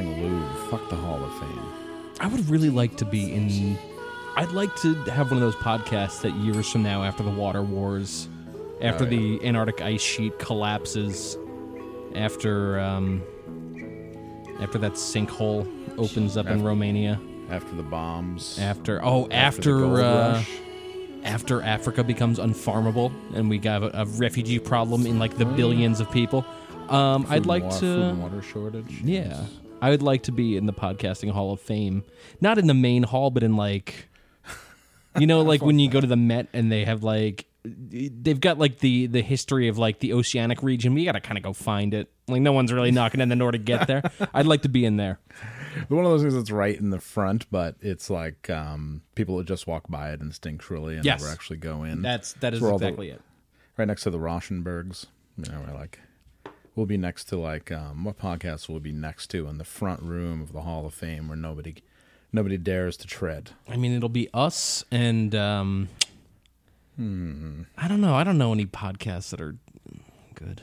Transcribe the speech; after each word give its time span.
Louvre. 0.00 0.70
Fuck 0.70 0.88
the 0.90 0.96
Hall 0.96 1.22
of 1.22 1.38
Fame. 1.38 1.62
I 2.20 2.26
would 2.28 2.48
really 2.48 2.70
like 2.70 2.96
to 2.98 3.04
be 3.04 3.32
in. 3.32 3.76
I'd 4.36 4.52
like 4.52 4.74
to 4.76 4.94
have 5.04 5.30
one 5.30 5.42
of 5.42 5.52
those 5.52 5.56
podcasts 5.62 6.20
that 6.22 6.34
years 6.36 6.70
from 6.70 6.82
now, 6.82 7.02
after 7.02 7.22
the 7.22 7.30
water 7.30 7.62
wars, 7.62 8.28
after 8.80 9.04
Oh, 9.04 9.08
yeah. 9.08 9.38
the 9.38 9.44
Antarctic 9.46 9.82
ice 9.82 10.00
sheet 10.00 10.38
collapses, 10.38 11.36
after 12.14 12.80
um, 12.80 13.22
after 14.60 14.78
that 14.78 14.92
sinkhole 14.92 15.66
opens 15.98 16.36
up 16.36 16.46
in 16.46 16.62
Romania, 16.62 17.20
After 17.50 17.74
the 17.74 17.82
bombs. 17.82 18.58
after 18.58 19.00
oh 19.04 19.28
after 19.30 19.78
gold 19.80 19.98
uh, 20.00 20.42
after 21.24 21.60
Africa 21.62 22.02
becomes 22.02 22.38
unfarmable 22.38 23.12
and 23.34 23.48
we 23.50 23.58
got 23.58 23.82
a, 23.82 24.02
a 24.02 24.04
refugee 24.06 24.58
problem 24.58 25.06
in 25.06 25.18
like 25.18 25.36
the 25.36 25.44
billions 25.44 26.00
of 26.00 26.10
people. 26.10 26.44
Um, 26.88 27.26
I'd 27.28 27.46
like 27.46 27.64
wa- 27.64 27.70
to. 27.70 27.78
Food 27.80 28.02
and 28.02 28.22
water 28.22 28.42
shortage. 28.42 29.00
Yeah. 29.02 29.44
I 29.80 29.90
would 29.90 30.02
like 30.02 30.22
to 30.24 30.32
be 30.32 30.56
in 30.56 30.66
the 30.66 30.72
podcasting 30.72 31.30
hall 31.32 31.52
of 31.52 31.60
fame. 31.60 32.04
Not 32.40 32.58
in 32.58 32.66
the 32.66 32.74
main 32.74 33.02
hall, 33.02 33.30
but 33.30 33.42
in 33.42 33.56
like 33.56 34.08
you 35.18 35.26
know, 35.26 35.42
like 35.52 35.62
when 35.62 35.78
you 35.78 35.90
go 35.90 36.00
to 36.00 36.06
the 36.06 36.16
Met 36.16 36.48
and 36.52 36.70
they 36.70 36.84
have 36.84 37.02
like 37.02 37.46
they've 37.64 38.40
got 38.40 38.58
like 38.58 38.78
the 38.78 39.06
the 39.06 39.22
history 39.22 39.68
of 39.68 39.78
like 39.78 39.98
the 40.00 40.12
oceanic 40.12 40.62
region. 40.62 40.94
We 40.94 41.04
gotta 41.04 41.20
kinda 41.20 41.40
go 41.40 41.52
find 41.52 41.94
it. 41.94 42.12
Like 42.28 42.42
no 42.42 42.52
one's 42.52 42.72
really 42.72 42.90
knocking 42.92 43.20
on 43.20 43.28
the 43.28 43.36
door 43.36 43.50
to 43.52 43.58
get 43.58 43.86
there. 43.88 44.02
I'd 44.34 44.46
like 44.46 44.62
to 44.62 44.68
be 44.68 44.84
in 44.84 44.96
there. 44.98 45.18
One 45.88 46.04
of 46.04 46.10
those 46.12 46.20
things 46.22 46.34
that's 46.34 46.50
right 46.50 46.78
in 46.78 46.90
the 46.90 47.00
front, 47.00 47.50
but 47.50 47.76
it's 47.80 48.08
like 48.10 48.50
um, 48.50 49.02
people 49.16 49.34
would 49.36 49.46
just 49.48 49.66
walk 49.66 49.84
by 49.88 50.10
it 50.12 50.20
instinctually 50.20 50.96
and 50.96 51.04
Yes. 51.04 51.20
never 51.22 51.32
actually 51.32 51.56
go 51.56 51.82
in. 51.82 52.02
That's 52.02 52.34
that 52.34 52.54
is 52.54 52.60
where 52.60 52.70
all 52.72 52.78
the- 52.78 52.86
exactly 52.86 53.10
it. 53.10 53.20
right 53.76 53.88
next 53.88 54.02
to 54.04 54.10
the 54.10 54.18
Rauschenbergs. 54.18 55.06
You 55.38 55.50
know, 55.50 55.64
we're 55.66 55.74
like 55.74 55.98
we'll 56.74 56.86
be 56.86 56.96
next 56.96 57.24
to 57.24 57.36
like 57.36 57.70
um, 57.72 58.04
what 58.04 58.18
podcast 58.18 58.68
will 58.68 58.80
be 58.80 58.92
next 58.92 59.28
to 59.28 59.46
in 59.48 59.58
the 59.58 59.64
front 59.64 60.00
room 60.02 60.40
of 60.42 60.52
the 60.52 60.62
Hall 60.62 60.86
of 60.86 60.94
Fame 60.94 61.28
where 61.28 61.36
nobody 61.36 61.74
nobody 62.32 62.56
dares 62.56 62.96
to 62.98 63.06
tread. 63.06 63.50
I 63.68 63.76
mean 63.76 63.92
it'll 63.94 64.08
be 64.08 64.28
us 64.34 64.84
and 64.90 65.34
um 65.34 65.88
Hmm. 66.96 67.62
I 67.78 67.88
don't 67.88 68.00
know. 68.02 68.14
I 68.14 68.22
don't 68.22 68.36
know 68.36 68.52
any 68.52 68.66
podcasts 68.66 69.30
that 69.30 69.40
are 69.40 69.56
good. 70.34 70.60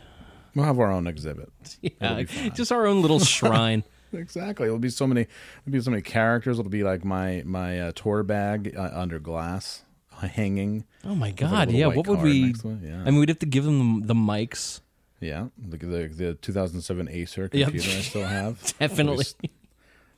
We'll 0.54 0.66
have 0.66 0.80
our 0.80 0.92
own 0.92 1.08
exhibit. 1.08 1.50
Yeah, 1.82 2.24
just 2.54 2.72
our 2.72 2.86
own 2.86 3.02
little 3.02 3.20
shrine. 3.38 3.84
Exactly. 4.14 4.68
It'll 4.68 4.80
be 4.80 4.90
so 4.90 5.08
many. 5.08 5.22
It'll 5.22 5.72
be 5.72 5.80
so 5.82 5.92
many 5.92 6.02
characters. 6.02 6.60
It'll 6.60 6.70
be 6.70 6.84
like 6.84 7.04
my 7.04 7.44
my 7.46 7.80
uh, 7.80 7.92
tour 7.94 8.24
bag 8.24 8.74
uh, 8.78 8.92
under 8.94 9.20
glass 9.20 9.84
hanging. 10.22 10.86
Oh 11.06 11.16
my 11.16 11.32
god! 11.32 11.72
Yeah, 11.72 11.88
what 11.88 12.08
would 12.08 12.22
we? 12.22 12.44
next 12.44 12.62
to 12.62 12.70
it, 12.72 12.80
yeah. 12.84 13.02
I 13.02 13.06
mean, 13.12 13.20
we'd 13.20 13.30
have 13.30 13.40
to 13.40 13.46
give 13.46 13.64
them 13.66 14.02
the 14.08 14.16
mics. 14.16 14.82
Yeah, 15.22 15.48
the 15.58 15.78
the, 15.78 16.08
the 16.08 16.34
2007 16.36 17.10
Acer 17.10 17.50
Yep. 17.52 17.68
computer 17.72 17.90
I 17.98 18.02
still 18.02 18.26
have. 18.26 18.74
Definitely. 18.80 19.26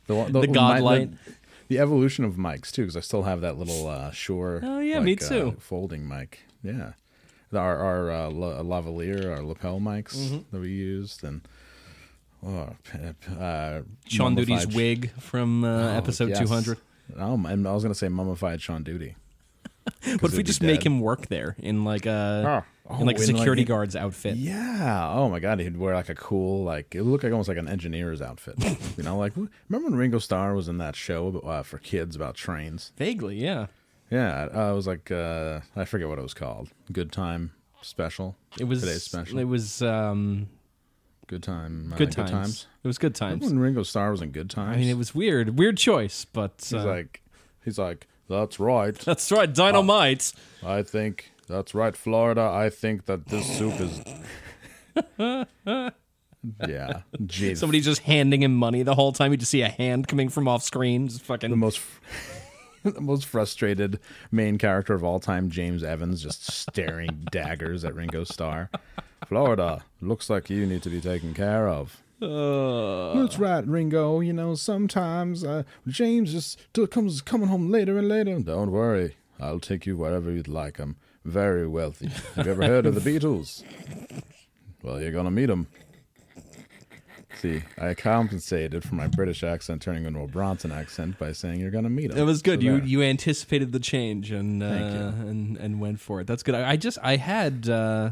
The, 0.08 0.16
one- 0.16 0.32
The 0.32 0.48
God 0.48 0.74
my- 0.76 0.80
light. 0.80 1.10
The, 1.70 1.80
evolution 1.80 2.26
of 2.26 2.34
mics 2.36 2.70
too, 2.70 2.82
because 2.84 2.98
I 2.98 3.00
still 3.00 3.24
have 3.24 3.40
that 3.42 3.58
little 3.58 3.88
uh, 3.88 4.12
Shure. 4.12 4.60
Oh, 4.62 4.80
yeah, 4.80 5.00
me 5.00 5.16
too. 5.16 5.56
Uh, 5.58 5.60
folding 5.62 6.06
mic. 6.08 6.42
Yeah, 6.64 6.94
our 7.54 7.78
our 7.78 8.12
uh, 8.12 8.30
la- 8.30 8.62
lavalier, 8.62 9.32
our 9.38 9.42
lapel 9.42 9.80
mics 9.80 10.16
Mm-hmm. 10.18 10.38
that 10.52 10.60
we 10.62 10.70
used, 10.70 11.24
and 11.24 11.42
oh, 12.46 12.76
uh, 13.40 13.82
Sean 14.06 14.36
Duty's 14.36 14.66
mummified- 14.68 14.76
wig 14.76 15.12
from 15.20 15.64
uh, 15.64 15.94
Oh, 15.94 15.98
episode 15.98 16.30
yes. 16.30 16.40
200. 16.40 16.78
Oh, 17.18 17.42
and 17.48 17.68
I 17.68 17.72
was 17.74 17.84
gonna 17.84 17.96
say 17.96 18.10
mummified 18.10 18.62
Sean 18.62 18.84
Duty. 18.84 19.16
What 20.20 20.32
if 20.32 20.38
we 20.38 20.44
just 20.44 20.62
make 20.62 20.86
him 20.86 21.00
work 21.00 21.28
there 21.28 21.56
in 21.58 21.84
like 21.86 22.06
a 22.06 22.64
Oh, 22.81 22.81
in 23.00 23.06
like 23.06 23.18
a 23.18 23.22
in, 23.22 23.28
like, 23.28 23.38
security 23.38 23.62
it- 23.62 23.66
guard's 23.66 23.96
outfit? 23.96 24.36
Yeah. 24.36 25.12
Oh 25.14 25.30
my 25.30 25.40
God, 25.40 25.60
he'd 25.60 25.78
wear 25.78 25.94
like 25.96 26.10
a 26.10 26.16
cool, 26.16 26.64
like 26.64 26.94
it 26.96 27.04
looked 27.04 27.24
like 27.24 27.32
almost 27.32 27.50
like 27.50 27.58
an 27.58 27.68
engineer's 27.68 28.22
outfit. 28.22 28.56
you 28.98 29.04
know, 29.04 29.18
like 29.18 29.34
remember 29.36 29.90
when 29.90 29.96
Ringo 29.96 30.20
Starr 30.20 30.56
was 30.56 30.68
in 30.68 30.78
that 30.80 30.96
show 30.96 31.40
uh, 31.46 31.64
for 31.64 31.78
kids 31.78 32.16
about 32.16 32.36
trains? 32.36 32.92
Vaguely, 32.98 33.36
yeah. 33.38 33.68
Yeah, 34.10 34.50
uh, 34.54 34.72
it 34.72 34.76
was 34.76 34.88
like 34.88 35.10
uh, 35.12 35.62
I 35.76 35.86
forget 35.86 36.08
what 36.10 36.20
it 36.20 36.24
was 36.24 36.34
called. 36.34 36.70
Good 36.92 37.12
time 37.12 37.52
special. 37.82 38.36
It 38.60 38.66
was 38.66 38.82
today's 38.82 39.04
special. 39.04 39.40
It 39.40 39.46
was 39.46 39.82
um, 39.82 40.48
good 41.28 41.44
time. 41.44 41.92
uh, 41.94 41.98
good, 41.98 42.12
times. 42.12 42.68
It 42.84 42.88
was 42.88 42.98
good 42.98 43.20
Remember 43.20 43.44
times. 43.44 43.54
when 43.54 43.60
Ringo 43.62 43.84
Starr 43.84 44.12
was 44.12 44.22
in 44.22 44.32
Good 44.32 44.50
Times? 44.50 44.76
I 44.76 44.80
mean, 44.80 44.90
it 44.90 44.98
was 44.98 45.16
weird, 45.16 45.58
weird 45.58 45.78
choice, 45.78 46.26
but 46.26 46.56
He's 46.58 46.74
uh, 46.74 46.86
like, 46.86 47.22
he's 47.64 47.78
like, 47.78 48.08
that's 48.30 48.60
right. 48.60 48.94
that's 49.06 49.32
right, 49.32 49.52
dynamite. 49.52 50.34
I 50.64 50.84
think 50.84 51.31
that's 51.52 51.76
right, 51.76 51.96
Florida. 51.96 52.42
I 52.42 52.70
think 52.70 53.06
that 53.06 53.28
this 53.28 53.46
soup 53.58 53.74
is. 53.80 54.02
yeah, 56.68 57.02
Gee, 57.26 57.56
Somebody 57.56 57.82
just 57.82 58.02
handing 58.02 58.42
him 58.42 58.56
money 58.56 58.84
the 58.84 58.96
whole 58.96 59.12
time. 59.12 59.32
You 59.32 59.38
just 59.38 59.52
see 59.52 59.62
a 59.62 59.70
hand 59.70 60.08
coming 60.08 60.30
from 60.30 60.48
off 60.48 60.64
screen. 60.64 61.08
Just 61.08 61.22
fucking 61.24 61.50
the 61.50 61.58
most 61.58 61.82
the 62.84 63.02
most 63.02 63.26
frustrated 63.26 64.00
main 64.32 64.58
character 64.58 64.94
of 64.94 65.04
all 65.04 65.20
time, 65.20 65.50
James 65.50 65.84
Evans, 65.84 66.24
just 66.24 66.52
staring 66.52 67.28
daggers 67.32 67.86
at 67.86 67.94
Ringo 67.96 68.24
Starr. 68.24 68.70
Florida 69.28 69.84
looks 70.02 70.30
like 70.30 70.50
you 70.50 70.66
need 70.66 70.82
to 70.84 70.90
be 70.90 71.00
taken 71.02 71.34
care 71.34 71.68
of. 71.68 72.02
That's 72.20 73.40
right, 73.40 73.66
Ringo. 73.66 74.20
You 74.20 74.34
know 74.34 74.56
sometimes 74.56 75.44
uh, 75.44 75.64
James 75.88 76.32
just 76.32 76.60
comes 76.92 77.22
coming 77.22 77.48
home 77.48 77.70
later 77.70 77.98
and 77.98 78.08
later. 78.08 78.40
Don't 78.40 78.72
worry, 78.72 79.16
I'll 79.40 79.60
take 79.60 79.86
you 79.86 79.98
wherever 79.98 80.32
you'd 80.32 80.48
like. 80.48 80.80
I'm 80.80 80.98
very 81.26 81.68
wealthy. 81.68 82.08
Have 82.36 82.46
you 82.46 82.52
ever 82.52 82.66
heard 82.66 82.86
of 82.86 83.02
the 83.02 83.02
Beatles? 83.02 83.64
Well, 84.84 85.02
you're 85.02 85.12
gonna 85.12 85.32
meet 85.32 85.48
them. 85.48 85.68
See, 87.36 87.64
I 87.80 87.96
compensated 87.96 88.84
for 88.84 88.94
my 88.94 89.08
British 89.08 89.44
accent 89.44 89.82
turning 89.82 90.06
into 90.06 90.20
a 90.20 90.28
Bronson 90.28 90.72
accent 90.72 91.18
by 91.18 91.32
saying 91.32 91.60
you're 91.60 91.72
gonna 91.72 91.90
meet 91.90 92.12
him. 92.12 92.18
It 92.18 92.24
was 92.24 92.42
good. 92.42 92.60
So 92.60 92.66
you 92.66 92.78
there. 92.78 92.88
you 92.88 93.02
anticipated 93.02 93.72
the 93.72 93.80
change 93.80 94.32
and 94.32 94.62
uh, 94.62 94.66
and 94.66 95.58
and 95.58 95.80
went 95.80 96.00
for 96.00 96.22
it. 96.22 96.28
That's 96.28 96.44
good. 96.44 96.56
I, 96.56 96.72
I 96.72 96.76
just 96.76 96.98
I 97.02 97.16
had 97.16 97.68
uh, 97.68 98.12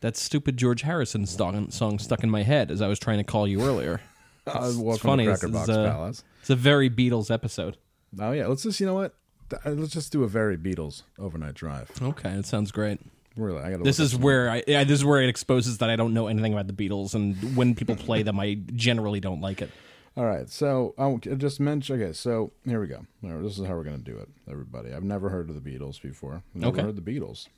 that 0.00 0.16
stupid 0.16 0.56
George 0.56 0.82
Harrison 0.82 1.26
song, 1.26 1.70
song 1.70 1.98
stuck 1.98 2.22
in 2.22 2.30
my 2.30 2.42
head 2.42 2.70
as 2.70 2.80
I 2.80 2.88
was 2.88 2.98
trying 2.98 3.18
to 3.18 3.24
call 3.24 3.46
you 3.48 3.62
earlier. 3.62 4.00
It's 4.46 4.98
funny. 4.98 5.24
to 5.24 5.30
This 5.30 5.40
Cracker 5.40 5.46
is, 5.46 5.52
Box 5.52 5.68
uh, 5.70 5.90
Palace. 5.90 6.24
It's 6.42 6.50
a 6.50 6.54
very 6.54 6.90
Beatles 6.90 7.30
episode. 7.30 7.78
Oh 8.20 8.32
yeah, 8.32 8.46
let's 8.46 8.62
just 8.62 8.78
you 8.78 8.84
know 8.84 8.92
what? 8.92 9.14
Uh, 9.52 9.70
Let's 9.70 9.92
just 9.92 10.12
do 10.12 10.24
a 10.24 10.28
very 10.28 10.56
Beatles 10.56 11.02
overnight 11.18 11.54
drive. 11.54 11.90
Okay, 12.00 12.34
that 12.34 12.46
sounds 12.46 12.72
great. 12.72 13.00
Really, 13.36 13.60
I 13.60 13.72
got. 13.72 13.82
This 13.84 13.98
is 13.98 14.16
where 14.16 14.48
I 14.48 14.62
yeah, 14.66 14.84
this 14.84 14.98
is 15.00 15.04
where 15.04 15.20
it 15.20 15.28
exposes 15.28 15.78
that 15.78 15.90
I 15.90 15.96
don't 15.96 16.14
know 16.14 16.28
anything 16.28 16.52
about 16.52 16.66
the 16.68 16.72
Beatles, 16.72 17.14
and 17.14 17.56
when 17.56 17.74
people 17.74 17.96
play 17.96 18.22
them, 18.22 18.38
I 18.38 18.54
generally 18.74 19.20
don't 19.20 19.40
like 19.40 19.60
it. 19.60 19.70
All 20.16 20.24
right, 20.24 20.48
so 20.48 20.94
I'll 20.96 21.18
just 21.18 21.58
mentioned. 21.58 22.00
Okay, 22.00 22.12
so 22.12 22.52
here 22.64 22.80
we 22.80 22.86
go. 22.86 23.04
Right, 23.22 23.42
This 23.42 23.58
is 23.58 23.66
how 23.66 23.74
we're 23.74 23.82
gonna 23.82 23.98
do 23.98 24.16
it, 24.18 24.28
everybody. 24.48 24.92
I've 24.92 25.02
never 25.02 25.28
heard 25.30 25.50
of 25.50 25.60
the 25.60 25.70
Beatles 25.70 26.00
before. 26.00 26.42
I've 26.54 26.60
never 26.60 26.72
Okay. 26.78 26.82
heard 26.82 26.94
the 26.96 27.02
Beatles. 27.02 27.48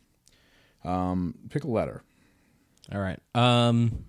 Um, 0.82 1.34
pick 1.50 1.64
a 1.64 1.68
letter. 1.68 2.02
All 2.92 3.00
right. 3.00 3.18
Um, 3.34 4.04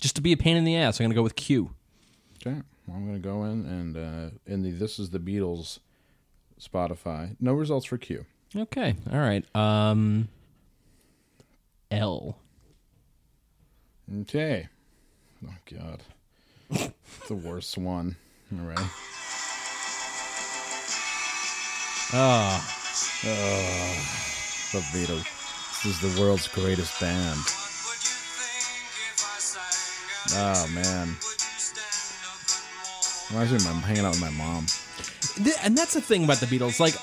just 0.00 0.16
to 0.16 0.22
be 0.22 0.32
a 0.32 0.36
pain 0.36 0.56
in 0.56 0.64
the 0.64 0.76
ass, 0.76 0.98
I'm 0.98 1.04
gonna 1.04 1.14
go 1.14 1.22
with 1.22 1.36
Q. 1.36 1.70
Okay, 2.44 2.60
I'm 2.92 3.06
gonna 3.06 3.18
go 3.20 3.44
in 3.44 3.64
and 3.66 3.96
uh, 3.96 4.30
in 4.46 4.62
the 4.62 4.72
this 4.72 4.98
is 4.98 5.10
the 5.10 5.20
Beatles 5.20 5.78
Spotify. 6.60 7.36
No 7.40 7.52
results 7.52 7.86
for 7.86 7.98
Q. 7.98 8.24
Okay. 8.56 8.94
All 9.12 9.18
right. 9.18 9.44
Um, 9.56 10.28
L. 11.90 12.38
Okay. 14.20 14.68
Oh 15.46 15.54
God, 15.70 16.02
the 17.28 17.34
worst 17.34 17.76
one. 17.76 18.16
All 18.52 18.66
right. 18.66 18.90
Oh, 22.16 22.64
oh. 23.26 24.20
The 24.72 24.80
Beatles. 24.92 25.24
This 25.82 26.02
is 26.02 26.14
the 26.14 26.20
world's 26.20 26.48
greatest 26.48 27.00
band. 27.00 27.38
Oh 30.32 30.66
man. 30.74 31.16
Reminds 33.30 33.52
me 33.52 33.70
of 33.70 33.84
hanging 33.84 34.04
out 34.04 34.12
with 34.12 34.20
my 34.20 34.30
mom. 34.30 34.66
Th- 35.36 35.56
and 35.62 35.76
that's 35.76 35.94
the 35.94 36.00
thing 36.00 36.24
about 36.24 36.38
the 36.38 36.46
Beatles. 36.46 36.80
Like, 36.80 36.94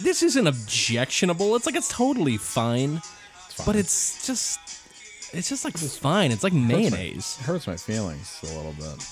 this 0.00 0.22
isn't 0.22 0.46
objectionable. 0.46 1.56
It's 1.56 1.66
like 1.66 1.76
it's 1.76 1.88
totally 1.88 2.36
fine, 2.36 3.02
but 3.66 3.76
it's 3.76 4.26
just, 4.26 4.60
it's 5.32 5.48
just 5.48 5.64
like 5.64 5.74
it's 5.74 5.96
fine. 5.96 6.30
It's 6.32 6.42
like 6.44 6.52
mayonnaise. 6.52 7.36
It 7.40 7.44
hurts 7.44 7.66
my 7.66 7.76
feelings 7.76 8.38
a 8.42 8.46
little 8.56 8.72
bit. 8.72 9.04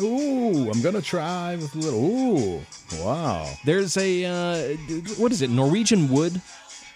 Ooh, 0.00 0.70
I'm 0.70 0.80
gonna 0.80 1.02
try 1.02 1.56
with 1.56 1.74
a 1.74 1.78
little. 1.78 2.00
Ooh, 2.00 2.60
wow. 2.94 3.52
There's 3.64 3.96
a 3.98 4.24
uh, 4.24 4.76
what 5.18 5.32
is 5.32 5.42
it? 5.42 5.50
Norwegian 5.50 6.08
Wood. 6.08 6.40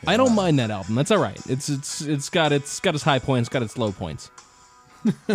I 0.06 0.16
don't 0.16 0.34
mind 0.34 0.58
that 0.58 0.70
album. 0.70 0.94
That's 0.94 1.10
all 1.10 1.18
right. 1.18 1.38
It's 1.46 1.68
it's 1.68 2.00
it's 2.00 2.30
got 2.30 2.52
its 2.52 2.80
got 2.80 2.94
its 2.94 3.04
high 3.04 3.18
points, 3.18 3.48
got 3.48 3.62
its 3.62 3.76
low 3.76 3.92
points. 3.92 4.30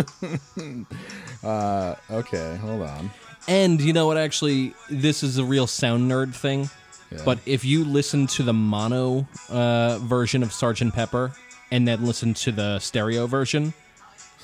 Okay, 1.44 2.56
hold 2.60 2.82
on. 2.82 3.10
And 3.48 3.80
you 3.80 3.92
know 3.92 4.06
what? 4.06 4.16
Actually, 4.18 4.74
this 4.88 5.22
is 5.22 5.38
a 5.38 5.44
real 5.44 5.66
sound 5.66 6.10
nerd 6.10 6.34
thing. 6.34 6.70
Yeah. 7.10 7.18
But 7.24 7.38
if 7.44 7.64
you 7.64 7.84
listen 7.84 8.26
to 8.28 8.42
the 8.42 8.52
mono 8.54 9.26
uh, 9.50 9.98
version 9.98 10.42
of 10.42 10.52
Sergeant 10.52 10.94
Pepper 10.94 11.32
and 11.70 11.86
then 11.86 12.06
listen 12.06 12.32
to 12.34 12.52
the 12.52 12.78
stereo 12.78 13.26
version, 13.26 13.74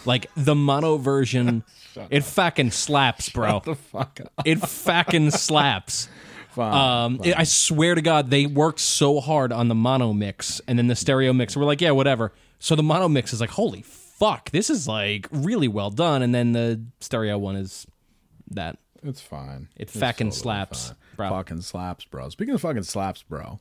like 0.04 0.26
the 0.36 0.54
mono 0.54 0.96
version, 0.98 1.62
it 2.10 2.24
fucking 2.24 2.72
slaps, 2.72 3.28
bro. 3.30 3.62
the 3.64 3.74
fuck 3.74 4.20
up. 4.20 4.32
It 4.46 4.56
fucking 4.60 5.30
slaps. 5.32 6.08
Fine. 6.50 6.74
Um, 7.14 7.20
it- 7.24 7.38
I 7.38 7.44
swear 7.44 7.94
to 7.94 8.02
God, 8.02 8.28
they 8.30 8.46
worked 8.46 8.80
so 8.80 9.20
hard 9.20 9.52
on 9.52 9.68
the 9.68 9.74
mono 9.74 10.12
mix, 10.12 10.60
and 10.66 10.78
then 10.78 10.88
the 10.88 10.96
stereo 10.96 11.32
mix. 11.32 11.56
We're 11.56 11.64
like, 11.64 11.80
yeah, 11.80 11.92
whatever. 11.92 12.32
So 12.58 12.74
the 12.74 12.82
mono 12.82 13.08
mix 13.08 13.32
is 13.32 13.40
like, 13.40 13.50
holy 13.50 13.82
fuck, 14.18 14.50
this 14.50 14.70
is 14.70 14.86
like 14.88 15.26
really 15.30 15.68
well 15.68 15.90
done, 15.90 16.22
and 16.22 16.34
then 16.34 16.52
the 16.52 16.80
stereo 17.00 17.38
one 17.38 17.56
is 17.56 17.86
that. 18.50 18.78
it's 19.02 19.20
fine. 19.20 19.68
It 19.76 19.82
It's 19.82 19.98
fucking 19.98 20.32
slaps, 20.32 20.88
fine. 20.88 20.96
bro. 21.16 21.28
Fucking 21.30 21.60
slaps, 21.62 22.04
bro. 22.04 22.28
Speaking 22.30 22.54
of 22.54 22.60
fucking 22.60 22.82
slaps, 22.84 23.22
bro. 23.22 23.60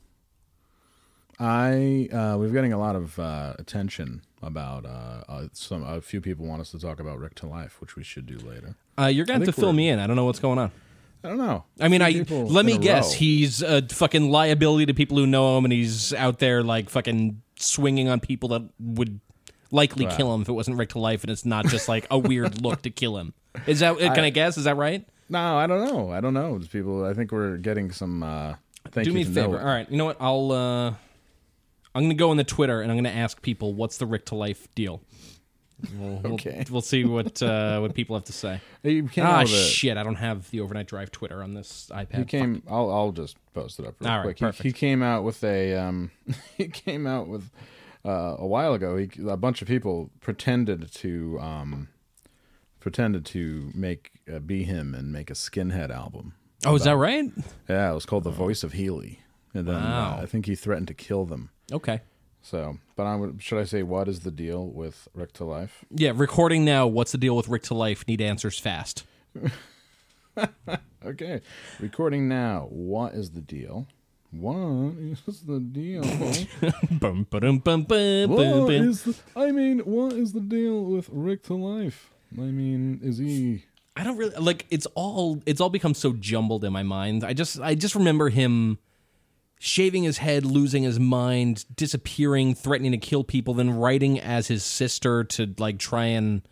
I 1.40 2.08
uh, 2.12 2.36
we're 2.36 2.48
getting 2.48 2.72
a 2.72 2.78
lot 2.78 2.96
of 2.96 3.16
uh, 3.18 3.54
attention 3.58 4.22
about 4.42 4.84
uh, 4.84 5.22
uh, 5.28 5.46
some. 5.52 5.84
A 5.84 6.00
few 6.00 6.20
people 6.20 6.46
want 6.46 6.60
us 6.60 6.72
to 6.72 6.80
talk 6.80 6.98
about 6.98 7.18
Rick 7.20 7.36
ta 7.36 7.46
Life, 7.46 7.80
which 7.80 7.94
we 7.94 8.02
should 8.02 8.26
do 8.26 8.38
later. 8.38 8.74
Uh, 8.98 9.06
you're 9.06 9.24
going 9.24 9.40
to 9.40 9.46
think 9.46 9.56
fill 9.56 9.72
me 9.72 9.88
in. 9.88 10.00
I 10.00 10.08
don't 10.08 10.16
know 10.16 10.24
what's 10.24 10.40
going 10.40 10.58
on. 10.58 10.72
I 11.22 11.28
don't 11.28 11.38
know. 11.38 11.64
I 11.80 11.88
mean, 11.88 12.02
I 12.02 12.24
let 12.28 12.64
me 12.64 12.76
guess. 12.78 13.12
row. 13.14 13.18
He's 13.18 13.62
a 13.62 13.82
fucking 13.82 14.30
liability 14.30 14.86
to 14.86 14.94
people 14.94 15.16
who 15.16 15.26
know 15.26 15.56
him, 15.58 15.64
and 15.64 15.72
he's 15.72 16.12
out 16.12 16.40
there 16.40 16.64
like 16.64 16.90
fucking 16.90 17.40
swinging 17.56 18.08
on 18.08 18.18
people 18.18 18.48
that 18.50 18.62
would 18.80 19.20
likely 19.70 20.06
Right. 20.06 20.16
kill 20.16 20.34
him 20.34 20.42
if 20.42 20.48
it 20.48 20.52
wasn't 20.52 20.76
Rick 20.78 20.90
ta 20.90 21.00
life, 21.00 21.22
and 21.22 21.30
it's 21.30 21.44
not 21.44 21.66
just 21.66 21.88
like 21.88 22.06
a 22.10 22.18
weird 22.18 22.62
look 22.62 22.82
to 22.82 22.90
kill 22.90 23.16
him. 23.18 23.34
Is 23.66 23.80
that? 23.80 23.98
Can 23.98 24.20
I, 24.24 24.30
guess? 24.30 24.56
Is 24.58 24.64
that 24.64 24.76
right? 24.76 25.06
No, 25.28 25.56
I 25.58 25.66
don't 25.66 25.84
know. 25.86 26.10
I 26.10 26.20
don't 26.20 26.34
know. 26.34 26.52
There's 26.58 26.68
people. 26.68 27.04
I 27.04 27.12
think 27.14 27.32
we're 27.32 27.56
getting 27.56 27.90
some. 27.92 28.22
Uh, 28.22 28.54
thank 28.90 29.04
Do 29.04 29.10
you 29.10 29.14
me 29.14 29.22
a 29.22 29.24
favor. 29.26 29.52
know- 29.52 29.58
All 29.58 29.64
right. 29.64 29.90
You 29.90 29.96
know 29.96 30.04
what? 30.06 30.16
I'll. 30.20 30.52
uh 30.52 30.94
I'm 31.94 32.04
gonna 32.04 32.14
go 32.14 32.30
on 32.30 32.36
the 32.36 32.44
Twitter 32.44 32.80
and 32.82 32.92
I'm 32.92 32.98
gonna 32.98 33.08
ask 33.08 33.42
people 33.42 33.72
what's 33.74 33.96
the 33.98 34.06
Rick 34.06 34.26
ta 34.26 34.36
life 34.36 34.68
deal. 34.74 35.00
We'll, 35.98 36.16
we'll- 36.22 36.32
Okay. 36.34 36.64
We'll, 36.70 36.80
see 36.82 37.04
what 37.04 37.42
uh, 37.42 37.78
what 37.80 37.94
people 37.94 38.14
have 38.16 38.24
to 38.26 38.32
say. 38.32 38.60
Ah, 38.84 38.88
out 39.22 39.42
with 39.44 39.52
a- 39.52 39.56
shit! 39.56 39.96
I 39.96 40.02
don't 40.02 40.16
have 40.16 40.50
the 40.50 40.60
overnight 40.60 40.86
drive 40.86 41.10
Twitter 41.10 41.42
on 41.42 41.54
this 41.54 41.90
iPad. 41.92 42.18
He 42.18 42.24
came. 42.24 42.62
I'll. 42.68 42.90
I'll 42.90 43.12
just 43.12 43.36
post 43.54 43.78
it 43.80 43.86
up 43.86 43.94
real 44.00 44.10
All 44.10 44.18
right, 44.24 44.36
quick. 44.36 44.54
He- 44.56 44.68
He, 44.68 44.72
came 44.72 45.02
out 45.02 45.24
with 45.24 45.42
a. 45.44 45.74
Um, 45.76 46.10
he 46.56 46.68
came 46.68 47.06
out 47.06 47.26
with 47.28 47.50
uh, 48.04 48.36
a 48.38 48.46
while 48.46 48.74
ago. 48.74 48.96
He, 48.96 49.10
a 49.28 49.36
bunch 49.36 49.62
of 49.62 49.68
people 49.68 50.10
pretended 50.20 50.92
to 50.94 51.38
um, 51.40 51.88
pretended 52.80 53.24
to 53.26 53.70
make 53.74 54.10
uh, 54.32 54.38
be 54.38 54.64
him 54.64 54.94
and 54.94 55.12
make 55.12 55.30
a 55.30 55.34
skinhead 55.34 55.90
album. 55.90 56.34
Oh, 56.66 56.74
is 56.74 56.84
that 56.84 56.96
right? 56.96 57.30
Yeah, 57.68 57.90
it 57.90 57.94
was 57.94 58.04
called 58.06 58.24
The 58.24 58.30
Voice 58.30 58.62
of 58.64 58.72
Healy, 58.72 59.20
and 59.54 59.66
then 59.68 59.76
Wow. 59.76 60.16
uh, 60.18 60.22
I 60.22 60.26
think 60.26 60.46
he 60.46 60.54
threatened 60.56 60.88
to 60.88 60.94
kill 60.94 61.24
them. 61.24 61.50
Okay. 61.70 62.00
So, 62.42 62.78
but 62.96 63.04
I 63.04 63.14
would. 63.16 63.42
Should 63.42 63.58
I 63.58 63.64
say 63.64 63.82
what 63.82 64.08
is 64.08 64.20
the 64.20 64.30
deal 64.30 64.66
with 64.66 65.08
Rick 65.14 65.34
ta 65.34 65.44
Life? 65.44 65.84
Yeah, 65.90 66.12
recording 66.14 66.64
now. 66.64 66.86
What's 66.86 67.12
the 67.12 67.18
deal 67.18 67.36
with 67.36 67.48
Rick 67.48 67.64
ta 67.64 67.74
Life? 67.74 68.06
Need 68.08 68.20
answers 68.20 68.58
fast. 68.58 69.04
Okay, 71.04 71.40
recording 71.80 72.28
now. 72.28 72.66
What 72.70 73.14
is 73.14 73.30
the 73.30 73.40
deal? 73.40 73.86
What 74.30 74.92
is 74.98 75.40
the 75.46 75.58
deal? 75.58 76.02
Bum, 77.00 77.26
ba-dum, 77.30 77.58
bum, 77.58 77.84
bum, 77.84 78.30
What 78.30 78.70
is 78.72 79.02
the, 79.04 79.16
I 79.34 79.52
mean, 79.52 79.78
what 79.80 80.12
is 80.12 80.34
the 80.34 80.40
deal 80.40 80.84
with 80.84 81.08
Rick 81.10 81.44
ta 81.44 81.54
Life? 81.54 82.10
I 82.36 82.42
mean, 82.42 83.00
is 83.02 83.16
he? 83.16 83.64
I 83.96 84.04
don't 84.04 84.18
really 84.18 84.36
like. 84.36 84.66
It's 84.70 84.86
all. 84.94 85.42
It's 85.46 85.62
all 85.62 85.70
become 85.70 85.94
so 85.94 86.12
jumbled 86.12 86.62
in 86.64 86.72
my 86.74 86.82
mind. 86.82 87.24
I 87.24 87.32
just. 87.32 87.58
I 87.58 87.74
just 87.74 87.94
remember 87.94 88.28
him 88.28 88.78
shaving 89.58 90.04
his 90.04 90.18
head, 90.18 90.44
losing 90.44 90.82
his 90.82 91.00
mind, 91.00 91.64
disappearing, 91.74 92.54
threatening 92.54 92.92
to 92.92 92.98
kill 92.98 93.24
people, 93.24 93.54
then 93.54 93.70
writing 93.70 94.20
as 94.20 94.48
his 94.48 94.62
sister 94.62 95.24
to 95.24 95.54
like 95.58 95.78
try 95.78 96.04
and 96.04 96.42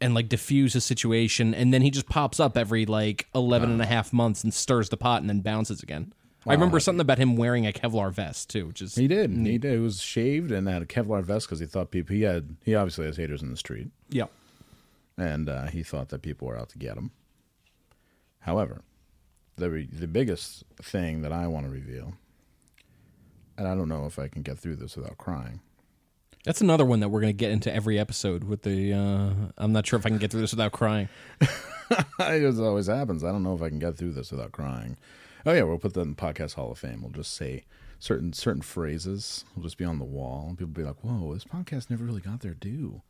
and 0.00 0.14
like 0.14 0.28
diffuse 0.28 0.72
the 0.72 0.80
situation 0.80 1.52
and 1.52 1.74
then 1.74 1.82
he 1.82 1.90
just 1.90 2.08
pops 2.08 2.40
up 2.40 2.56
every 2.56 2.86
like 2.86 3.26
11 3.34 3.70
and 3.70 3.82
a 3.82 3.86
half 3.86 4.14
months 4.14 4.42
and 4.42 4.54
stirs 4.54 4.88
the 4.88 4.96
pot 4.96 5.20
and 5.20 5.28
then 5.28 5.40
bounces 5.40 5.82
again 5.82 6.14
i 6.46 6.52
remember 6.52 6.80
something 6.80 7.00
about 7.00 7.18
him 7.18 7.36
wearing 7.36 7.66
a 7.66 7.72
kevlar 7.72 8.12
vest 8.12 8.48
too 8.50 8.66
which 8.66 8.80
is 8.82 8.94
He 8.94 9.06
did. 9.08 9.30
He 9.30 9.58
did. 9.58 9.72
He 9.74 9.78
was 9.78 10.00
shaved 10.00 10.50
and 10.50 10.66
had 10.68 10.82
a 10.82 10.86
Kevlar 10.86 11.22
vest 11.22 11.46
because 11.46 11.60
he 11.60 11.66
thought 11.66 11.90
people. 11.90 12.14
He 12.16 12.22
had. 12.22 12.56
He 12.64 12.74
obviously 12.74 13.06
has 13.06 13.16
haters 13.16 13.42
in 13.42 13.50
the 13.50 13.56
street, 13.56 13.88
yeah 14.08 14.26
and 15.18 15.48
uh, 15.50 15.66
he 15.66 15.82
thought 15.82 16.08
that 16.08 16.22
people 16.22 16.48
were 16.48 16.58
out 16.58 16.70
to 16.70 16.78
get 16.78 16.96
him. 16.96 17.10
However, 18.40 18.80
the 19.56 19.70
re- 19.70 19.88
the 19.92 20.06
biggest 20.08 20.64
thing 20.82 21.20
that 21.22 21.32
I 21.32 21.46
want 21.46 21.66
to 21.66 21.70
reveal, 21.70 22.14
and 23.58 23.68
I 23.68 23.74
don't 23.74 23.88
know 23.88 24.06
if 24.06 24.18
I 24.18 24.28
can 24.28 24.40
get 24.42 24.58
through 24.58 24.76
this 24.76 24.96
without 24.96 25.18
crying. 25.18 25.60
that's 26.44 26.62
another 26.62 26.86
one 26.86 27.00
that 27.00 27.10
we're 27.10 27.20
going 27.20 27.36
to 27.36 27.44
get 27.44 27.50
into 27.50 27.72
every 27.74 27.98
episode 27.98 28.44
with 28.44 28.62
the 28.62 28.94
uh 28.94 29.30
i'm 29.58 29.72
not 29.72 29.86
sure 29.86 29.98
if 29.98 30.06
i 30.06 30.08
can 30.08 30.16
get 30.16 30.30
through 30.30 30.40
this 30.40 30.52
without 30.52 30.72
crying 30.72 31.06
it 32.20 32.58
always 32.58 32.86
happens. 32.86 33.24
I 33.24 33.32
don't 33.32 33.42
know 33.42 33.54
if 33.54 33.62
I 33.62 33.68
can 33.68 33.78
get 33.78 33.96
through 33.96 34.12
this 34.12 34.30
without 34.30 34.52
crying. 34.52 34.96
Oh 35.46 35.52
yeah, 35.52 35.62
we'll 35.62 35.78
put 35.78 35.94
that 35.94 36.00
in 36.02 36.14
podcast 36.14 36.54
Hall 36.54 36.70
of 36.72 36.78
Fame. 36.78 37.02
We'll 37.02 37.12
just 37.12 37.34
say 37.34 37.64
certain 37.98 38.32
certain 38.32 38.62
phrases. 38.62 39.44
will 39.54 39.62
just 39.62 39.78
be 39.78 39.84
on 39.84 39.98
the 39.98 40.04
wall, 40.04 40.46
and 40.48 40.58
people 40.58 40.72
will 40.72 40.82
be 40.82 40.84
like, 40.84 41.02
"Whoa, 41.02 41.34
this 41.34 41.44
podcast 41.44 41.90
never 41.90 42.04
really 42.04 42.20
got 42.20 42.40
their 42.40 42.54
due." 42.54 43.02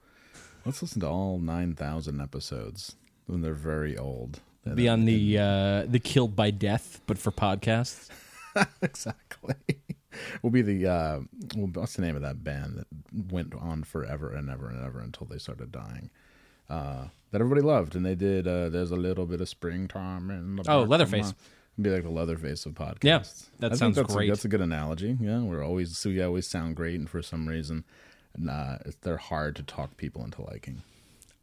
Let's 0.65 0.83
listen 0.83 1.01
to 1.01 1.09
all 1.09 1.39
nine 1.39 1.75
thousand 1.75 2.21
episodes 2.21 2.97
when 3.27 3.41
they're 3.43 3.55
very 3.55 3.97
old. 3.97 4.41
And 4.65 4.77
be 4.77 4.89
on 4.89 5.07
the 5.07 5.39
uh 5.39 5.85
the 5.89 5.99
killed 5.99 6.37
by 6.37 6.51
death 6.51 7.01
but 7.07 7.17
for 7.17 7.31
podcasts 7.31 8.11
exactly. 8.83 9.55
we'll 10.43 10.51
be 10.51 10.61
the 10.61 10.87
uh, 10.87 11.21
well, 11.57 11.71
what's 11.73 11.95
the 11.95 12.03
name 12.03 12.15
of 12.17 12.21
that 12.23 12.45
band 12.45 12.77
that 12.77 13.33
went 13.33 13.55
on 13.55 13.85
forever 13.85 14.31
and 14.33 14.51
ever 14.51 14.69
and 14.69 14.85
ever 14.85 15.01
until 15.01 15.27
they 15.27 15.39
started 15.39 15.73
dying. 15.73 16.11
Uh, 16.69 17.07
that 17.31 17.41
everybody 17.41 17.63
loved, 17.63 17.97
and 17.97 18.05
they 18.05 18.15
did. 18.15 18.47
Uh, 18.47 18.69
There's 18.69 18.91
a 18.91 18.97
little 18.97 19.27
bit 19.27 19.41
of 19.41 19.49
springtime 19.49 20.31
in 20.31 20.57
the 20.57 20.65
Oh, 20.71 20.83
Leatherface. 20.83 21.33
Be 21.83 21.91
like 21.91 22.03
the 22.03 22.11
Leatherface 22.11 22.67
of 22.67 22.75
podcasts. 22.75 23.03
Yeah, 23.03 23.23
that 23.61 23.73
I 23.73 23.75
sounds 23.77 23.97
that's 23.97 24.13
great. 24.13 24.29
A, 24.29 24.33
that's 24.33 24.45
a 24.45 24.49
good 24.49 24.61
analogy. 24.61 25.17
Yeah, 25.21 25.41
we're 25.41 25.65
always 25.65 25.97
so 25.97 26.11
we 26.11 26.23
always 26.23 26.47
sound 26.47 26.77
great, 26.77 26.99
and 26.99 27.09
for 27.09 27.23
some 27.23 27.47
reason, 27.47 27.85
nah, 28.37 28.79
they're 29.03 29.17
hard 29.17 29.57
to 29.57 29.63
talk 29.63 29.97
people 29.97 30.25
into 30.25 30.43
liking. 30.43 30.83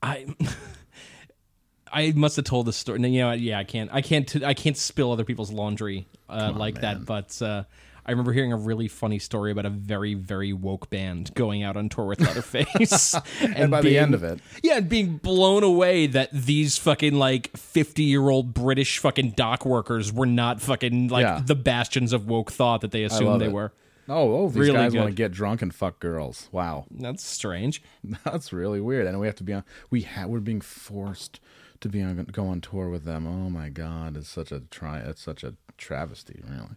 I 0.02 0.28
I 1.92 2.12
must 2.16 2.36
have 2.36 2.46
told 2.46 2.66
the 2.66 2.74
story. 2.74 3.02
You 3.02 3.22
know, 3.22 3.32
yeah, 3.32 3.60
I 3.60 3.64
can't, 3.64 3.90
I 3.94 4.02
can't, 4.02 4.44
I 4.44 4.54
can't 4.54 4.78
spill 4.78 5.12
other 5.12 5.24
people's 5.24 5.52
laundry 5.52 6.08
uh, 6.30 6.52
on, 6.54 6.58
like 6.58 6.76
man. 6.76 6.82
that. 6.82 7.06
But 7.06 7.42
uh, 7.42 7.64
I 8.08 8.12
remember 8.12 8.32
hearing 8.32 8.54
a 8.54 8.58
really 8.58 8.88
funny 8.88 9.20
story 9.20 9.52
about 9.52 9.66
a 9.66 9.70
very, 9.70 10.14
very 10.14 10.54
woke 10.54 10.90
band 10.90 11.34
going 11.36 11.64
out 11.64 11.76
on 11.76 11.90
tour 11.90 12.06
with 12.06 12.22
Leatherface, 12.22 13.14
and, 13.42 13.70
by 13.70 13.82
the 13.82 13.98
end 13.98 14.14
of 14.14 14.24
it- 14.24 14.40
yeah, 14.64 14.78
and 14.78 14.88
being 14.88 15.18
blown 15.18 15.64
away 15.64 16.08
that 16.08 16.30
these 16.32 16.78
fucking 16.78 17.16
like 17.16 17.56
fifty 17.58 18.04
year 18.04 18.30
old 18.30 18.54
British 18.54 19.00
fucking 19.00 19.32
dock 19.32 19.66
workers 19.66 20.12
were 20.14 20.26
not 20.26 20.62
fucking 20.62 21.10
like 21.10 21.24
Yeah. 21.24 21.42
the 21.46 21.56
bastions 21.56 22.14
of 22.14 22.28
woke 22.28 22.52
thought 22.52 22.82
that 22.82 22.92
they 22.92 23.04
assumed 23.04 23.42
they 23.42 23.46
it. 23.48 23.52
were. 23.52 23.74
Oh, 24.10 24.38
oh, 24.38 24.48
these 24.48 24.56
Really 24.56 24.72
guys 24.74 24.96
want 24.96 25.10
to 25.10 25.14
get 25.14 25.34
drunk 25.34 25.62
and 25.62 25.76
fuck 25.76 26.00
girls. 26.00 26.48
Wow, 26.54 26.86
That's 26.90 27.26
strange. 27.26 27.82
that's 28.24 28.54
really 28.54 28.80
weird. 28.80 29.06
And 29.06 29.20
we 29.20 29.28
have 29.28 29.36
to 29.36 29.44
be 29.44 29.52
on. 29.52 29.66
We 29.90 30.04
ha- 30.04 30.28
we're 30.28 30.40
being 30.40 30.62
forced 30.62 31.42
to 31.82 31.90
be 31.90 32.02
on 32.02 32.16
go 32.32 32.48
on 32.48 32.62
tour 32.62 32.88
with 32.90 33.04
them. 33.04 33.28
Oh 33.28 33.50
my 33.50 33.68
god, 33.68 34.16
it's 34.16 34.30
such 34.30 34.54
a 34.54 34.62
try. 34.62 35.00
It's 35.00 35.22
such 35.22 35.44
a 35.44 35.56
travesty. 35.78 36.42
Really, 36.48 36.70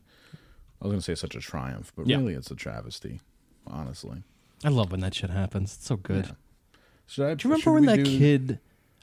I 0.80 0.86
was 0.86 0.92
gonna 0.92 1.02
say 1.02 1.14
such 1.14 1.34
a 1.34 1.40
triumph, 1.40 1.92
but 1.96 2.06
Yeah. 2.06 2.16
really, 2.18 2.34
it's 2.34 2.50
a 2.50 2.54
travesty. 2.54 3.20
Honestly, 3.66 4.22
I 4.64 4.68
love 4.70 4.90
when 4.90 5.00
that 5.00 5.14
shit 5.14 5.30
happens. 5.30 5.74
It's 5.74 5.86
so 5.86 5.96
good. 5.96 6.34
should 7.06 7.26
I? 7.26 7.34
Do 7.34 7.48
you 7.48 7.52
remember 7.54 7.72
when 7.72 7.86
that 7.86 8.04
do- 8.04 8.18
kid? 8.18 8.58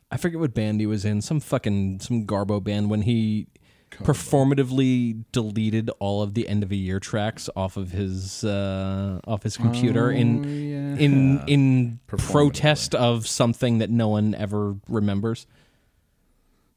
I 0.09 0.17
forget 0.17 0.39
what 0.39 0.53
band 0.53 0.79
he 0.79 0.85
was 0.85 1.03
in. 1.05 1.21
Some 1.21 1.39
fucking 1.39 1.99
some 1.99 2.25
Garbo 2.25 2.63
band 2.63 2.89
when 2.89 3.01
he 3.03 3.47
performatively 3.91 5.23
deleted 5.31 5.89
all 5.99 6.21
of 6.21 6.33
the 6.33 6.47
end 6.47 6.63
of 6.63 6.71
a 6.71 6.75
year 6.75 6.99
tracks 6.99 7.49
off 7.55 7.77
of 7.77 7.91
his 7.91 8.43
uh, 8.43 9.19
off 9.27 9.43
his 9.43 9.57
computer 9.57 10.09
in 10.11 10.45
Oh, 10.45 10.47
yeah. 10.47 10.95
in 11.05 11.39
in 11.47 11.99
protest 12.07 12.95
of 12.95 13.27
something 13.27 13.77
that 13.79 13.89
no 13.89 14.07
one 14.09 14.33
ever 14.35 14.75
remembers. 14.87 15.45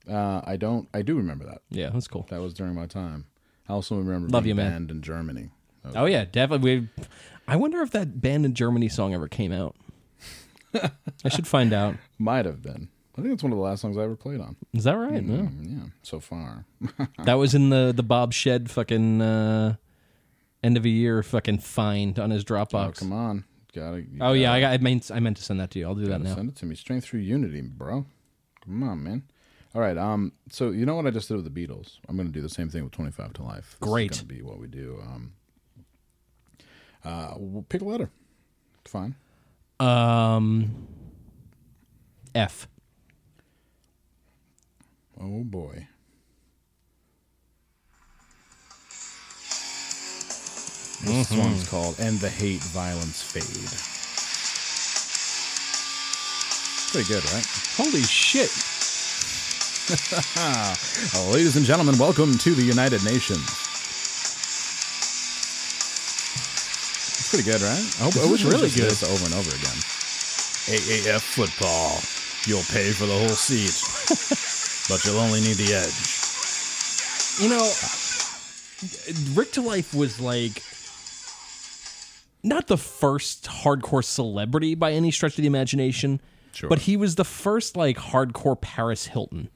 Uh, 0.09 0.40
I 0.45 0.57
don't. 0.57 0.88
I 0.95 1.02
do 1.02 1.16
remember 1.16 1.45
that. 1.47 1.62
Yeah, 1.71 1.90
that's 1.90 2.09
cool. 2.09 2.26
That 2.30 2.40
was 2.40 2.54
during 2.54 2.75
my 2.75 2.87
time. 2.87 3.26
I 3.71 3.73
also 3.73 3.97
remember 3.97 4.29
Love 4.29 4.43
being 4.45 4.57
you, 4.57 4.62
man. 4.62 4.71
banned 4.73 4.91
in 4.91 5.00
Germany. 5.03 5.49
That 5.83 5.89
was- 5.89 5.97
Oh 5.97 6.05
yeah, 6.07 6.25
definitely. 6.25 6.81
We, 6.81 6.89
I 7.47 7.55
wonder 7.57 7.81
if 7.83 7.93
that 7.93 8.21
band 8.21 8.45
in 8.45 8.55
Germany 8.55 8.89
song 8.89 9.15
ever 9.15 9.29
came 9.29 9.53
out. 9.53 9.77
I 11.25 11.29
should 11.29 11.47
find 11.47 11.73
out. 11.73 11.95
might 12.19 12.47
have 12.47 12.62
been. 12.62 12.89
I 13.17 13.23
think 13.23 13.35
it's 13.35 13.43
one 13.43 13.53
of 13.53 13.59
the 13.59 13.62
last 13.65 13.81
songs 13.83 13.97
I 13.97 14.03
ever 14.03 14.17
played 14.17 14.41
on. 14.41 14.57
Is 14.73 14.85
that 14.85 14.95
right? 14.97 15.23
No. 15.23 15.49
Yeah, 15.61 15.87
so 16.03 16.19
far. 16.21 16.65
That 17.25 17.35
was 17.35 17.55
in 17.55 17.71
the 17.71 17.93
the 17.95 18.03
Bob 18.03 18.33
Shed 18.33 18.71
fucking 18.71 19.21
uh, 19.23 19.77
end 20.62 20.77
of 20.77 20.85
a 20.85 20.89
year 20.89 21.23
fucking 21.23 21.59
find 21.59 22.19
on 22.19 22.31
his 22.31 22.45
Dropbox. 22.45 22.89
Oh, 22.89 22.93
come 22.93 23.12
on. 23.12 23.45
Gotta. 23.75 23.99
you 24.00 24.19
Oh 24.21 24.33
yeah, 24.33 24.53
I 24.53 24.61
gotta- 24.61 24.75
I 24.75 24.79
meant. 24.79 25.11
I 25.12 25.21
meant 25.21 25.37
to 25.37 25.43
send 25.45 25.61
that 25.61 25.71
to 25.73 25.79
you. 25.79 25.87
I'll 25.87 25.95
do 25.95 26.03
that 26.07 26.09
gotta 26.11 26.25
now. 26.25 26.35
Send 26.35 26.49
it 26.50 26.57
to 26.57 26.67
me. 26.67 26.75
Strength 26.75 27.05
through 27.05 27.21
unity, 27.21 27.61
bro. 27.61 28.07
Come 28.65 28.83
on, 28.83 29.03
man. 29.05 29.23
All 29.75 29.81
right. 29.81 29.97
Um. 29.97 30.33
So 30.50 30.71
you 30.71 30.85
know 30.85 30.97
what 30.97 31.07
I 31.07 31.11
just 31.11 31.29
did 31.29 31.37
with 31.37 31.53
the 31.53 31.67
Beatles? 31.67 31.99
I'm 32.09 32.17
gonna 32.17 32.31
do 32.31 32.43
the 32.43 32.49
same 32.49 32.69
thing 32.69 32.83
with 32.83 32.93
25 32.93 33.35
to 33.35 33.43
Life. 33.43 33.57
This 33.57 33.73
is 33.73 33.79
Great. 33.79 34.11
gonna 34.12 34.25
be 34.25 34.43
what 34.43 34.59
we 34.59 34.67
do. 34.67 34.99
Um. 35.03 35.33
Uh. 37.05 37.35
We'll 37.37 37.62
pick 37.62 37.81
a 37.83 37.85
letter. 37.85 38.11
Fine. 38.85 39.15
Um, 39.79 40.87
F. 42.35 42.67
Oh 45.21 45.45
boy. 45.45 45.87
This 51.03 51.31
Mm-hmm. 51.31 51.39
one's 51.39 51.69
called 51.69 51.99
"And 51.99 52.19
the 52.19 52.29
Hate 52.29 52.61
Violence 52.61 53.23
Fade." 53.23 53.71
Pretty 56.93 57.09
good, 57.09 57.25
right? 57.33 57.47
Holy 57.77 58.03
shit! 58.03 58.50
Ladies 61.33 61.57
and 61.57 61.67
gentlemen, 61.67 61.99
welcome 61.99 62.39
to 62.39 62.55
the 62.55 62.63
United 62.63 63.03
Nations. 63.03 63.41
It's 67.19 67.29
pretty 67.31 67.43
good, 67.51 67.61
right? 67.61 67.83
I, 67.99 68.05
hope, 68.05 68.17
I 68.25 68.31
wish 68.31 68.45
really 68.45 68.55
really 68.55 68.69
good. 68.69 68.83
good. 68.83 68.91
This 68.91 69.03
over 69.03 69.25
and 69.25 69.35
over 69.35 69.51
again. 69.51 69.79
AAF 70.71 71.21
football. 71.35 71.99
You'll 72.47 72.63
pay 72.73 72.93
for 72.93 73.07
the 73.07 73.19
whole 73.19 73.35
seat, 73.35 73.75
but 74.89 75.05
you'll 75.05 75.19
only 75.19 75.41
need 75.41 75.57
the 75.57 75.75
edge. 75.75 75.99
You 77.43 77.49
know, 77.51 79.35
Rick 79.35 79.51
ta 79.53 79.61
Life 79.63 79.93
was 79.93 80.21
like 80.21 80.63
not 82.45 82.69
the 82.69 82.79
first 82.79 83.47
hardcore 83.47 84.05
celebrity 84.05 84.77
by 84.77 84.93
any 84.93 85.11
stretch 85.11 85.33
of 85.33 85.43
the 85.43 85.49
imagination, 85.49 86.21
Sure. 86.53 86.69
but 86.69 86.79
he 86.81 86.97
was 86.97 87.17
the 87.17 87.25
first 87.25 87.77
like 87.77 87.97
hardcore 87.97 88.61
Paris 88.61 89.07
Hilton. 89.09 89.51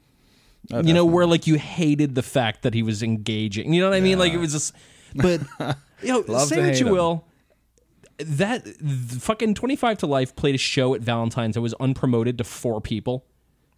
Uh, 0.73 0.83
you 0.85 0.95
know, 0.95 1.05
where 1.05 1.27
like 1.27 1.47
you 1.47 1.57
hated 1.59 2.15
the 2.15 2.23
fact 2.23 2.63
that 2.63 2.73
he 2.75 2.83
was 2.83 3.03
engaging. 3.03 3.73
You 3.75 3.81
know 3.83 3.91
what 3.91 3.97
I 3.97 4.01
mean? 4.01 4.19
Like 4.19 4.33
it 4.33 4.39
was 4.39 4.53
just, 4.53 4.75
but 5.15 5.41
you 6.03 6.09
know, 6.27 6.39
say 6.39 6.61
what 6.67 6.81
you 6.81 6.87
him. 6.87 6.93
will. 6.93 7.25
That 8.19 8.65
th- 8.65 8.77
fucking 9.21 9.55
twenty 9.55 9.77
five 9.77 9.99
to 9.99 10.07
life 10.07 10.37
played 10.37 10.55
a 10.55 10.59
show 10.59 10.95
at 10.95 11.01
Valentine's 11.01 11.55
that 11.57 11.61
was 11.61 11.75
unpromoted 11.75 12.39
to 12.39 12.45
four 12.45 12.81
people, 12.81 13.27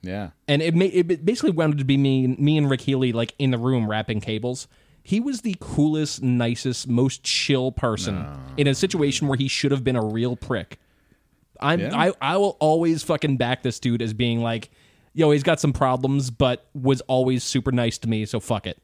Yeah. 0.03 0.31
and 0.47 0.61
it 0.61 0.75
made 0.75 0.93
it 0.95 1.25
basically 1.25 1.53
wound 1.53 1.73
up 1.75 1.79
to 1.79 1.85
be 1.85 1.97
me, 1.97 2.27
me 2.29 2.59
and 2.59 2.69
Rick 2.69 2.83
Healy 2.83 3.13
like 3.13 3.35
in 3.39 3.51
the 3.51 3.59
room 3.59 3.89
wrapping 3.89 4.21
cables. 4.21 4.69
He 5.03 5.21
was 5.21 5.41
the 5.41 5.57
coolest, 5.61 6.23
nicest, 6.23 6.87
most 6.89 7.23
chill 7.23 7.73
person 7.73 8.27
in 8.57 8.67
a 8.67 8.75
situation 8.75 9.27
where 9.29 9.39
he 9.39 9.49
should 9.49 9.71
have 9.71 9.83
been 9.85 9.97
a 9.97 10.05
real 10.05 10.37
prick. 10.37 10.79
I'm 11.61 11.81
Yeah. 11.81 11.97
I 11.97 12.13
I 12.21 12.37
will 12.37 12.57
always 12.61 13.03
fucking 13.05 13.39
back 13.39 13.63
this 13.63 13.81
dude 13.81 14.03
as 14.03 14.13
being 14.13 14.43
like, 14.43 14.71
yo, 15.17 15.33
he's 15.33 15.43
got 15.43 15.59
some 15.59 15.73
problems, 15.73 16.31
but 16.31 16.69
was 16.75 17.01
always 17.03 17.43
super 17.43 17.73
nice 17.73 17.99
to 17.99 18.09
me, 18.09 18.25
so 18.27 18.39
fuck 18.39 18.67
it. 18.67 18.79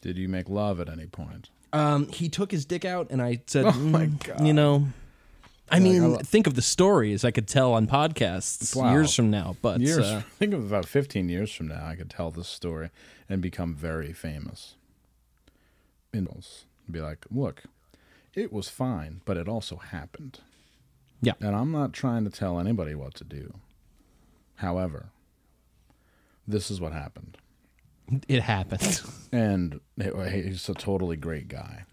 Did 0.00 0.16
you 0.18 0.28
make 0.28 0.48
love 0.48 0.80
at 0.80 0.88
any 0.88 1.06
point? 1.06 1.50
Um, 1.72 2.08
he 2.08 2.28
took 2.28 2.50
his 2.50 2.64
dick 2.64 2.84
out, 2.84 3.08
and 3.10 3.20
I 3.22 3.40
said, 3.46 3.66
Oh 3.66 3.72
my 3.72 4.06
"Mm, 4.06 4.24
God. 4.24 4.46
you 4.46 4.52
know, 4.52 4.86
I 5.70 5.78
mean, 5.80 6.02
I 6.02 6.06
lo- 6.06 6.18
think 6.18 6.46
of 6.46 6.54
the 6.54 6.62
stories 6.62 7.24
I 7.24 7.30
could 7.32 7.46
tell 7.48 7.72
on 7.74 7.86
podcasts 7.86 8.74
Wow. 8.74 8.92
years 8.92 9.14
from 9.14 9.30
now, 9.30 9.56
but 9.62 9.80
Years. 9.80 9.98
uh, 10.04 10.22
think 10.38 10.54
of 10.54 10.64
about 10.64 10.86
15 10.86 11.28
years 11.28 11.52
from 11.52 11.68
now, 11.68 11.84
I 11.86 11.96
could 11.96 12.08
tell 12.10 12.30
this 12.30 12.48
story 12.48 12.90
and 13.28 13.42
become 13.42 13.74
very 13.74 14.12
famous. 14.12 14.74
And 16.12 16.28
be 16.90 17.00
like, 17.00 17.26
look, 17.30 17.64
it 18.34 18.50
was 18.52 18.68
fine, 18.70 19.20
but 19.26 19.36
it 19.36 19.48
also 19.48 19.76
happened. 19.76 20.38
yeah, 21.20 21.34
And 21.40 21.54
I'm 21.54 21.72
not 21.72 21.92
trying 21.92 22.24
to 22.24 22.30
tell 22.30 22.58
anybody 22.58 22.94
what 22.94 23.14
to 23.16 23.24
do. 23.24 23.54
However, 24.56 25.06
this 26.46 26.70
is 26.70 26.80
what 26.80 26.92
happened. 26.92 27.36
it 28.28 28.42
happened. 28.42 29.00
And 29.32 29.80
he- 30.00 30.42
he's 30.42 30.68
a 30.68 30.74
totally 30.74 31.16
great 31.16 31.48
guy. 31.48 31.84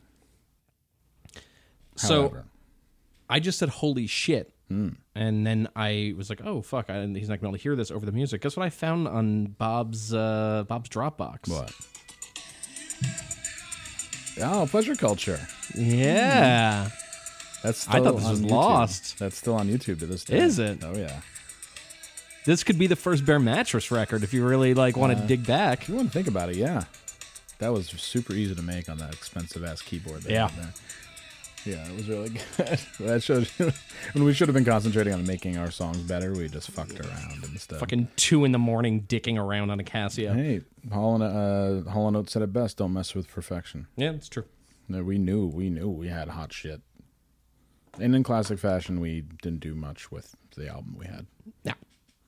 so 1.96 2.22
However, 2.22 2.46
I 3.30 3.40
just 3.40 3.60
said, 3.60 3.70
"Holy 3.70 4.08
shit." 4.08 4.54
Hmm. 4.70 4.90
And 5.16 5.46
then 5.46 5.68
I 5.76 6.14
was 6.16 6.30
like, 6.30 6.42
"Oh 6.46 6.62
fuck!" 6.62 6.90
I, 6.90 7.06
he's 7.08 7.28
not 7.30 7.40
going 7.42 7.42
to 7.42 7.42
be 7.42 7.48
able 7.48 7.58
to 7.58 7.64
hear 7.64 7.76
this 7.76 7.92
over 7.92 8.06
the 8.06 8.12
music. 8.12 8.42
Guess 8.42 8.56
what 8.56 8.66
I 8.66 8.70
found 8.70 9.08
on 9.08 9.46
Bob's 9.48 10.14
uh, 10.14 10.64
Bob's 10.68 10.90
Dropbox? 10.90 11.50
what? 11.50 11.74
Oh, 14.42 14.68
pleasure 14.70 14.96
culture. 14.96 15.40
Yeah, 15.76 16.90
That's 17.62 17.88
I 17.88 18.00
thought 18.00 18.16
this 18.18 18.30
was 18.30 18.42
YouTube. 18.42 18.50
lost. 18.52 19.20
That's 19.20 19.38
still 19.38 19.56
on 19.56 19.68
YouTube 19.70 20.00
to 20.00 20.06
this 20.06 20.24
day. 20.24 20.38
Is 20.40 20.60
it? 20.60 20.84
Oh 20.84 20.96
yeah. 20.98 21.22
This 22.46 22.64
could 22.64 22.78
be 22.78 22.88
the 22.88 22.96
first 22.96 23.26
bare 23.26 23.40
mattress 23.40 23.92
record 23.92 24.24
if 24.24 24.34
you 24.34 24.46
really 24.46 24.74
like 24.74 24.98
want 24.98 25.18
to 25.18 25.28
dig 25.28 25.46
back. 25.46 25.88
You 25.88 25.96
want 25.96 26.08
to 26.10 26.14
think 26.14 26.28
about 26.28 26.50
it, 26.50 26.56
yeah. 26.58 26.84
That 27.60 27.72
was 27.72 27.88
super 27.88 28.34
easy 28.34 28.56
to 28.56 28.62
make 28.62 28.90
on 28.90 28.98
that 28.98 29.14
expensive 29.14 29.64
ass 29.64 29.82
keyboard. 29.82 30.24
They 30.24 30.34
Yeah. 30.34 30.50
had 30.50 30.64
there. 30.64 30.74
Yeah, 31.66 31.88
it 31.90 31.96
was 31.96 32.10
really 32.10 32.30
good. 32.58 32.80
that 33.00 33.24
shows 33.24 33.50
when 33.58 34.26
we 34.26 34.34
should 34.34 34.50
have 34.50 34.54
been 34.56 34.66
concentrating 34.66 35.14
on 35.14 35.26
making 35.26 35.58
our 35.58 35.72
songs 35.72 35.98
better, 36.00 36.34
we 36.34 36.50
just 36.50 36.70
fucked 36.72 37.00
around 37.00 37.42
instead. 37.46 37.80
Fucking 37.80 38.10
two 38.18 38.44
in 38.44 38.52
the 38.52 38.60
morning, 38.60 39.04
dicking 39.04 39.38
around 39.38 39.70
on 39.70 39.80
a 39.80 39.84
Casio. 39.84 40.36
Hey, 40.36 40.60
Hall 40.92 41.16
and, 41.16 41.24
uh, 41.24 41.90
Hall 41.90 42.10
and 42.10 42.18
Oates 42.18 42.34
said 42.34 42.42
it 42.42 42.52
best: 42.52 42.76
"Don't 42.80 42.92
mess 42.92 43.16
with 43.16 43.30
perfection." 43.30 43.88
Yeah, 43.96 44.12
it's 44.12 44.28
true. 44.28 44.44
No, 44.90 45.04
we 45.04 45.18
knew, 45.18 45.46
we 45.48 45.70
knew 45.70 45.90
we 45.90 46.10
had 46.10 46.28
hot 46.28 46.52
shit. 46.52 46.82
And 47.98 48.14
in 48.14 48.24
classic 48.24 48.60
fashion, 48.60 49.00
we 49.00 49.22
didn't 49.42 49.62
do 49.62 49.74
much 49.74 50.12
with 50.12 50.36
the 50.58 50.68
album 50.68 50.98
we 51.00 51.06
had. 51.06 51.28
Yeah. 51.64 51.76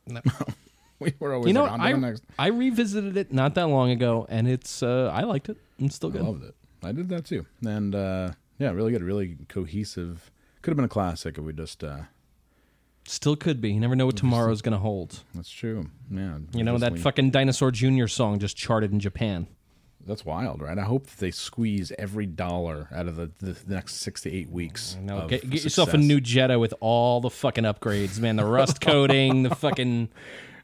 No. 0.07 0.21
We 0.97 1.13
were 1.19 1.33
always 1.33 1.47
You 1.47 1.53
know, 1.53 1.63
like, 1.65 1.79
I 1.81 1.91
the 1.91 1.97
next. 1.97 2.23
I 2.39 2.47
revisited 2.47 3.17
it 3.17 3.33
not 3.33 3.53
that 3.55 3.67
long 3.67 3.91
ago, 3.91 4.25
and 4.29 4.47
it's 4.47 4.81
uh, 4.81 5.11
I 5.13 5.23
liked 5.23 5.49
it. 5.49 5.57
It's 5.77 5.95
still 5.95 6.09
good. 6.09 6.21
I 6.21 6.25
loved 6.25 6.45
it. 6.45 6.55
I 6.83 6.93
did 6.93 7.09
that 7.09 7.25
too, 7.25 7.45
and 7.65 7.93
uh, 7.93 8.31
yeah, 8.59 8.71
really 8.71 8.93
good, 8.93 9.03
really 9.03 9.37
cohesive. 9.49 10.31
Could 10.61 10.71
have 10.71 10.77
been 10.77 10.85
a 10.85 10.89
classic 10.89 11.37
if 11.37 11.43
we 11.43 11.51
just. 11.51 11.83
Uh, 11.83 12.03
Still 13.07 13.35
could 13.35 13.61
be. 13.61 13.71
You 13.71 13.79
never 13.79 13.95
know 13.95 14.07
what 14.07 14.15
tomorrow's 14.17 14.63
going 14.63 14.71
to 14.73 14.79
hold. 14.79 15.19
that's 15.35 15.49
true. 15.49 15.91
Yeah, 16.09 16.39
You 16.53 16.63
know 16.63 16.77
that 16.79 16.97
fucking 16.97 17.29
Dinosaur 17.29 17.69
Jr. 17.71 18.07
song 18.07 18.39
just 18.39 18.57
charted 18.57 18.91
in 18.91 18.99
Japan. 18.99 19.47
That's 20.05 20.23
wild, 20.23 20.61
right? 20.61 20.77
I 20.77 20.83
hope 20.83 21.07
they 21.17 21.31
squeeze 21.31 21.91
every 21.97 22.25
dollar 22.27 22.87
out 22.93 23.07
of 23.07 23.15
the, 23.15 23.31
the 23.39 23.57
next 23.67 23.95
six 23.95 24.21
to 24.21 24.31
eight 24.31 24.49
weeks. 24.49 24.95
No, 25.01 25.27
get, 25.27 25.49
get 25.49 25.63
yourself 25.63 25.93
a 25.93 25.97
new 25.97 26.21
Jetta 26.21 26.59
with 26.59 26.73
all 26.79 27.21
the 27.21 27.31
fucking 27.31 27.63
upgrades, 27.63 28.19
man. 28.19 28.35
The 28.35 28.45
rust 28.45 28.81
coating, 28.81 29.41
the 29.43 29.55
fucking 29.55 30.09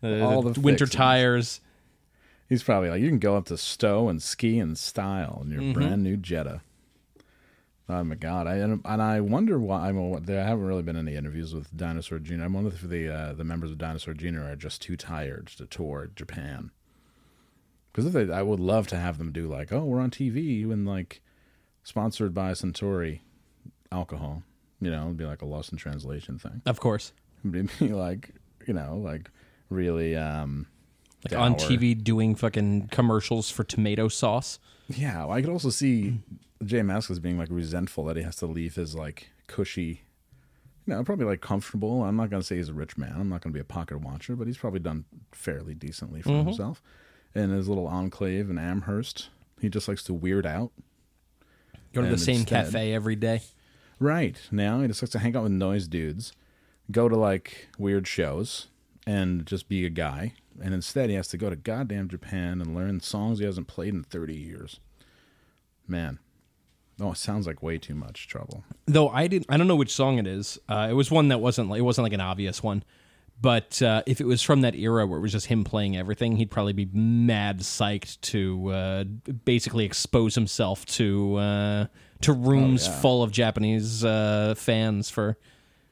uh, 0.04 0.20
All 0.20 0.42
the 0.44 0.52
the 0.52 0.62
winter 0.62 0.86
fixings. 0.86 0.98
tires. 0.98 1.62
He's 2.50 2.62
probably 2.64 2.90
like, 2.90 3.02
you 3.02 3.08
can 3.10 3.18
go 3.20 3.36
up 3.38 3.46
to 3.46 3.58
Stowe 3.58 4.10
and 4.10 4.22
ski 4.22 4.60
in 4.60 4.76
style 4.76 5.42
in 5.44 5.52
your 5.52 5.62
Mm-hmm. 5.62 5.72
brand 5.74 6.04
new 6.04 6.18
Jetta. 6.18 6.62
Oh 7.90 8.04
my 8.04 8.16
god! 8.16 8.48
I 8.48 8.56
and, 8.58 8.80
and 8.86 9.02
I 9.02 9.20
wonder 9.22 9.60
why. 9.60 9.90
I 9.90 9.92
mean, 9.92 10.24
there 10.24 10.44
haven't 10.46 10.64
really 10.66 10.84
been 10.84 10.96
any 10.96 11.16
interviews 11.16 11.54
with 11.54 11.76
Dinosaur 11.76 12.20
Jr. 12.20 12.44
I 12.44 12.48
wonder 12.48 12.70
if 12.70 12.82
the 12.82 13.10
uh, 13.14 13.34
the 13.34 13.44
members 13.44 13.72
of 13.72 13.78
Dinosaur 13.80 14.14
Jr. 14.14 14.42
are 14.44 14.56
just 14.56 14.82
too 14.82 14.96
tired 14.96 15.48
to 15.58 15.66
tour 15.66 16.10
Japan. 16.16 16.72
Because 17.92 18.06
if 18.06 18.14
they, 18.14 18.34
I 18.34 18.42
would 18.42 18.60
love 18.60 18.88
to 18.88 18.98
have 18.98 19.18
them 19.18 19.32
do 19.32 19.48
like, 19.48 19.72
oh, 19.72 19.84
we're 19.84 20.00
on 20.00 20.12
TV 20.12 20.64
and 20.72 20.88
like 20.88 21.22
sponsored 21.84 22.34
by 22.34 22.52
Suntory 22.52 23.20
alcohol. 23.92 24.44
You 24.80 24.90
know, 24.92 25.06
it'd 25.06 25.18
be 25.18 25.26
like 25.26 25.42
a 25.42 25.46
lost 25.46 25.72
in 25.72 25.78
translation 25.78 26.40
thing. 26.40 26.62
Of 26.66 26.80
course. 26.80 27.14
It'd 27.44 27.70
be 27.80 27.88
like, 27.94 28.32
you 28.68 28.74
know, 28.74 28.98
like 28.98 29.30
really 29.70 30.16
um 30.16 30.68
Like 31.30 31.38
on. 31.40 31.56
TV 31.56 32.02
doing 32.02 32.36
fucking 32.36 32.88
commercials 32.88 33.50
for 33.50 33.64
tomato 33.64 34.08
sauce. 34.08 34.60
Yeah, 34.88 35.26
well, 35.26 35.32
I 35.32 35.42
could 35.42 35.50
also 35.52 35.70
see 35.70 36.20
J 36.64 36.80
Mascis 36.80 37.22
being 37.22 37.38
like 37.38 37.50
resentful 37.52 38.06
that 38.06 38.18
he 38.18 38.24
has 38.24 38.38
to 38.38 38.46
leave 38.46 38.76
his 38.76 38.96
like 38.96 39.32
cushy, 39.48 40.04
you 40.86 40.94
know, 40.94 41.04
probably 41.04 41.26
like 41.26 41.42
comfortable. 41.42 42.04
I'm 42.04 42.16
not 42.16 42.30
gonna 42.30 42.44
say 42.44 42.56
he's 42.58 42.70
a 42.70 42.74
rich 42.74 42.98
man. 42.98 43.16
I'm 43.18 43.30
not 43.30 43.42
gonna 43.42 43.54
be 43.54 43.60
a 43.60 43.66
pocket 43.66 44.00
watcher, 44.02 44.36
but 44.36 44.48
he's 44.48 44.58
probably 44.58 44.80
done 44.80 45.06
fairly 45.32 45.74
decently 45.74 46.22
for 46.22 46.32
himself 46.44 46.82
in 47.36 47.50
his 47.50 47.68
little 47.70 47.88
enclave 47.88 48.50
in 48.50 48.58
Amherst. 48.58 49.30
He 49.60 49.70
just 49.70 49.88
likes 49.88 50.04
to 50.04 50.14
weird 50.14 50.46
out. 50.46 50.72
Go 51.94 52.02
to 52.02 52.08
the 52.08 52.18
same 52.18 52.42
instead- 52.42 52.66
cafe 52.66 52.94
every 52.94 53.16
day. 53.16 53.42
Right 54.00 54.36
now, 54.52 54.82
he 54.82 54.88
just 54.88 55.02
likes 55.04 55.12
to 55.12 55.20
hang 55.20 55.36
out 55.36 55.44
with 55.44 55.52
noise 55.52 55.88
dudes, 55.88 56.34
go 56.90 57.08
to 57.08 57.16
like 57.16 57.68
weird 57.78 58.08
shows, 58.08 58.68
and 59.06 59.46
just 59.46 59.70
be 59.70 59.86
a 59.86 59.90
guy. 59.92 60.34
And 60.60 60.74
instead, 60.74 61.10
he 61.10 61.16
has 61.16 61.28
to 61.30 61.38
go 61.38 61.50
to 61.52 61.56
goddamn 61.56 62.08
Japan 62.10 62.62
and 62.62 62.74
learn 62.76 63.00
songs 63.02 63.40
he 63.40 63.46
hasn't 63.46 63.68
played 63.68 63.94
in 63.94 64.04
30 64.04 64.36
years. 64.36 64.80
Man, 65.88 66.18
oh, 67.00 67.12
it 67.12 67.18
sounds 67.18 67.46
like 67.46 67.62
way 67.62 67.78
too 67.78 67.94
much 67.96 68.28
trouble. 68.28 68.64
Though 68.86 69.10
I 69.10 69.28
didn't, 69.28 69.46
I 69.50 69.58
don't 69.58 69.68
know 69.68 69.76
which 69.76 69.94
song 69.94 70.18
it 70.18 70.26
is. 70.28 70.58
Uh, 70.68 70.88
it 70.90 70.94
was 70.94 71.12
one 71.12 71.28
that 71.28 71.40
wasn't 71.40 71.70
like 71.70 71.80
it 71.80 71.84
wasn't 71.84 72.04
like 72.04 72.14
an 72.14 72.22
obvious 72.22 72.64
one. 72.64 72.84
But 73.40 73.82
uh, 73.82 74.04
if 74.06 74.22
it 74.22 74.26
was 74.26 74.42
from 74.42 74.62
that 74.62 74.76
era 74.76 75.06
where 75.08 75.18
it 75.18 75.22
was 75.22 75.32
just 75.32 75.48
him 75.48 75.64
playing 75.64 75.98
everything, 75.98 76.36
he'd 76.36 76.52
probably 76.52 76.74
be 76.74 76.88
mad 76.94 77.60
psyched 77.62 78.22
to 78.22 78.68
uh, 78.70 79.04
basically 79.46 79.84
expose 79.86 80.36
himself 80.36 80.86
to 80.88 81.36
uh, 81.38 81.86
to 82.22 82.34
rooms 82.34 82.88
Oh, 82.88 82.92
yeah. 82.92 83.00
full 83.00 83.24
of 83.24 83.32
Japanese 83.32 84.06
uh, 84.06 84.54
fans 84.56 85.10
for 85.10 85.38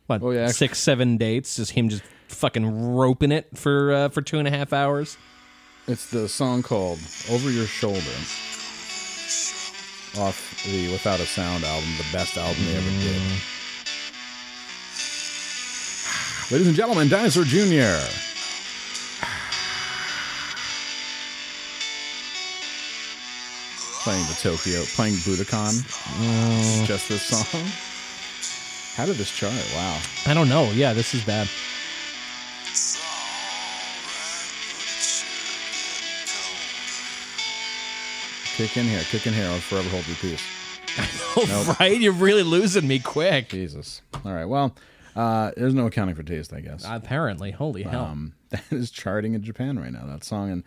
what 0.06 0.22
Oh, 0.22 0.30
yeah. 0.32 0.48
six 0.50 0.78
seven 0.78 1.18
dates. 1.18 1.56
Just 1.56 1.72
him 1.72 1.90
just 1.90 2.04
fucking 2.28 2.94
roping 2.94 3.32
it 3.32 3.48
for 3.58 3.94
uh, 3.94 4.10
for 4.10 4.22
two 4.22 4.38
and 4.38 4.48
a 4.48 4.52
half 4.52 4.72
hours. 4.72 5.18
It's 5.88 6.12
the 6.12 6.30
song 6.30 6.62
called 6.62 7.00
Over 7.32 7.50
Your 7.50 7.66
Shoulder 7.66 7.98
off 10.18 10.64
the 10.66 10.92
Without 10.92 11.20
a 11.20 11.26
Sound 11.26 11.64
album, 11.64 11.90
the 11.98 12.06
best 12.18 12.38
album 12.38 12.64
they 12.66 12.76
ever 12.76 12.90
did. 12.90 13.22
Ladies 16.52 16.66
and 16.66 16.76
gentlemen, 16.76 17.08
Dinosaur 17.08 17.44
Jr. 17.44 18.02
Playing 24.02 24.26
the 24.26 24.36
Tokyo, 24.42 24.82
playing 24.96 25.14
Budokan. 25.18 26.88
Just 26.88 27.08
this 27.08 27.22
song. 27.22 27.46
How 28.96 29.06
did 29.06 29.18
this 29.18 29.30
chart? 29.30 29.54
Wow. 29.76 30.00
I 30.26 30.34
don't 30.34 30.50
know. 30.50 30.72
Yeah, 30.72 30.94
this 30.94 31.14
is 31.14 31.24
bad. 31.24 31.48
Kick 38.58 38.76
in 38.76 38.86
here, 38.86 39.02
kick 39.02 39.28
in 39.28 39.34
here. 39.34 39.46
I'll 39.46 39.60
forever 39.60 39.90
hold 39.90 40.08
your 40.08 40.16
peace. 40.16 40.44
Oh, 41.38 41.76
right? 41.80 42.02
You're 42.02 42.12
really 42.12 42.42
losing 42.42 42.88
me 42.88 42.98
quick. 42.98 43.50
Jesus. 43.50 44.02
All 44.26 44.34
right. 44.34 44.46
Well, 44.46 44.74
uh, 45.16 45.52
there's 45.58 45.74
no 45.74 45.86
accounting 45.88 46.16
for 46.16 46.24
taste, 46.24 46.54
I 46.54 46.62
guess. 46.62 46.86
Apparently, 46.88 47.52
holy 47.52 47.84
hell. 47.84 48.06
Um, 48.06 48.34
that 48.50 48.64
is 48.72 48.92
charting 48.92 49.34
in 49.34 49.44
Japan 49.44 49.78
right 49.80 49.92
now. 49.92 50.06
That 50.06 50.24
song 50.24 50.52
and 50.52 50.64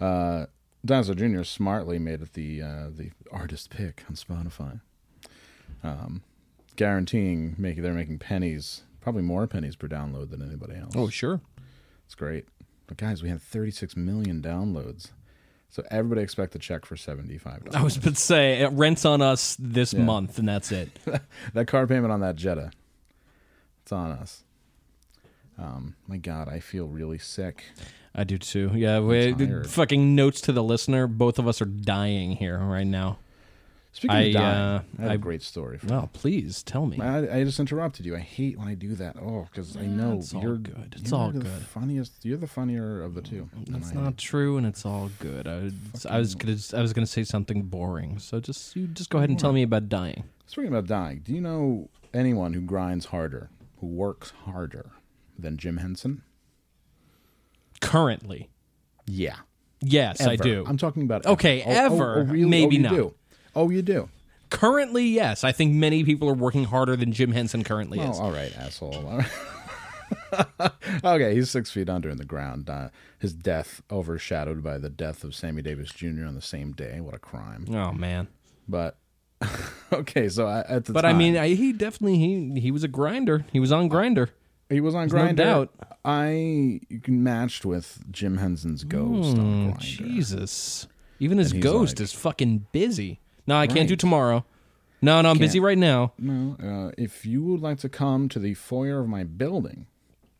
uh, 0.00 0.46
Dinosaur 0.84 1.14
Jr. 1.14 1.42
smartly 1.42 1.98
made 1.98 2.22
it 2.22 2.32
the 2.34 2.62
uh, 2.62 2.86
the 2.90 3.10
artist 3.30 3.70
pick 3.70 4.02
on 4.08 4.16
Spotify, 4.16 4.80
um, 5.82 6.22
guaranteeing 6.76 7.54
making 7.58 7.82
they're 7.82 7.92
making 7.94 8.18
pennies, 8.18 8.82
probably 9.00 9.22
more 9.22 9.46
pennies 9.46 9.76
per 9.76 9.88
download 9.88 10.30
than 10.30 10.42
anybody 10.42 10.76
else. 10.76 10.94
oh, 10.96 11.08
sure. 11.08 11.40
it's 12.06 12.14
great. 12.14 12.46
But 12.86 12.96
guys, 12.96 13.22
we 13.22 13.28
had 13.28 13.40
36 13.40 13.96
million 13.96 14.42
downloads, 14.42 15.10
so 15.68 15.84
everybody 15.92 16.22
expect 16.22 16.54
a 16.56 16.58
check 16.58 16.84
for 16.84 16.96
seventy 16.96 17.38
five 17.38 17.60
dollars. 17.64 17.76
I 17.76 17.82
was 17.84 17.96
about 17.96 18.14
to 18.14 18.20
say 18.20 18.62
it 18.62 18.72
rents 18.72 19.04
on 19.04 19.22
us 19.22 19.56
this 19.60 19.92
Yeah. 19.92 20.02
month, 20.02 20.38
and 20.38 20.48
that's 20.48 20.72
it. 20.72 20.90
that 21.54 21.66
car 21.68 21.86
payment 21.86 22.12
on 22.12 22.20
that 22.20 22.34
Jetta, 22.36 22.72
it's 23.90 23.92
on 23.92 24.12
us. 24.12 24.44
Um, 25.58 25.96
my 26.06 26.16
God, 26.16 26.48
I 26.48 26.60
feel 26.60 26.86
really 26.86 27.18
sick. 27.18 27.64
I 28.14 28.22
do 28.24 28.38
too. 28.38 28.70
Yeah, 28.74 29.00
we, 29.00 29.34
fucking 29.64 30.14
notes 30.14 30.40
to 30.42 30.52
the 30.52 30.62
listener. 30.62 31.06
Both 31.08 31.38
of 31.40 31.48
us 31.48 31.60
are 31.60 31.64
dying 31.66 32.36
here 32.36 32.56
right 32.58 32.86
now. 32.86 33.18
Speaking 33.92 34.16
I, 34.16 34.20
of 34.20 34.32
dying, 34.34 34.44
uh, 34.56 34.82
I 34.98 35.02
have 35.02 35.10
I- 35.10 35.14
a 35.14 35.18
great 35.18 35.42
story. 35.42 35.78
For 35.78 35.86
Well, 35.88 36.08
please 36.12 36.62
tell 36.62 36.86
me. 36.86 37.00
I, 37.00 37.38
I 37.40 37.44
just 37.44 37.58
interrupted 37.58 38.06
you. 38.06 38.14
I 38.14 38.20
hate 38.20 38.56
when 38.58 38.68
I 38.68 38.74
do 38.74 38.94
that. 38.94 39.16
Oh, 39.16 39.48
because 39.50 39.76
I 39.76 39.86
know 39.86 40.18
it's 40.18 40.32
you're 40.32 40.56
good. 40.56 40.94
It's 40.96 41.10
you're 41.10 41.18
all 41.20 41.32
good. 41.32 41.46
funniest. 41.48 42.24
You're 42.24 42.38
the 42.38 42.46
funnier 42.46 43.02
of 43.02 43.14
the 43.14 43.22
two. 43.22 43.48
That's 43.66 43.90
And 43.90 43.98
I- 43.98 44.02
not 44.04 44.16
true, 44.18 44.56
and 44.56 44.64
it's 44.66 44.86
all 44.86 45.10
good. 45.18 45.48
I, 45.48 45.70
was- 45.92 46.06
I 46.06 46.18
was 46.18 46.36
gonna, 46.36 46.56
I 46.76 46.80
was 46.82 46.92
gonna 46.92 47.06
say 47.08 47.24
something 47.24 47.62
boring. 47.62 48.20
So 48.20 48.38
just 48.38 48.76
you, 48.76 48.86
just 48.86 49.10
go 49.10 49.18
ahead 49.18 49.30
and 49.30 49.38
tell 49.38 49.52
me 49.52 49.62
about 49.64 49.88
dying. 49.88 50.22
Speaking 50.46 50.68
about 50.68 50.86
dying, 50.86 51.22
do 51.24 51.32
you 51.32 51.40
know 51.40 51.88
anyone 52.14 52.52
who 52.52 52.60
grinds 52.60 53.06
harder, 53.06 53.50
works 53.86 54.30
harder 54.44 54.90
than 55.38 55.56
Jim 55.56 55.78
Henson? 55.78 56.22
Currently, 57.80 58.50
Yeah, 59.06 59.36
yes, 59.80 60.20
I 60.20 60.36
do. 60.36 60.64
I'm 60.66 60.76
talking 60.76 61.02
about 61.04 61.24
Okay, 61.26 61.62
Oh, 61.62 61.70
oh, 61.70 61.72
ever. 61.72 62.18
oh, 62.18 62.22
really? 62.24 62.48
Maybe 62.48 62.76
oh, 62.76 62.78
you 62.78 62.82
not. 62.82 62.94
Do. 62.94 63.14
Oh, 63.56 63.70
you 63.70 63.82
do. 63.82 64.08
currently, 64.50 65.06
yes. 65.06 65.44
I 65.44 65.52
think 65.52 65.72
many 65.74 66.04
people 66.04 66.28
are 66.28 66.34
working 66.34 66.64
harder 66.64 66.94
than 66.94 67.12
Jim 67.12 67.32
Henson 67.32 67.64
currently 67.64 67.98
Oh, 68.00 68.10
is. 68.10 68.20
all 68.20 68.30
right, 68.32 68.54
asshole. 68.56 68.94
All 68.94 69.18
right. 69.18 70.72
okay, 71.04 71.34
he's 71.34 71.50
six 71.50 71.70
feet 71.70 71.88
under 71.88 72.10
in 72.10 72.18
the 72.18 72.24
ground. 72.24 72.68
Uh, 72.68 72.90
his 73.18 73.32
death 73.32 73.82
overshadowed 73.90 74.62
by 74.62 74.76
the 74.76 74.90
death 74.90 75.24
of 75.24 75.34
Sammy 75.34 75.62
Davis 75.62 75.90
Jr. 75.90 76.26
on 76.26 76.34
the 76.34 76.42
same 76.42 76.72
day. 76.72 77.00
What 77.00 77.14
a 77.14 77.18
crime! 77.18 77.64
Oh 77.70 77.92
man. 77.92 78.28
But 78.68 78.98
okay, 79.92 80.28
so 80.28 80.46
I, 80.46 80.60
at 80.68 80.84
the 80.84 80.92
But 80.92 81.02
time, 81.02 81.14
I 81.14 81.18
mean, 81.18 81.36
I, 81.36 81.48
he 81.54 81.72
definitely 81.72 82.18
he 82.18 82.60
he 82.60 82.70
was 82.70 82.84
a 82.84 82.88
grinder. 82.88 83.44
He 83.52 83.60
was 83.60 83.72
on 83.72 83.88
Grindr. 83.88 84.28
he 84.68 84.80
was 84.80 84.94
on 84.94 85.08
there's 85.08 85.12
no 85.12 85.32
doubt. 85.32 85.70
I 86.04 86.80
matched 87.06 87.64
with 87.64 88.02
Jim 88.10 88.38
Henson's 88.38 88.84
ghost 88.84 89.38
on 89.38 89.72
Grindr. 89.72 89.72
Hmm, 89.74 89.78
Jesus. 89.78 90.88
Even 91.18 91.38
his 91.38 91.52
ghost 91.52 91.98
like- 91.98 92.04
is 92.04 92.12
fucking 92.12 92.66
busy. 92.72 93.20
No, 93.46 93.56
I 93.56 93.66
can't 93.66 93.88
do 93.88 93.96
tomorrow. 93.96 94.44
No, 95.02 95.20
no, 95.22 95.30
I'm 95.30 95.38
busy 95.38 95.58
Can't. 95.58 95.64
right 95.64 95.78
now. 95.78 96.12
No, 96.18 96.56
uh, 96.62 96.92
if 96.98 97.24
you 97.24 97.42
would 97.44 97.60
like 97.60 97.78
to 97.78 97.88
come 97.88 98.28
to 98.28 98.38
the 98.38 98.52
foyer 98.54 99.00
of 99.00 99.08
my 99.08 99.24
building, 99.24 99.86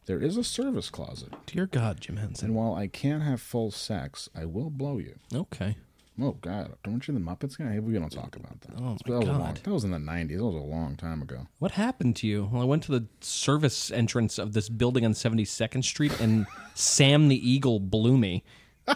there 0.04 0.20
is 0.20 0.36
a 0.36 0.44
service 0.44 0.90
closet. 0.90 1.32
Dear 1.46 1.66
God, 1.66 2.00
Jim 2.00 2.18
Henson. 2.18 2.48
And 2.48 2.54
while 2.54 2.74
I 2.74 2.86
can't 2.86 3.22
have 3.22 3.40
full 3.40 3.70
sex, 3.70 4.28
I 4.34 4.44
will 4.44 4.68
blow 4.68 4.98
you. 4.98 5.18
Okay. 5.34 5.76
Oh 6.20 6.32
God! 6.40 6.74
Don't 6.84 7.06
you 7.08 7.14
the 7.14 7.20
Muppets 7.20 7.56
guy? 7.56 7.78
We 7.78 7.94
don't 7.94 8.10
talk 8.12 8.36
about 8.36 8.60
that. 8.62 8.72
Oh, 8.78 8.82
my 8.82 8.96
that 9.06 9.18
was 9.18 9.28
a 9.28 9.32
long, 9.32 9.38
God. 9.40 9.60
that 9.62 9.70
was 9.70 9.84
in 9.84 9.90
the 9.90 9.98
'90s. 9.98 10.36
That 10.36 10.44
was 10.44 10.54
a 10.54 10.58
long 10.58 10.96
time 10.96 11.22
ago. 11.22 11.46
What 11.60 11.70
happened 11.72 12.16
to 12.16 12.26
you? 12.26 12.48
Well, 12.52 12.60
I 12.62 12.64
went 12.66 12.82
to 12.84 12.92
the 12.92 13.06
service 13.20 13.90
entrance 13.90 14.38
of 14.38 14.52
this 14.52 14.68
building 14.68 15.04
on 15.06 15.12
72nd 15.14 15.82
Street 15.84 16.18
and 16.20 16.46
Sam 16.74 17.28
the 17.28 17.48
Eagle 17.50 17.80
blew 17.80 18.18
me. 18.18 18.44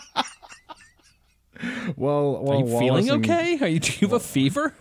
Well, 1.97 2.43
well, 2.43 2.53
Are 2.53 2.61
you 2.67 2.79
feeling 2.79 3.09
and- 3.11 3.25
okay? 3.25 3.59
Are 3.61 3.69
you, 3.69 3.79
do 3.79 3.93
you 3.93 4.09
have 4.09 4.13
a 4.13 4.21
fever? 4.21 4.75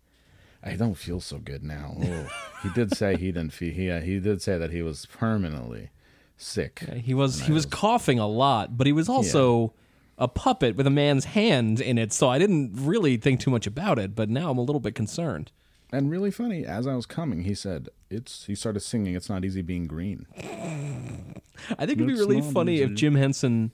I 0.62 0.76
don't 0.76 0.94
feel 0.94 1.20
so 1.20 1.38
good 1.38 1.64
now. 1.64 1.96
Oh, 1.98 2.28
he 2.62 2.68
did 2.70 2.94
say 2.94 3.16
he 3.16 3.26
didn't 3.32 3.54
feel. 3.54 3.72
He 3.72 3.90
uh, 3.90 4.00
he 4.00 4.20
did 4.20 4.42
say 4.42 4.58
that 4.58 4.70
he 4.70 4.82
was 4.82 5.06
permanently 5.06 5.88
sick. 6.36 6.80
He 7.02 7.14
was 7.14 7.40
he 7.42 7.52
was 7.52 7.64
coughing 7.64 8.18
a 8.18 8.26
lot, 8.28 8.76
but 8.76 8.86
he 8.86 8.92
was 8.92 9.08
also 9.08 9.72
a 10.20 10.28
puppet 10.28 10.76
with 10.76 10.86
a 10.86 10.90
man's 10.90 11.24
hand 11.24 11.80
in 11.80 11.98
it, 11.98 12.12
so 12.12 12.28
I 12.28 12.38
didn't 12.38 12.72
really 12.74 13.16
think 13.16 13.40
too 13.40 13.50
much 13.50 13.66
about 13.66 13.98
it, 13.98 14.14
but 14.14 14.28
now 14.28 14.50
I'm 14.50 14.58
a 14.58 14.62
little 14.62 14.78
bit 14.78 14.94
concerned. 14.94 15.50
And 15.92 16.10
really 16.10 16.30
funny. 16.30 16.64
As 16.64 16.86
I 16.86 16.94
was 16.94 17.06
coming, 17.06 17.42
he 17.42 17.54
said, 17.54 17.88
"It's." 18.10 18.44
He 18.44 18.54
started 18.54 18.80
singing. 18.80 19.16
It's 19.16 19.28
not 19.28 19.44
easy 19.44 19.62
being 19.62 19.88
green. 19.88 20.26
I 20.38 21.86
think 21.86 21.98
it'd 21.98 22.06
be 22.06 22.12
It's 22.12 22.20
really 22.20 22.40
not 22.40 22.52
funny 22.52 22.80
if 22.80 22.90
easy. 22.90 22.94
Jim 22.94 23.14
Henson 23.16 23.72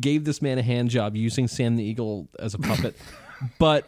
gave 0.00 0.24
this 0.24 0.42
man 0.42 0.58
a 0.58 0.62
hand 0.62 0.90
job 0.90 1.14
using 1.14 1.46
Sam 1.46 1.76
the 1.76 1.84
Eagle 1.84 2.28
as 2.38 2.54
a 2.54 2.58
puppet, 2.58 2.96
but 3.58 3.86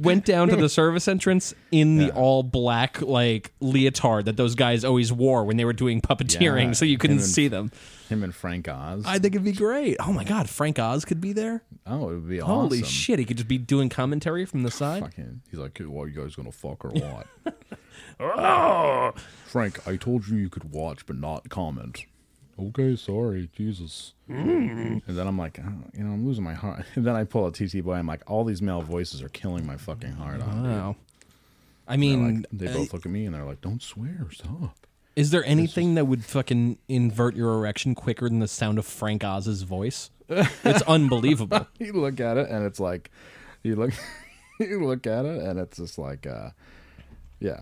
went 0.00 0.24
down 0.24 0.48
to 0.48 0.56
the 0.56 0.68
service 0.80 1.08
entrance 1.08 1.52
in 1.72 1.96
the 1.96 2.10
all 2.14 2.42
black 2.42 3.02
like 3.02 3.52
leotard 3.60 4.24
that 4.26 4.36
those 4.36 4.54
guys 4.54 4.84
always 4.84 5.12
wore 5.12 5.44
when 5.44 5.56
they 5.56 5.64
were 5.64 5.72
doing 5.72 6.00
puppeteering, 6.00 6.66
Yeah, 6.68 6.72
so 6.72 6.84
you 6.84 6.96
couldn't 6.98 7.16
him 7.16 7.22
and- 7.22 7.30
see 7.30 7.48
them. 7.48 7.70
Him 8.08 8.22
and 8.22 8.34
Frank 8.34 8.68
Oz. 8.68 9.04
I 9.06 9.18
think 9.18 9.34
it'd 9.34 9.44
be 9.44 9.52
great. 9.52 9.96
Oh 9.98 10.12
my 10.12 10.24
god, 10.24 10.48
Frank 10.50 10.78
Oz 10.78 11.04
could 11.06 11.20
be 11.22 11.32
there. 11.32 11.62
oh, 11.86 12.10
it 12.10 12.14
would 12.14 12.28
be 12.28 12.40
awesome. 12.40 12.54
Holy 12.54 12.82
shit, 12.84 13.18
he 13.18 13.24
could 13.24 13.38
just 13.38 13.48
be 13.48 13.56
doing 13.58 13.88
commentary 13.88 14.44
from 14.44 14.62
the 14.62 14.70
side. 14.70 15.02
Fucking, 15.02 15.40
he's 15.50 15.58
like, 15.58 15.80
"Well, 15.84 16.06
you 16.06 16.20
guys 16.22 16.36
gonna 16.36 16.52
fuck 16.52 16.84
or 16.84 16.90
what?" 16.90 17.26
Ah! 18.20 19.12
Frank, 19.46 19.86
I 19.88 19.96
told 19.96 20.28
you 20.28 20.36
you 20.36 20.48
could 20.50 20.70
watch 20.70 21.06
but 21.06 21.16
not 21.16 21.48
comment. 21.48 22.04
Okay, 22.58 22.94
sorry, 22.96 23.48
Jesus. 23.56 24.14
And 24.28 25.02
then 25.06 25.26
I'm 25.26 25.36
like, 25.38 25.58
oh, 25.58 25.72
you 25.92 26.04
know, 26.04 26.12
I'm 26.12 26.24
losing 26.24 26.44
my 26.44 26.54
heart. 26.54 26.84
And 26.94 27.04
then 27.06 27.16
I 27.16 27.24
pull 27.24 27.46
a 27.46 27.52
TT 27.52 27.82
boy. 27.84 27.94
I'm 27.94 28.06
like, 28.06 28.22
all 28.28 28.44
these 28.44 28.62
male 28.62 28.80
voices 28.82 29.22
are 29.22 29.28
killing 29.28 29.66
my 29.66 29.76
fucking 29.76 30.12
heart. 30.12 30.40
On 30.40 30.62
dude. 30.62 30.72
Wow. 30.72 30.96
I 31.88 31.96
mean, 31.96 32.42
like, 32.42 32.46
they 32.52 32.66
both 32.66 32.92
look 32.92 33.04
at 33.04 33.12
me 33.12 33.26
and 33.26 33.34
they're 33.34 33.44
like, 33.44 33.60
"Don't 33.60 33.82
swear, 33.82 34.26
stop." 34.30 34.84
is 35.16 35.30
there 35.30 35.44
anything 35.44 35.94
that 35.94 36.06
would 36.06 36.24
fucking 36.24 36.78
invert 36.88 37.36
your 37.36 37.54
erection 37.54 37.94
quicker 37.94 38.28
than 38.28 38.40
the 38.40 38.48
sound 38.48 38.78
of 38.78 38.86
Frank 38.86 39.22
Oz's 39.22 39.62
voice? 39.62 40.10
It's 40.28 40.82
unbelievable. 40.86 41.66
You 41.78 41.92
look 41.92 42.20
at 42.20 42.36
it 42.36 42.48
and 42.48 42.64
it's 42.64 42.80
like, 42.80 43.10
you 43.62 43.76
look, 43.76 43.92
you 44.58 44.84
look 44.84 45.06
at 45.06 45.24
it 45.24 45.42
and 45.42 45.58
it's 45.58 45.76
just 45.76 45.98
like, 45.98 46.26
uh, 46.26 46.50
yeah. 47.40 47.60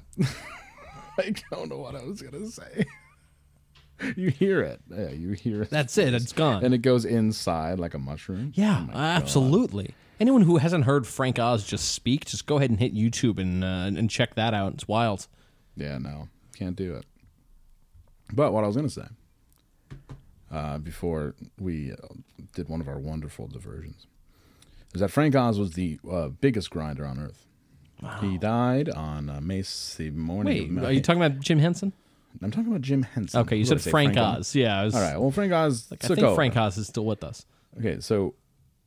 I 1.19 1.35
don't 1.51 1.69
know 1.69 1.79
what 1.79 1.95
I 1.95 2.05
was 2.05 2.23
gonna 2.23 2.47
say. 2.49 2.87
you 4.17 4.31
hear 4.31 4.61
it, 4.61 4.81
yeah, 4.91 5.11
you 5.11 5.33
hear 5.33 5.63
it. 5.63 5.71
That's 5.71 5.97
it. 5.99 6.15
It's 6.15 6.33
gone. 6.33 6.65
and 6.65 6.75
it 6.75 6.79
goes 6.79 7.05
inside 7.05 7.79
like 7.79 7.95
a 7.95 7.99
mushroom. 7.99 8.53
Yeah, 8.55 8.79
Oh 8.81 8.87
my 8.87 8.93
God. 8.93 8.99
absolutely. 9.23 9.95
Anyone 10.21 10.43
who 10.43 10.59
hasn't 10.59 10.85
heard 10.85 11.07
Frank 11.07 11.39
Oz 11.39 11.65
just 11.65 11.93
speak, 11.95 12.25
just 12.27 12.47
go 12.47 12.57
ahead 12.59 12.71
and 12.71 12.79
hit 12.79 12.95
YouTube 12.95 13.39
and 13.39 13.65
uh, 13.65 13.99
and 13.99 14.09
check 14.11 14.35
that 14.37 14.55
out. 14.55 14.75
It's 14.75 14.87
wild. 14.89 15.27
Yeah, 15.77 15.99
no, 15.99 16.29
can't 16.57 16.77
do 16.77 16.95
it. 16.95 17.05
But 18.33 18.53
what 18.53 18.65
I 18.65 18.67
was 18.67 18.77
gonna 18.77 18.89
say, 18.89 19.07
uh, 20.51 20.79
before 20.79 21.35
we 21.59 21.93
uh, 21.93 21.97
did 22.55 22.69
one 22.69 22.81
of 22.81 22.89
our 22.89 22.99
wonderful 22.99 23.47
diversions, 23.49 24.07
is 24.95 25.01
that 25.01 25.11
Frank 25.11 25.35
Oz 25.35 25.59
was 25.59 25.73
the 25.73 25.99
uh, 26.11 26.29
biggest 26.29 26.71
grinder 26.71 27.07
on 27.07 27.19
earth. 27.19 27.47
He 28.21 28.37
died 28.37 28.89
on 28.91 29.31
uh, 29.31 29.41
May 29.41 29.63
the 29.63 30.11
morning. 30.11 30.53
Wait, 30.53 30.65
of 30.65 30.71
May. 30.71 30.85
are 30.87 30.93
you 30.93 31.01
talking 31.01 31.23
about 31.23 31.39
Jim 31.41 31.61
Henson? 31.61 31.93
I'm 32.41 32.51
talking 32.51 32.69
about 32.69 32.83
Jim 32.83 33.03
Henson. 33.03 33.41
Okay, 33.41 33.57
you 33.57 33.65
said 33.65 33.79
did 33.79 33.83
I 33.83 33.85
say, 33.85 33.91
Frank, 33.91 34.17
Oz? 34.17 34.55
Yeah, 34.55 34.81
I 34.81 34.85
was, 34.85 34.95
All 34.95 35.01
right. 35.01 35.19
Well, 35.19 35.31
Frank 35.31 35.53
Oz 35.53 35.89
like, 35.91 36.05
I 36.05 36.09
took 36.09 36.17
think 36.17 36.27
over. 36.27 36.35
Frank 36.35 36.57
Oz 36.57 36.79
is 36.79 36.87
still 36.87 37.05
with 37.05 37.23
us. 37.25 37.45
Okay, 37.79 38.01
so 38.01 38.35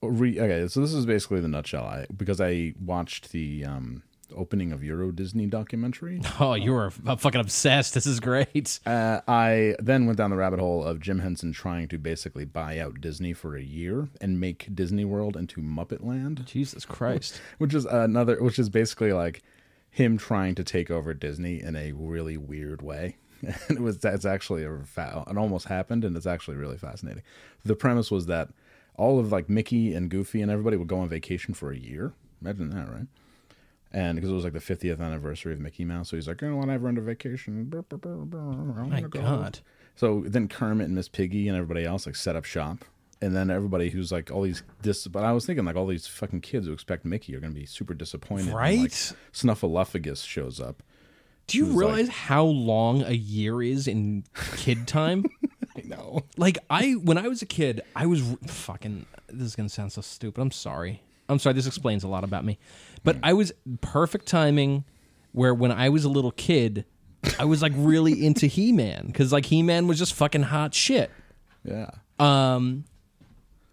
re, 0.02 0.40
okay, 0.40 0.68
so 0.68 0.82
this 0.82 0.94
is 0.94 1.06
basically 1.06 1.40
the 1.42 1.48
nutshell. 1.48 1.84
I 1.86 2.06
because 2.16 2.42
I 2.42 2.74
watched 2.84 3.32
the 3.32 3.66
um, 3.66 4.04
opening 4.36 4.72
of 4.72 4.84
Euro 4.84 5.12
Disney 5.12 5.46
documentary. 5.48 6.22
Oh, 6.40 6.54
you 6.54 6.74
were 6.74 6.92
uh, 7.06 7.16
fucking 7.16 7.40
obsessed. 7.40 7.94
This 7.94 8.06
is 8.06 8.20
great. 8.20 8.80
Uh, 8.86 9.22
I 9.28 9.76
then 9.80 10.06
went 10.06 10.18
down 10.18 10.32
the 10.32 10.36
rabbit 10.36 10.60
hole 10.60 10.84
of 10.84 11.00
Jim 11.00 11.20
Henson 11.20 11.54
trying 11.54 11.88
to 11.90 11.98
basically 11.98 12.46
buy 12.46 12.78
out 12.80 13.00
Disney 13.00 13.34
for 13.34 13.56
a 13.56 13.62
year 13.62 14.10
and 14.20 14.40
make 14.40 14.68
Disney 14.76 15.06
World 15.06 15.38
into 15.38 15.62
Muppet 15.62 16.04
Land, 16.04 16.46
Jesus 16.46 16.84
Christ. 16.86 17.40
which 17.58 17.74
is 17.74 17.86
another, 17.86 18.42
which 18.42 18.60
is 18.60 18.70
basically 18.70 19.14
like 19.14 19.42
him 19.90 20.18
trying 20.18 20.56
to 20.56 20.64
take 20.64 20.92
over 20.92 21.14
Disney 21.14 21.62
in 21.62 21.76
a 21.76 21.94
really 21.94 22.36
weird 22.36 22.82
way. 22.82 23.16
And 23.70 23.78
it 23.78 23.82
was 23.82 23.98
that's 24.00 24.26
actually 24.26 24.64
a 24.64 24.80
fa- 24.86 25.24
it 25.30 25.38
almost 25.38 25.68
happened, 25.68 26.04
and 26.04 26.16
it's 26.18 26.26
actually 26.28 26.58
really 26.58 26.78
fascinating. 26.78 27.24
The 27.64 27.76
premise 27.76 28.10
was 28.12 28.26
that 28.28 28.50
all 28.96 29.20
of 29.20 29.32
like 29.32 29.50
Mickey 29.50 29.94
and 29.94 30.10
Goofy 30.10 30.42
and 30.42 30.50
everybody 30.52 30.78
would 30.78 30.88
go 30.88 31.00
on 31.00 31.10
vacation 31.10 31.54
for 31.54 31.72
a 31.72 31.78
year. 31.78 32.14
Imagine 32.42 32.70
that, 32.72 32.90
right? 32.92 33.08
And 33.92 34.16
because 34.18 34.30
it 34.30 34.34
was 34.34 34.44
like 34.44 34.54
the 34.54 34.60
50th 34.60 35.00
anniversary 35.00 35.54
of 35.54 35.60
Mickey 35.60 35.86
Mouse, 35.86 36.10
so 36.10 36.18
he's 36.18 36.28
like, 36.28 36.42
oh, 36.44 36.48
"You 36.48 36.52
know 36.54 36.58
what? 36.58 36.70
Everyone 36.70 36.96
to 36.96 37.02
vacation." 37.02 37.70
My 38.90 39.02
God. 39.22 39.60
So 39.96 40.24
then 40.26 40.48
Kermit 40.50 40.88
and 40.88 40.96
Miss 40.96 41.08
Piggy 41.08 41.48
and 41.48 41.56
everybody 41.58 41.86
else 41.86 42.06
like 42.06 42.16
set 42.18 42.36
up 42.36 42.44
shop, 42.44 42.80
and 43.22 43.34
then 43.34 43.50
everybody 43.50 43.90
who's 43.90 44.12
like 44.12 44.30
all 44.32 44.42
these 44.42 44.64
dis. 44.82 45.08
But 45.08 45.24
I 45.24 45.32
was 45.32 45.46
thinking 45.46 45.64
like 45.64 45.78
all 45.78 45.88
these 45.88 46.08
fucking 46.08 46.42
kids 46.42 46.68
who 46.68 46.74
expect 46.74 47.06
Mickey 47.06 47.34
are 47.36 47.40
going 47.40 47.54
to 47.54 47.60
be 47.60 47.66
super 47.66 47.94
disappointed. 47.94 48.48
when, 48.48 48.56
like, 48.56 48.62
Right? 48.62 49.14
Snuffleupagus 49.32 50.26
shows 50.26 50.60
up. 50.60 50.84
Do 51.48 51.58
you 51.58 51.66
was 51.66 51.76
like- 51.76 51.80
realize 51.86 52.10
how 52.10 52.44
long 52.46 53.04
a 53.04 53.14
year 53.14 53.62
is 53.62 53.88
in 53.88 54.24
kid 54.58 54.88
time? 54.88 55.26
I 55.78 55.82
know. 55.86 56.22
like 56.38 56.58
I 56.70 56.94
when 56.94 57.18
I 57.18 57.28
was 57.28 57.42
a 57.42 57.46
kid, 57.46 57.82
I 57.96 58.06
was 58.06 58.22
fucking 58.48 59.06
this 59.28 59.44
is 59.48 59.56
going 59.56 59.68
to 59.68 59.74
sound 59.74 59.92
so 59.92 60.02
stupid. 60.02 60.40
I'm 60.42 60.52
sorry. 60.52 61.02
I'm 61.28 61.40
sorry 61.40 61.54
this 61.54 61.68
explains 61.68 62.04
a 62.04 62.08
lot 62.08 62.24
about 62.24 62.46
me. 62.46 62.58
But 63.04 63.18
I 63.24 63.34
was 63.34 63.52
perfect 63.82 64.26
timing 64.28 64.86
where 65.34 65.54
when 65.54 65.72
I 65.72 65.90
was 65.90 66.06
a 66.06 66.10
little 66.10 66.32
kid, 66.32 66.86
I 67.40 67.46
was 67.46 67.62
like 67.62 67.74
really 67.76 68.26
into 68.26 68.48
He-Man 68.48 69.12
cuz 69.12 69.32
like 69.34 69.46
He-Man 69.48 69.88
was 69.88 70.00
just 70.00 70.14
fucking 70.14 70.44
hot 70.44 70.74
shit. 70.74 71.12
Yeah. 71.64 71.90
Um 72.20 72.86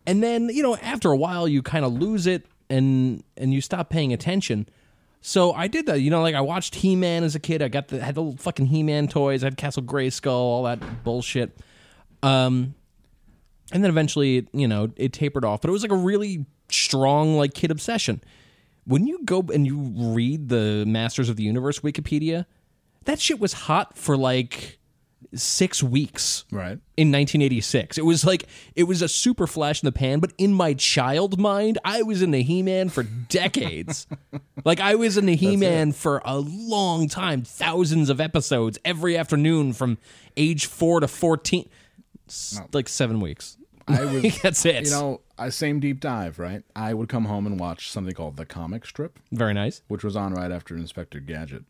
and 0.06 0.22
then, 0.22 0.48
you 0.48 0.62
know, 0.64 0.76
after 0.78 1.10
a 1.12 1.16
while 1.16 1.46
you 1.46 1.62
kind 1.62 1.84
of 1.84 1.92
lose 1.92 2.26
it 2.26 2.46
and 2.68 3.22
and 3.36 3.54
you 3.54 3.60
stop 3.60 3.88
paying 3.90 4.12
attention. 4.12 4.68
So 5.22 5.52
I 5.52 5.68
did 5.68 5.86
that, 5.86 6.00
you 6.00 6.10
know, 6.10 6.20
like 6.20 6.34
I 6.34 6.40
watched 6.40 6.74
He-Man 6.74 7.22
as 7.22 7.36
a 7.36 7.40
kid. 7.40 7.62
I 7.62 7.68
got 7.68 7.88
the 7.88 8.02
had 8.02 8.16
the 8.16 8.34
fucking 8.38 8.66
He-Man 8.66 9.06
toys. 9.06 9.44
I 9.44 9.46
had 9.46 9.56
Castle 9.56 9.84
Grayskull, 9.84 10.30
all 10.30 10.64
that 10.64 11.04
bullshit. 11.04 11.56
Um 12.22 12.74
and 13.72 13.82
then 13.82 13.90
eventually, 13.90 14.48
you 14.52 14.68
know, 14.68 14.90
it 14.96 15.12
tapered 15.12 15.44
off, 15.44 15.62
but 15.62 15.68
it 15.68 15.72
was 15.72 15.82
like 15.82 15.92
a 15.92 15.96
really 15.96 16.44
strong 16.70 17.36
like 17.36 17.54
kid 17.54 17.70
obsession. 17.70 18.22
When 18.84 19.06
you 19.06 19.20
go 19.24 19.46
and 19.54 19.64
you 19.64 19.78
read 19.96 20.48
the 20.48 20.84
Masters 20.86 21.28
of 21.28 21.36
the 21.36 21.44
Universe 21.44 21.80
Wikipedia, 21.80 22.46
that 23.04 23.20
shit 23.20 23.38
was 23.38 23.52
hot 23.52 23.96
for 23.96 24.16
like 24.16 24.80
6 25.34 25.82
weeks 25.82 26.44
Right. 26.50 26.78
in 26.96 27.10
1986. 27.10 27.96
It 27.98 28.04
was 28.04 28.24
like 28.24 28.46
it 28.74 28.84
was 28.84 29.00
a 29.02 29.08
super 29.08 29.46
flash 29.46 29.82
in 29.82 29.86
the 29.86 29.92
pan, 29.92 30.20
but 30.20 30.32
in 30.38 30.52
my 30.52 30.74
child 30.74 31.38
mind, 31.40 31.78
I 31.84 32.02
was 32.02 32.22
into 32.22 32.38
He-Man 32.38 32.88
for 32.90 33.02
decades. 33.02 34.06
like 34.64 34.80
I 34.80 34.94
was 34.94 35.16
into 35.16 35.32
He-Man 35.32 35.92
for 35.92 36.20
a 36.24 36.38
long 36.38 37.08
time, 37.08 37.42
thousands 37.42 38.10
of 38.10 38.20
episodes 38.20 38.78
every 38.84 39.16
afternoon 39.16 39.72
from 39.72 39.98
age 40.36 40.66
4 40.66 41.00
to 41.00 41.08
14 41.08 41.68
S- 42.28 42.60
like 42.72 42.88
7 42.88 43.20
weeks. 43.20 43.56
I 43.88 44.04
was. 44.04 44.38
That's 44.42 44.64
it. 44.64 44.84
You 44.84 44.90
know, 44.90 45.20
same 45.50 45.80
deep 45.80 45.98
dive, 45.98 46.38
right? 46.38 46.62
I 46.76 46.94
would 46.94 47.08
come 47.08 47.24
home 47.24 47.46
and 47.46 47.58
watch 47.58 47.90
something 47.90 48.14
called 48.14 48.36
the 48.36 48.46
comic 48.46 48.86
strip, 48.86 49.18
Very 49.32 49.54
nice. 49.54 49.82
which 49.88 50.04
was 50.04 50.14
on 50.14 50.32
right 50.34 50.52
after 50.52 50.76
Inspector 50.76 51.18
Gadget. 51.20 51.64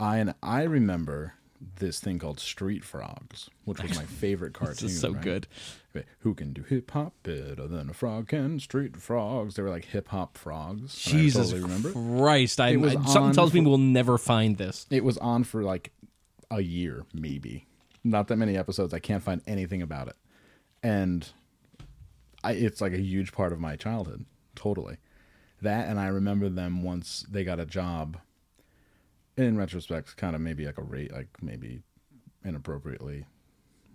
I 0.00 0.16
and 0.18 0.34
I 0.42 0.62
remember 0.62 1.34
this 1.76 2.00
thing 2.00 2.18
called 2.18 2.40
Street 2.40 2.84
Frogs, 2.84 3.48
which 3.64 3.82
was 3.82 3.96
my 3.96 4.04
favorite 4.20 4.52
cartoon. 4.54 4.86
This 4.86 4.94
is 4.94 5.00
so 5.00 5.12
right? 5.12 5.22
good. 5.22 5.46
Who 6.20 6.32
can 6.34 6.52
do 6.54 6.62
hip 6.62 6.90
hop 6.92 7.12
better 7.22 7.66
than 7.68 7.90
a 7.90 7.92
frog 7.92 8.28
can? 8.28 8.58
Street 8.60 8.96
frogs. 8.96 9.54
They 9.56 9.62
were 9.62 9.68
like 9.70 9.84
hip 9.86 10.08
hop 10.08 10.38
frogs. 10.38 11.06
and 11.06 11.14
I 11.14 11.18
Jesus 11.20 11.50
totally 11.50 11.62
remember. 11.62 11.92
Christ. 11.92 12.60
I, 12.60 12.68
I- 12.70 13.04
something 13.06 13.32
tells 13.32 13.52
me 13.52 13.60
we'll 13.60 13.76
never 13.78 14.16
find 14.18 14.56
this. 14.56 14.86
It 14.90 15.04
was 15.04 15.18
on 15.18 15.44
for 15.44 15.62
like 15.62 15.92
a 16.50 16.60
year, 16.62 17.04
maybe. 17.12 17.66
Not 18.04 18.28
that 18.28 18.36
many 18.36 18.56
episodes. 18.56 18.92
I 18.94 18.98
can't 18.98 19.22
find 19.22 19.42
anything 19.46 19.80
about 19.82 20.08
it, 20.08 20.16
and 20.82 21.28
I, 22.42 22.52
it's 22.52 22.80
like 22.80 22.92
a 22.92 23.00
huge 23.00 23.32
part 23.32 23.52
of 23.52 23.60
my 23.60 23.76
childhood. 23.76 24.24
Totally, 24.56 24.96
that 25.60 25.88
and 25.88 26.00
I 26.00 26.08
remember 26.08 26.48
them 26.48 26.82
once 26.82 27.24
they 27.30 27.44
got 27.44 27.60
a 27.60 27.66
job. 27.66 28.18
In 29.36 29.56
retrospect, 29.56 30.16
kind 30.16 30.34
of 30.34 30.42
maybe 30.42 30.66
like 30.66 30.78
a 30.78 30.82
rate, 30.82 31.12
like 31.12 31.28
maybe 31.40 31.82
inappropriately 32.44 33.24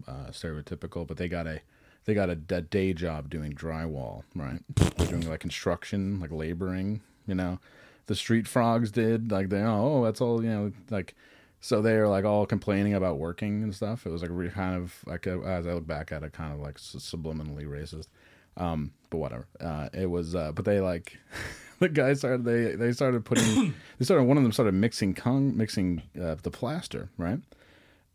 uh, 0.07 0.27
stereotypical, 0.31 1.05
but 1.05 1.17
they 1.17 1.27
got 1.27 1.47
a 1.47 1.61
they 2.05 2.13
got 2.13 2.29
a, 2.29 2.39
a 2.49 2.61
day 2.61 2.93
job 2.93 3.29
doing 3.29 3.53
drywall, 3.53 4.23
right? 4.35 4.61
Doing 4.97 5.29
like 5.29 5.41
construction, 5.41 6.19
like 6.19 6.31
laboring, 6.31 7.01
you 7.27 7.35
know. 7.35 7.59
The 8.07 8.15
street 8.15 8.47
frogs 8.47 8.91
did 8.91 9.31
like 9.31 9.49
they 9.49 9.61
oh 9.61 10.03
that's 10.03 10.21
all 10.21 10.43
you 10.43 10.49
know 10.49 10.71
like 10.89 11.13
so 11.59 11.81
they 11.81 11.95
are 11.95 12.07
like 12.07 12.23
all 12.23 12.45
complaining 12.45 12.93
about 12.93 13.17
working 13.17 13.63
and 13.63 13.75
stuff. 13.75 14.05
It 14.05 14.09
was 14.09 14.21
like 14.21 14.31
re- 14.33 14.49
kind 14.49 14.75
of 14.75 14.95
like 15.05 15.27
a, 15.27 15.41
as 15.45 15.67
I 15.67 15.73
look 15.73 15.87
back 15.87 16.11
at 16.11 16.23
it, 16.23 16.33
kind 16.33 16.53
of 16.53 16.59
like 16.59 16.77
subliminally 16.77 17.65
racist. 17.65 18.07
Um, 18.55 18.91
but 19.09 19.17
whatever. 19.17 19.47
Uh, 19.59 19.89
it 19.93 20.09
was, 20.09 20.35
uh, 20.35 20.51
but 20.51 20.65
they 20.65 20.79
like 20.79 21.17
the 21.79 21.89
guys 21.89 22.19
started 22.19 22.43
they 22.43 22.75
they 22.75 22.91
started 22.91 23.23
putting 23.25 23.73
they 23.99 24.05
started 24.05 24.23
one 24.23 24.37
of 24.37 24.43
them 24.43 24.51
started 24.51 24.73
mixing 24.73 25.13
con 25.13 25.55
mixing 25.55 26.01
uh, 26.21 26.35
the 26.41 26.51
plaster 26.51 27.09
right. 27.17 27.39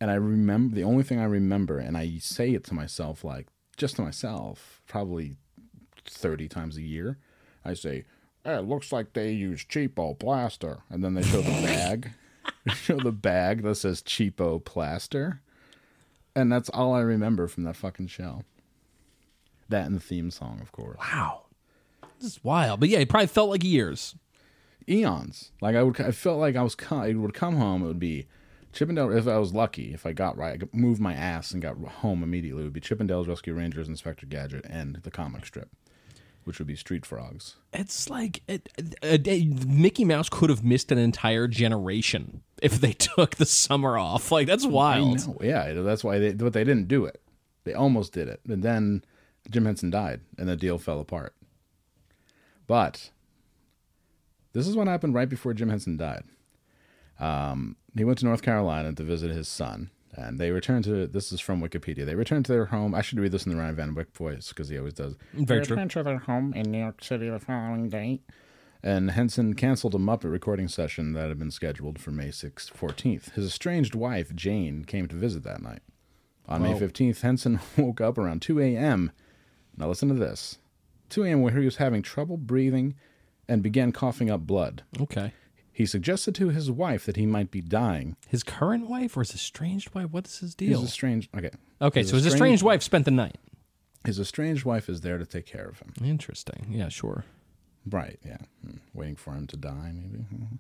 And 0.01 0.11
I 0.11 0.15
remember 0.15 0.75
the 0.75 0.83
only 0.83 1.05
thing 1.05 1.21
I 1.21 1.25
remember, 1.25 1.79
and 1.79 1.97
I 1.97 2.19
say 2.19 2.55
it 2.55 2.65
to 2.65 2.75
myself 2.75 3.23
like 3.23 3.47
just 3.77 3.97
to 3.97 4.03
myself, 4.03 4.83
probably 4.89 5.37
thirty 6.05 6.49
times 6.49 6.77
a 6.77 6.83
year. 6.83 7.19
I 7.65 7.75
say, 7.75 8.05
hey, 8.45 8.57
"It 8.57 8.67
looks 8.67 8.91
like 8.91 9.13
they 9.13 9.31
use 9.31 9.65
cheapo 9.65 10.19
plaster," 10.19 10.81
and 10.91 11.05
then 11.05 11.15
they 11.15 11.23
show 11.23 11.41
the 11.41 11.51
bag, 11.63 12.11
show 12.75 12.99
the 12.99 13.13
bag 13.13 13.63
that 13.63 13.77
says 13.77 14.03
cheapo 14.03 14.65
plaster, 14.65 15.41
and 16.35 16.51
that's 16.51 16.69
all 16.71 16.95
I 16.95 17.01
remember 17.01 17.47
from 17.47 17.63
that 17.63 17.77
fucking 17.77 18.09
show. 18.09 18.43
That 19.69 19.87
and 19.87 19.95
the 19.95 20.01
theme 20.01 20.33
song, 20.33 20.59
of 20.61 20.73
course. 20.73 20.99
Wow. 20.99 21.42
Is 22.23 22.43
wild. 22.45 22.81
But 22.81 22.89
yeah, 22.89 22.99
it 23.01 23.09
probably 23.09 23.27
felt 23.27 23.51
like 23.51 23.65
years. 23.65 24.15
eons. 24.89 25.53
Like 25.61 25.77
I 25.77 25.83
would, 25.83 26.01
I 26.01 26.11
felt 26.11 26.39
like 26.39 26.57
I 26.57 26.63
was. 26.63 26.77
I 26.91 27.13
would 27.13 27.35
come 27.35 27.57
home. 27.57 27.83
It 27.83 27.87
would 27.87 27.99
be 27.99 28.27
Chippendale. 28.73 29.17
If 29.17 29.27
I 29.29 29.39
was 29.39 29.53
lucky, 29.53 29.93
if 29.93 30.07
I 30.07 30.13
got 30.13 30.37
right, 30.37 30.55
I 30.55 30.57
could 30.59 30.75
move 30.75 31.01
my 31.01 31.15
ass 31.15 31.53
and 31.53 31.61
got 31.63 31.77
home 31.79 32.23
immediately. 32.23 32.63
It 32.63 32.65
would 32.65 32.73
be 32.73 32.81
Chip 32.81 33.01
'n 33.01 33.07
Dale 33.07 33.25
Rescue 33.25 33.55
Rangers, 33.55 33.89
Inspector 33.89 34.25
Gadget, 34.27 34.65
and 34.69 34.97
the 35.03 35.11
comic 35.11 35.45
strip, 35.47 35.69
which 36.45 36.59
would 36.59 36.67
be 36.69 36.77
Street 36.77 37.05
Frogs. 37.07 37.57
It's 37.73 38.09
like 38.11 38.43
it, 38.49 38.69
it- 39.03 39.27
it- 39.29 39.67
Mickey 39.69 40.05
Mouse 40.05 40.29
could 40.29 40.51
have 40.51 40.65
missed 40.65 40.91
an 40.93 40.99
entire 40.99 41.47
generation 41.49 42.43
if 42.63 42.81
they 42.81 42.93
took 43.17 43.37
the 43.37 43.47
summer 43.47 43.99
off. 43.99 44.31
Like 44.33 44.47
that's 44.47 44.67
wild. 44.67 45.39
Yeah, 45.43 45.73
that's 45.75 46.03
why 46.05 46.19
they. 46.19 46.33
But 46.33 46.53
they 46.53 46.65
didn't 46.65 46.89
do 46.89 47.05
it. 47.05 47.21
They 47.65 47.75
almost 47.75 48.13
did 48.13 48.27
it, 48.29 48.41
and 48.49 48.63
then 48.65 49.05
Jim 49.51 49.67
Henson 49.67 49.91
died, 49.91 50.21
and 50.39 50.49
the 50.49 50.57
deal 50.57 50.79
fell 50.79 50.99
apart. 50.99 51.35
But 52.67 53.11
this 54.53 54.67
is 54.67 54.77
what 54.77 54.87
happened 54.87 55.15
right 55.15 55.29
before 55.29 55.55
Jim 55.55 55.69
Henson 55.71 55.97
died. 55.97 56.25
Um, 57.19 57.77
he 57.97 58.05
went 58.05 58.19
to 58.19 58.25
North 58.25 58.43
Carolina 58.43 58.93
to 58.93 59.03
visit 59.03 59.31
his 59.31 59.49
son, 59.49 59.91
and 60.15 60.39
they 60.39 60.51
returned 60.51 60.85
to. 60.85 61.07
This 61.07 61.33
is 61.33 61.41
from 61.41 61.63
Wikipedia. 61.63 62.05
They 62.05 62.15
returned 62.15 62.47
to 62.47 62.53
their 62.53 62.67
home. 62.67 62.95
I 62.95 63.03
should 63.03 63.21
read 63.21 63.33
this 63.33 63.47
in 63.47 63.53
the 63.53 63.59
Ryan 63.59 63.77
Van 63.77 63.95
Wyck 63.95 64.17
voice 64.17 64.49
because 64.49 64.69
he 64.69 64.79
always 64.79 64.95
does. 64.95 65.15
Very 65.33 65.61
they 65.61 65.67
true. 65.67 65.77
returned 65.77 65.91
to 65.93 66.03
their 66.03 66.19
home 66.19 66.53
in 66.55 66.71
New 66.71 66.79
York 66.79 67.03
City 67.05 67.29
the 67.29 67.39
following 67.39 67.89
day. 67.89 68.21
And 68.83 69.13
Henson 69.13 69.55
canceled 69.55 69.95
a 69.95 69.99
Muppet 69.99 70.33
recording 70.33 70.67
session 70.67 71.13
that 71.13 71.29
had 71.29 71.39
been 71.39 71.53
scheduled 71.53 72.01
for 72.01 72.11
May 72.11 72.29
6th, 72.29 72.73
14th. 72.73 73.33
His 73.35 73.47
estranged 73.47 73.95
wife, 73.95 74.35
Jane, 74.35 74.85
came 74.85 75.07
to 75.07 75.15
visit 75.15 75.45
that 75.45 75.63
night. 75.63 75.83
On 76.49 76.63
May 76.63 76.75
15th, 76.75 77.21
Henson 77.21 77.61
woke 77.77 78.01
up 78.01 78.19
around 78.19 78.43
2 78.43 78.59
a.m. 78.59 79.13
Now 79.77 79.87
listen 79.87 80.09
to 80.09 80.15
this 80.15 80.59
2 81.13 81.25
a.m., 81.25 81.43
where 81.43 81.53
he 81.53 81.65
was 81.65 81.77
having 81.77 82.03
trouble 82.03 82.37
breathing 82.37 82.95
and 83.49 83.63
began 83.63 83.93
coughing 83.93 84.31
up 84.31 84.41
blood. 84.41 84.83
Okay. 85.01 85.33
He 85.73 85.87
suggested 85.87 86.35
to 86.37 86.49
his 86.51 86.71
wife 86.71 87.07
that 87.07 87.17
he 87.17 87.27
might 87.27 87.51
be 87.51 87.61
dying. 87.61 88.17
His 88.29 88.43
current 88.43 88.89
wife 88.89 89.17
or 89.17 89.21
his 89.21 89.35
estranged 89.35 89.95
wife? 89.95 90.11
What 90.11 90.27
is 90.27 90.39
his 90.39 90.55
deal? 90.55 90.81
His 90.81 90.91
estranged, 90.91 91.31
okay. 91.37 91.51
okay, 91.81 92.03
so 92.03 92.17
his 92.17 92.27
estranged 92.27 92.63
wife 92.63 92.83
spent 92.83 93.05
the 93.05 93.11
night. 93.11 93.39
His 94.05 94.19
estranged 94.19 94.65
wife 94.65 94.89
is 94.89 95.01
there 95.01 95.17
to 95.17 95.25
take 95.25 95.47
care 95.47 95.67
of 95.67 95.79
him. 95.79 95.93
Interesting. 96.05 96.67
Yeah, 96.71 96.89
sure. 96.89 97.25
Right, 97.89 98.19
yeah. 98.25 98.39
Hmm. 98.65 98.77
Waiting 98.95 99.17
for 99.17 99.33
him 99.33 99.47
to 99.49 99.57
die, 99.57 99.93
maybe. 99.95 100.25
Hmm. 100.25 100.57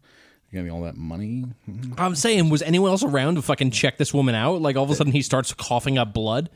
Getting 0.52 0.70
all 0.70 0.82
that 0.82 0.96
money. 0.96 1.46
Hmm. 1.66 1.92
I'm 1.98 2.14
saying, 2.14 2.48
was 2.50 2.62
anyone 2.62 2.90
else 2.90 3.02
around 3.02 3.34
to 3.34 3.42
fucking 3.42 3.70
check 3.70 3.98
this 3.98 4.14
woman 4.14 4.34
out? 4.34 4.62
Like 4.62 4.76
all 4.76 4.84
of 4.84 4.90
a 4.90 4.94
sudden 4.94 5.12
he 5.12 5.22
starts 5.22 5.52
coughing 5.52 5.98
up 5.98 6.12
blood. 6.12 6.50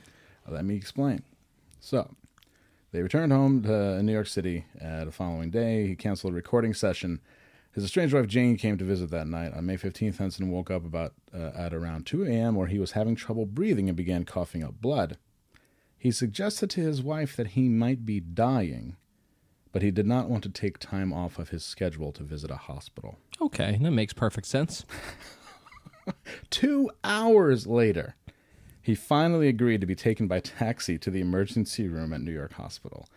Let 0.49 0.65
me 0.65 0.77
explain. 0.77 1.23
So, 1.81 2.15
they 2.97 3.03
returned 3.03 3.31
home 3.31 3.63
to 3.63 4.03
New 4.03 4.13
York 4.13 4.27
City 4.27 4.65
uh, 4.83 5.05
the 5.05 5.13
following 5.13 5.51
day. 5.51 5.87
He 5.87 5.95
canceled 5.95 6.33
a 6.33 6.35
recording 6.35 6.73
session. 6.73 7.21
His 7.73 7.85
estranged 7.85 8.15
wife 8.15 8.27
Jane 8.27 8.57
came 8.57 8.79
to 8.79 8.87
visit 8.87 9.11
that 9.11 9.27
night. 9.27 9.53
On 9.53 9.67
May 9.67 9.77
15th, 9.77 10.17
Henson 10.17 10.51
woke 10.51 10.71
up 10.71 10.83
about 10.83 11.13
uh, 11.35 11.51
at 11.55 11.75
around 11.75 12.07
2 12.07 12.25
a.m. 12.25 12.55
where 12.55 12.69
he 12.69 12.79
was 12.79 12.93
having 12.93 13.15
trouble 13.15 13.45
breathing 13.45 13.91
and 13.91 13.99
began 13.99 14.25
coughing 14.25 14.65
up 14.65 14.81
blood. 14.81 15.19
He 15.99 16.11
suggested 16.11 16.71
to 16.71 16.81
his 16.81 17.03
wife 17.03 17.37
that 17.37 17.49
he 17.49 17.69
might 17.69 18.07
be 18.07 18.19
dying, 18.19 18.97
but 19.73 19.83
he 19.83 19.91
did 19.91 20.07
not 20.07 20.31
want 20.31 20.43
to 20.45 20.49
take 20.49 20.79
time 20.79 21.13
off 21.13 21.39
of 21.39 21.51
his 21.51 21.67
schedule 21.67 22.13
to 22.13 22.23
visit 22.23 22.51
a 22.51 22.57
hospital. 22.57 23.19
Okay, 23.43 23.79
that 23.79 23.91
makes 23.91 24.15
perfect 24.15 24.47
sense. 24.47 24.87
Two 26.49 26.91
hours 27.05 27.67
later, 27.67 28.17
he 28.87 28.95
finally 28.95 29.49
agreed 29.49 29.81
to 29.81 29.87
be 29.87 29.97
taken 29.97 30.29
by 30.29 30.39
taxi 30.39 30.97
to 30.97 31.11
the 31.11 31.21
emergency 31.21 31.89
room 31.89 32.13
at 32.13 32.21
New 32.21 32.31
York 32.31 32.53
Hospital. 32.53 33.09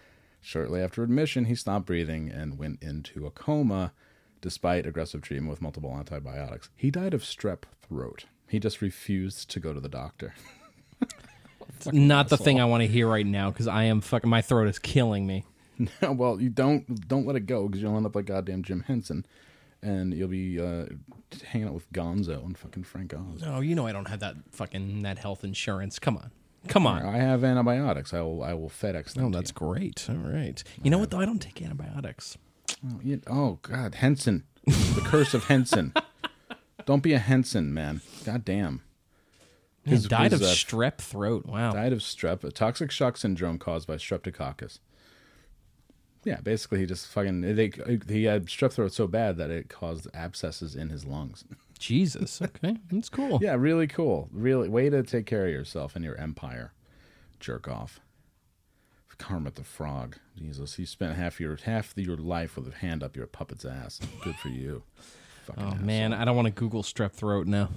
Shortly 0.41 0.81
after 0.81 1.03
admission, 1.03 1.45
he 1.45 1.53
stopped 1.53 1.85
breathing 1.85 2.27
and 2.27 2.57
went 2.57 2.81
into 2.81 3.27
a 3.27 3.29
coma 3.29 3.93
despite 4.41 4.87
aggressive 4.87 5.21
treatment 5.21 5.51
with 5.51 5.61
multiple 5.61 5.95
antibiotics. 5.95 6.71
He 6.75 6.89
died 6.89 7.13
of 7.13 7.21
strep 7.21 7.65
throat. 7.87 8.25
He 8.47 8.59
just 8.59 8.81
refused 8.81 9.51
to 9.51 9.59
go 9.59 9.71
to 9.71 9.79
the 9.79 9.87
doctor. 9.87 10.33
Not 11.91 12.29
the 12.29 12.37
thing 12.37 12.59
I 12.59 12.65
want 12.65 12.81
to 12.81 12.87
hear 12.87 13.07
right 13.07 13.27
now 13.27 13.51
because 13.51 13.67
I 13.67 13.83
am 13.83 14.01
fucking. 14.01 14.27
My 14.27 14.41
throat 14.41 14.69
is 14.69 14.79
killing 14.79 15.27
me. 15.27 15.45
well, 16.01 16.41
you 16.41 16.49
don't 16.49 17.07
don't 17.07 17.27
let 17.27 17.35
it 17.35 17.45
go 17.45 17.67
because 17.67 17.79
you'll 17.79 17.95
end 17.95 18.07
up 18.07 18.15
like 18.15 18.25
goddamn 18.25 18.63
Jim 18.63 18.85
Henson, 18.87 19.23
and 19.81 20.13
you'll 20.13 20.27
be 20.27 20.59
uh, 20.59 20.85
hanging 21.47 21.67
out 21.67 21.73
with 21.73 21.91
Gonzo 21.93 22.43
and 22.45 22.57
fucking 22.57 22.83
Frank 22.83 23.13
Oz. 23.13 23.43
Oh, 23.45 23.61
you 23.61 23.75
know 23.75 23.87
I 23.87 23.91
don't 23.91 24.07
have 24.07 24.19
that 24.21 24.35
fucking 24.51 25.03
that 25.03 25.19
health 25.19 25.43
insurance. 25.43 25.99
Come 25.99 26.17
on, 26.17 26.31
come 26.67 26.85
on. 26.87 27.03
I 27.05 27.17
have 27.17 27.43
antibiotics. 27.43 28.13
I 28.13 28.21
will 28.21 28.43
I 28.43 28.53
will 28.53 28.69
FedEx 28.69 29.13
them. 29.13 29.25
Oh, 29.25 29.29
that's 29.29 29.51
great. 29.51 30.05
All 30.09 30.15
right. 30.15 30.63
You 30.83 30.91
know 30.91 30.97
what 30.97 31.11
though? 31.11 31.19
I 31.19 31.25
don't 31.25 31.41
take 31.41 31.61
antibiotics. 31.61 32.37
Oh, 32.85 32.99
you- 33.03 33.21
oh 33.27 33.59
God, 33.61 33.95
Henson, 33.95 34.43
the 34.65 35.01
curse 35.05 35.33
of 35.33 35.45
Henson. 35.45 35.93
Don't 36.85 37.03
be 37.03 37.13
a 37.13 37.19
Henson, 37.19 37.71
man. 37.71 38.01
God 38.25 38.43
damn. 38.43 38.81
He 39.83 39.91
His- 39.91 40.07
died 40.07 40.31
his, 40.31 40.41
of 40.41 40.47
uh, 40.47 40.51
strep 40.51 40.97
throat. 40.97 41.45
Wow. 41.45 41.71
Died 41.73 41.93
of 41.93 41.99
strep, 41.99 42.43
a 42.43 42.51
toxic 42.51 42.89
shock 42.89 43.15
syndrome 43.15 43.59
caused 43.59 43.87
by 43.87 43.95
streptococcus. 43.97 44.79
Yeah, 46.25 46.41
basically, 46.41 46.79
he 46.79 46.85
just 46.85 47.07
fucking 47.07 47.41
they, 47.41 47.71
he 48.07 48.25
had 48.25 48.47
strep 48.47 48.73
throat 48.73 48.91
so 48.93 49.07
bad 49.07 49.37
that 49.37 49.49
it 49.49 49.69
caused 49.69 50.07
abscesses 50.13 50.75
in 50.75 50.89
his 50.89 51.05
lungs. 51.05 51.45
Jesus. 51.79 52.41
Okay, 52.41 52.75
that's 52.91 53.07
cool. 53.09 53.39
yeah, 53.41 53.55
really 53.55 53.87
cool. 53.87 54.27
Really, 54.33 54.67
way 54.67 54.89
to 54.89 55.01
take 55.03 55.25
care 55.25 55.45
of 55.45 55.51
yourself 55.51 55.95
and 55.95 56.03
your 56.03 56.15
empire. 56.17 56.73
Jerk 57.39 57.67
off. 57.67 58.01
Kermit 59.17 59.55
the 59.55 59.63
Frog. 59.65 60.15
Jesus, 60.37 60.75
he 60.75 60.85
spent 60.85 61.17
half 61.17 61.39
your 61.41 61.57
half 61.57 61.93
your 61.97 62.15
life 62.15 62.55
with 62.55 62.69
a 62.73 62.75
hand 62.77 63.03
up 63.03 63.17
your 63.17 63.27
puppet's 63.27 63.65
ass. 63.65 63.99
Good 64.23 64.35
for 64.37 64.47
you. 64.47 64.83
Fucking 65.45 65.63
Oh 65.63 65.67
asshole. 65.67 65.85
man, 65.85 66.13
I 66.13 66.23
don't 66.25 66.35
want 66.37 66.45
to 66.45 66.51
Google 66.53 66.83
strep 66.83 67.11
throat 67.11 67.45
now. 67.45 67.69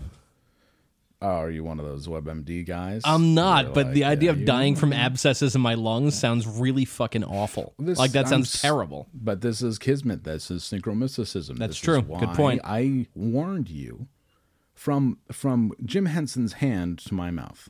Oh, 1.22 1.26
are 1.42 1.50
you 1.50 1.62
one 1.64 1.78
of 1.78 1.86
those 1.86 2.08
WebMD 2.08 2.66
guys? 2.66 3.02
I'm 3.04 3.32
not, 3.34 3.72
but 3.74 3.86
like, 3.86 3.94
the 3.94 4.04
idea 4.04 4.32
yeah, 4.32 4.40
of 4.40 4.44
dying 4.44 4.74
from 4.74 4.92
abscesses 4.92 5.54
in 5.54 5.60
my 5.60 5.74
lungs 5.74 6.18
sounds 6.18 6.46
really 6.46 6.84
fucking 6.84 7.22
awful. 7.24 7.74
This- 7.78 7.98
like 7.98 8.10
that 8.12 8.24
I'm 8.26 8.30
sounds 8.30 8.54
s- 8.54 8.60
terrible. 8.62 9.08
But 9.14 9.40
this 9.40 9.62
is 9.62 9.78
kismet. 9.78 10.24
This 10.24 10.50
is 10.50 10.62
synchromysticism. 10.62 11.58
That's 11.58 11.68
This 11.70 11.76
is 11.76 11.80
true. 11.80 12.02
Good 12.02 12.30
point. 12.34 12.60
I 12.64 13.06
warned 13.14 13.70
you 13.70 14.08
from 14.74 15.18
from 15.30 15.72
Jim 15.84 16.06
Henson's 16.06 16.54
hand 16.54 16.98
to 17.00 17.14
my 17.14 17.30
mouth. 17.30 17.68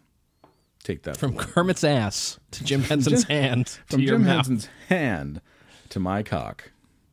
Take 0.82 1.02
that 1.04 1.16
From 1.16 1.36
Kermit's 1.36 1.84
ass 1.84 2.40
to 2.52 2.64
Jim 2.64 2.82
Henson's 2.84 3.24
hand 3.24 3.66
to 3.66 3.96
from 3.96 4.00
Jim 4.06 4.22
mouth. 4.24 4.34
Henson's 4.46 4.68
hand 4.88 5.40
to 5.90 6.00
my 6.00 6.22
cock. 6.24 6.72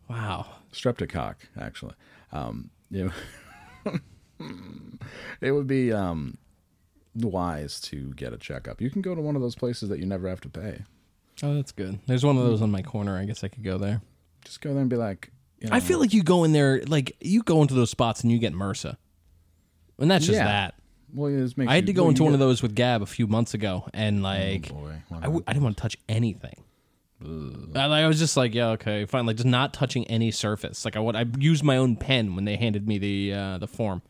Wow. 0.09 0.47
streptocock 0.73 1.35
actually 1.59 1.93
um 2.31 2.69
you 2.89 3.11
it 5.41 5.51
would 5.51 5.67
be 5.67 5.91
um 5.91 6.37
wise 7.15 7.79
to 7.81 8.13
get 8.13 8.31
a 8.33 8.37
checkup 8.37 8.79
you 8.81 8.89
can 8.89 9.01
go 9.01 9.13
to 9.15 9.21
one 9.21 9.35
of 9.35 9.41
those 9.41 9.55
places 9.55 9.89
that 9.89 9.99
you 9.99 10.05
never 10.05 10.27
have 10.29 10.41
to 10.41 10.49
pay 10.49 10.81
Oh, 11.41 11.55
that's 11.55 11.71
good. 11.71 11.99
There's 12.05 12.25
one 12.25 12.37
of 12.37 12.43
those 12.43 12.61
on 12.61 12.69
my 12.69 12.81
corner. 12.81 13.17
I 13.17 13.23
guess 13.23 13.45
I 13.45 13.47
could 13.47 13.63
go 13.63 13.77
there. 13.77 14.01
just 14.43 14.59
go 14.59 14.71
there 14.73 14.81
and 14.81 14.89
be 14.89 14.97
like 14.97 15.31
you 15.61 15.69
know, 15.69 15.75
I 15.77 15.79
feel 15.79 15.97
like 15.97 16.13
you 16.13 16.21
go 16.21 16.43
in 16.43 16.51
there, 16.51 16.81
like 16.85 17.15
you 17.21 17.43
go 17.43 17.61
into 17.61 17.73
those 17.75 17.89
spots 17.89 18.23
and 18.23 18.31
you 18.31 18.39
get 18.39 18.51
MRSA, 18.53 18.97
and 19.99 20.11
that's 20.11 20.25
just 20.25 20.35
Yeah. 20.37 20.43
that. 20.45 20.75
well, 21.13 21.27
it 21.33 21.57
makes 21.57 21.71
I 21.71 21.75
had 21.75 21.83
you- 21.83 21.87
to 21.87 21.93
go 21.93 22.01
well, 22.03 22.09
into 22.09 22.25
one 22.25 22.33
of 22.33 22.39
those 22.39 22.61
with 22.61 22.75
Gab 22.75 23.01
a 23.01 23.05
few 23.05 23.25
months 23.25 23.53
ago, 23.53 23.87
and 23.93 24.21
like 24.21 24.69
oh 24.73 24.91
I 25.15 25.21
w- 25.21 25.43
I 25.47 25.53
didn't 25.53 25.63
want 25.63 25.77
to 25.77 25.81
touch 25.81 25.95
anything. 26.09 26.61
I, 27.23 27.85
I 27.85 28.07
was 28.07 28.19
just 28.19 28.35
like, 28.35 28.53
yeah, 28.53 28.71
okay, 28.71 29.05
fine. 29.05 29.25
Like, 29.25 29.37
just 29.37 29.45
not 29.47 29.73
touching 29.73 30.05
any 30.07 30.31
surface. 30.31 30.83
Like, 30.85 30.95
I 30.97 30.99
would, 30.99 31.15
I 31.17 31.25
used 31.37 31.63
my 31.63 31.75
own 31.77 31.95
pen 31.97 32.35
when 32.35 32.43
they 32.45 32.55
handed 32.57 32.85
me 32.87 32.97
the 32.97 33.33
uh, 33.33 33.57
the 33.59 33.67
form. 33.67 34.01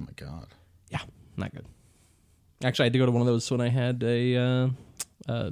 Oh 0.00 0.04
my 0.04 0.12
god 0.16 0.46
Yeah, 0.90 1.00
not 1.36 1.52
good. 1.54 1.66
Actually, 2.64 2.84
I 2.84 2.86
had 2.86 2.92
to 2.94 2.98
go 2.98 3.06
to 3.06 3.12
one 3.12 3.20
of 3.20 3.26
those 3.26 3.48
when 3.50 3.60
I 3.60 3.68
had 3.68 4.02
a, 4.02 4.36
uh, 4.36 4.68
uh, 5.28 5.50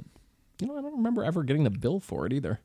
you 0.59 0.67
know, 0.67 0.77
I 0.77 0.81
don't 0.81 0.97
remember 0.97 1.23
ever 1.23 1.43
getting 1.43 1.63
the 1.63 1.69
bill 1.69 1.99
for 2.01 2.25
it 2.25 2.33
either. 2.33 2.59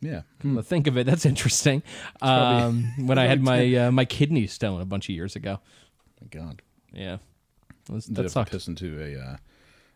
yeah 0.00 0.22
Come 0.40 0.56
to 0.56 0.62
think 0.62 0.86
of 0.88 0.96
it, 0.98 1.06
that's 1.06 1.24
interesting. 1.26 1.82
Um, 2.20 2.92
when 3.06 3.18
I 3.18 3.26
had 3.26 3.40
my 3.42 3.74
uh, 3.76 3.90
my 3.92 4.04
kidney 4.04 4.46
stone 4.48 4.80
a 4.80 4.84
bunch 4.84 5.08
of 5.08 5.14
years 5.14 5.36
ago. 5.36 5.60
my 6.20 6.26
god 6.28 6.62
Yeah, 6.92 7.18
It 7.88 7.92
was- 7.92 8.06
that 8.06 8.30
sucked. 8.30 8.50
piss 8.52 8.66
into 8.68 9.00
a 9.00 9.16
uh 9.20 9.36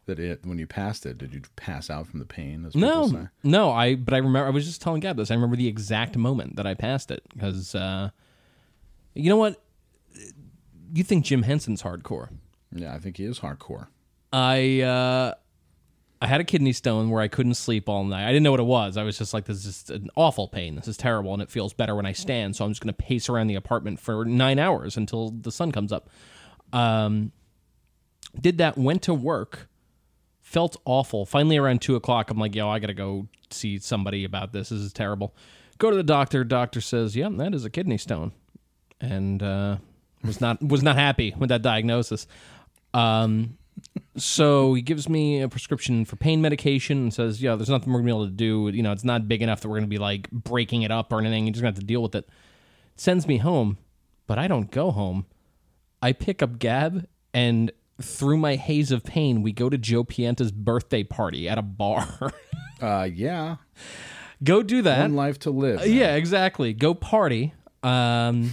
that 0.06 0.18
it 0.18 0.40
when 0.46 0.58
you 0.58 0.66
passed 0.66 1.04
it 1.04 1.18
did 1.18 1.34
you 1.34 1.42
pass 1.56 1.90
out 1.90 2.06
from 2.06 2.18
the 2.20 2.24
pain 2.24 2.64
as 2.64 2.74
No, 2.74 3.08
say? 3.08 3.28
no, 3.42 3.70
I. 3.70 3.94
But 3.94 4.14
I 4.14 4.18
remember. 4.18 4.46
I 4.46 4.50
was 4.50 4.64
just 4.64 4.80
telling 4.80 5.00
Gab 5.00 5.16
this. 5.18 5.30
I 5.30 5.34
remember 5.34 5.56
the 5.56 5.66
exact 5.68 6.16
moment 6.16 6.56
that 6.56 6.66
I 6.66 6.72
passed 6.74 7.10
it 7.10 7.22
because, 7.34 7.74
uh, 7.74 8.08
you 9.14 9.28
know 9.28 9.36
what? 9.36 9.60
You 10.92 11.04
think 11.04 11.24
Jim 11.24 11.42
Henson's 11.42 11.82
hardcore? 11.82 12.28
yeah 12.70 12.94
i 12.94 12.98
think 12.98 13.16
he 13.16 13.24
is 13.24 13.40
hardcore 13.40 13.86
I 14.32 14.80
uh, 14.82 15.34
I 16.20 16.26
had 16.26 16.40
a 16.40 16.44
kidney 16.44 16.72
stone 16.72 17.10
where 17.10 17.22
I 17.22 17.28
couldn't 17.28 17.54
sleep 17.54 17.88
all 17.88 18.04
night. 18.04 18.24
I 18.24 18.28
didn't 18.28 18.42
know 18.42 18.50
what 18.50 18.60
it 18.60 18.64
was. 18.64 18.96
I 18.96 19.04
was 19.04 19.16
just 19.16 19.32
like, 19.32 19.44
this 19.44 19.64
is 19.64 19.88
an 19.90 20.10
awful 20.16 20.48
pain. 20.48 20.74
This 20.74 20.88
is 20.88 20.96
terrible, 20.96 21.32
and 21.32 21.40
it 21.40 21.50
feels 21.50 21.72
better 21.72 21.94
when 21.94 22.06
I 22.06 22.12
stand. 22.12 22.56
So 22.56 22.64
I'm 22.64 22.70
just 22.70 22.82
going 22.82 22.92
to 22.92 23.02
pace 23.02 23.28
around 23.28 23.46
the 23.46 23.54
apartment 23.54 24.00
for 24.00 24.24
nine 24.24 24.58
hours 24.58 24.96
until 24.96 25.30
the 25.30 25.52
sun 25.52 25.70
comes 25.70 25.92
up. 25.92 26.10
Um, 26.72 27.32
did 28.38 28.58
that. 28.58 28.76
Went 28.76 29.02
to 29.02 29.14
work. 29.14 29.68
Felt 30.40 30.76
awful. 30.84 31.24
Finally, 31.24 31.56
around 31.56 31.80
two 31.82 31.94
o'clock, 31.94 32.30
I'm 32.30 32.38
like, 32.38 32.54
yo, 32.54 32.68
I 32.68 32.80
got 32.80 32.88
to 32.88 32.94
go 32.94 33.28
see 33.50 33.78
somebody 33.78 34.24
about 34.24 34.52
this. 34.52 34.70
This 34.70 34.80
is 34.80 34.92
terrible. 34.92 35.34
Go 35.78 35.90
to 35.90 35.96
the 35.96 36.02
doctor. 36.02 36.42
Doctor 36.42 36.80
says, 36.80 37.14
"Yep, 37.14 37.32
that 37.36 37.54
is 37.54 37.64
a 37.64 37.70
kidney 37.70 37.98
stone," 37.98 38.32
and 39.00 39.42
uh, 39.42 39.76
was 40.24 40.40
not 40.40 40.62
was 40.62 40.82
not 40.82 40.96
happy 40.96 41.34
with 41.38 41.48
that 41.50 41.62
diagnosis. 41.62 42.26
Um, 42.94 43.56
so 44.16 44.74
he 44.74 44.82
gives 44.82 45.08
me 45.08 45.40
a 45.40 45.48
prescription 45.48 46.04
for 46.04 46.16
pain 46.16 46.40
medication 46.42 46.98
and 46.98 47.14
says, 47.14 47.42
"Yeah, 47.42 47.54
there's 47.56 47.68
nothing 47.68 47.92
we're 47.92 48.00
gonna 48.00 48.12
be 48.12 48.16
able 48.16 48.26
to 48.26 48.32
do. 48.32 48.70
You 48.74 48.82
know, 48.82 48.92
it's 48.92 49.04
not 49.04 49.28
big 49.28 49.42
enough 49.42 49.60
that 49.60 49.68
we're 49.68 49.76
gonna 49.76 49.86
be 49.86 49.98
like 49.98 50.30
breaking 50.30 50.82
it 50.82 50.90
up 50.90 51.12
or 51.12 51.20
anything. 51.20 51.44
You're 51.46 51.52
just 51.52 51.62
gonna 51.62 51.70
have 51.72 51.80
to 51.80 51.86
deal 51.86 52.02
with 52.02 52.14
it." 52.14 52.28
Sends 52.96 53.28
me 53.28 53.38
home, 53.38 53.78
but 54.26 54.38
I 54.38 54.48
don't 54.48 54.70
go 54.72 54.90
home. 54.90 55.26
I 56.02 56.12
pick 56.12 56.42
up 56.42 56.58
Gab 56.58 57.06
and 57.32 57.70
through 58.00 58.36
my 58.36 58.54
haze 58.56 58.90
of 58.92 59.04
pain, 59.04 59.42
we 59.42 59.52
go 59.52 59.68
to 59.68 59.76
Joe 59.78 60.04
Pienta's 60.04 60.52
birthday 60.52 61.02
party 61.02 61.48
at 61.48 61.58
a 61.58 61.62
bar. 61.62 62.32
Uh, 62.80 63.08
yeah. 63.12 63.56
go 64.44 64.62
do 64.62 64.82
that. 64.82 65.00
One 65.00 65.16
life 65.16 65.40
to 65.40 65.50
live. 65.50 65.80
man. 65.80 65.92
Yeah, 65.92 66.14
exactly. 66.14 66.72
Go 66.72 66.94
party. 66.94 67.52
Um, 67.82 68.52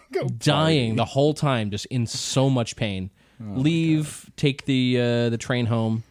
dying 0.38 0.96
the 0.96 1.04
whole 1.04 1.34
time, 1.34 1.70
just 1.70 1.86
in 1.86 2.06
so 2.06 2.48
much 2.50 2.76
pain. 2.76 3.10
Leave, 3.40 4.30
take 4.36 4.66
the 4.66 5.00
uh, 5.00 5.28
the 5.30 5.36
train 5.38 5.66
home, 5.66 6.04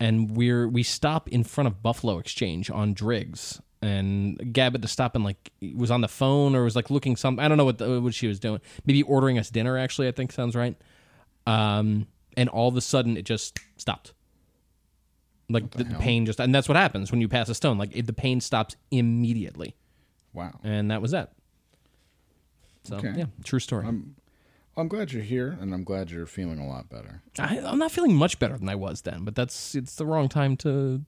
and 0.00 0.36
we're 0.36 0.66
we 0.66 0.82
stop 0.82 1.28
in 1.28 1.44
front 1.44 1.68
of 1.68 1.80
Buffalo 1.82 2.18
Exchange 2.18 2.70
on 2.70 2.92
Driggs. 2.92 3.60
And 3.82 4.52
Gab 4.52 4.72
had 4.72 4.82
to 4.82 4.88
stop 4.88 5.14
and 5.14 5.22
like 5.22 5.52
was 5.76 5.92
on 5.92 6.00
the 6.00 6.08
phone 6.08 6.56
or 6.56 6.64
was 6.64 6.74
like 6.74 6.90
looking 6.90 7.14
some. 7.14 7.38
I 7.38 7.46
don't 7.46 7.56
know 7.56 7.64
what 7.64 7.78
the, 7.78 8.00
what 8.00 8.14
she 8.14 8.26
was 8.26 8.40
doing. 8.40 8.60
Maybe 8.84 9.02
ordering 9.04 9.38
us 9.38 9.48
dinner. 9.48 9.78
Actually, 9.78 10.08
I 10.08 10.12
think 10.12 10.32
sounds 10.32 10.56
right. 10.56 10.74
Um, 11.46 12.08
and 12.36 12.48
all 12.48 12.66
of 12.68 12.76
a 12.76 12.80
sudden, 12.80 13.16
it 13.16 13.24
just 13.24 13.60
stopped. 13.76 14.12
Like 15.48 15.70
the, 15.70 15.84
pain 15.84 16.26
just, 16.26 16.40
and 16.40 16.52
that's 16.52 16.68
what 16.68 16.76
happens 16.76 17.12
when 17.12 17.20
you 17.20 17.28
pass 17.28 17.48
a 17.48 17.54
stone. 17.54 17.78
Like 17.78 17.94
it, 17.94 18.06
the 18.06 18.12
pain 18.12 18.40
stops 18.40 18.74
immediately 18.90 19.76
Wow. 20.32 20.58
and 20.64 20.90
that 20.90 21.00
was 21.00 21.12
that. 21.12 21.34
So 22.86 22.96
Okay. 22.96 23.12
yeah, 23.16 23.26
true 23.44 23.58
story. 23.60 23.86
I'm 24.78 24.88
glad 24.88 25.10
you're 25.12 25.22
here, 25.22 25.56
and 25.60 25.72
I'm 25.72 25.84
glad 25.84 26.10
you're 26.10 26.26
feeling 26.26 26.58
a 26.58 26.66
lot 26.68 26.90
better. 26.90 27.22
I, 27.38 27.58
I'm 27.60 27.78
not 27.78 27.90
feeling 27.92 28.14
much 28.14 28.38
better 28.38 28.58
than 28.58 28.68
I 28.68 28.74
was 28.74 29.00
then, 29.02 29.24
but 29.24 29.34
that's 29.34 29.74
it's 29.74 29.94
the 29.96 30.04
wrong 30.06 30.28
time 30.28 30.56
to 30.58 31.02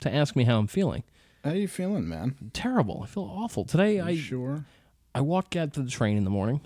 to 0.00 0.14
ask 0.14 0.34
me 0.36 0.44
how 0.44 0.58
I'm 0.58 0.66
feeling. 0.66 1.04
How 1.44 1.50
are 1.50 1.54
you 1.56 1.68
feeling, 1.68 2.08
man? 2.08 2.36
Terrible. 2.54 3.00
I 3.02 3.06
feel 3.06 3.24
awful 3.24 3.64
today. 3.64 4.00
I 4.00 4.16
sure? 4.16 4.64
I 5.14 5.20
walk 5.20 5.54
out 5.56 5.74
to 5.74 5.82
the 5.82 5.90
train 5.90 6.16
in 6.16 6.24
the 6.24 6.30
morning. 6.30 6.60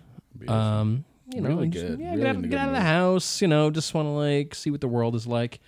Um, 0.49 1.05
you 1.33 1.41
know, 1.41 1.49
Really 1.49 1.69
just- 1.69 1.87
good. 1.87 2.01
yeah, 2.01 2.11
Really 2.11 2.23
get, 2.23 2.37
out, 2.37 2.43
get 2.51 2.59
out 2.61 2.69
of 2.69 2.75
the 2.75 2.81
house. 2.83 3.41
You 3.43 3.49
know, 3.49 3.71
just 3.71 3.93
want 3.95 4.07
to 4.07 4.11
like 4.11 4.55
see 4.55 4.71
what 4.71 4.81
the 4.81 4.89
world 4.89 5.15
is 5.17 5.27
like. 5.27 5.59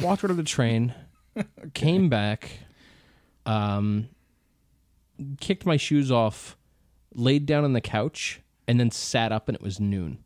Walked 0.00 0.24
out 0.24 0.30
of 0.30 0.36
the 0.38 0.42
train, 0.42 0.94
came 1.74 2.08
back, 2.08 2.50
um, 3.44 4.08
kicked 5.40 5.64
my 5.66 5.76
shoes 5.76 6.10
off, 6.10 6.56
laid 7.16 7.46
down 7.46 7.64
on 7.64 7.72
the 7.72 7.80
couch, 7.80 8.40
and 8.68 8.78
then 8.78 8.90
sat 8.90 9.32
up, 9.32 9.48
and 9.48 9.56
it 9.56 9.62
was 9.62 9.80
noon. 9.80 10.18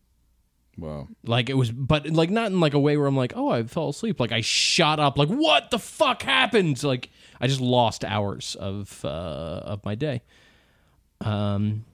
Wow. 0.77 1.09
Like 1.25 1.51
it 1.51 1.55
was, 1.55 1.71
but 1.71 2.09
like 2.09 2.31
not 2.31 2.51
in 2.51 2.61
like 2.61 2.75
a 2.75 2.79
way 2.79 2.97
where 2.97 3.07
I'm 3.07 3.17
like, 3.17 3.35
oh, 3.37 3.51
I 3.51 3.65
fell 3.65 3.91
asleep. 3.91 4.19
Like 4.19 4.33
I 4.33 4.41
shot 4.41 4.99
up. 4.99 5.19
Like 5.19 5.29
what 5.29 5.71
the 5.71 5.79
fuck 5.79 6.23
happened? 6.23 6.83
Like 6.83 7.11
I 7.41 7.47
just 7.47 7.61
lost 7.61 8.05
hours 8.05 8.57
of 8.59 9.05
uh, 9.05 9.09
of 9.09 9.85
my 9.85 9.95
day. 9.95 10.23
Um, 11.21 11.85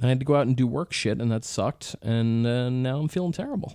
I 0.00 0.06
had 0.06 0.20
to 0.20 0.24
go 0.24 0.36
out 0.36 0.46
and 0.46 0.56
do 0.56 0.66
work 0.66 0.92
shit, 0.92 1.20
and 1.20 1.32
that 1.32 1.44
sucked. 1.44 1.96
And 2.00 2.46
uh, 2.46 2.70
now 2.70 2.98
I'm 2.98 3.08
feeling 3.08 3.32
terrible. 3.32 3.74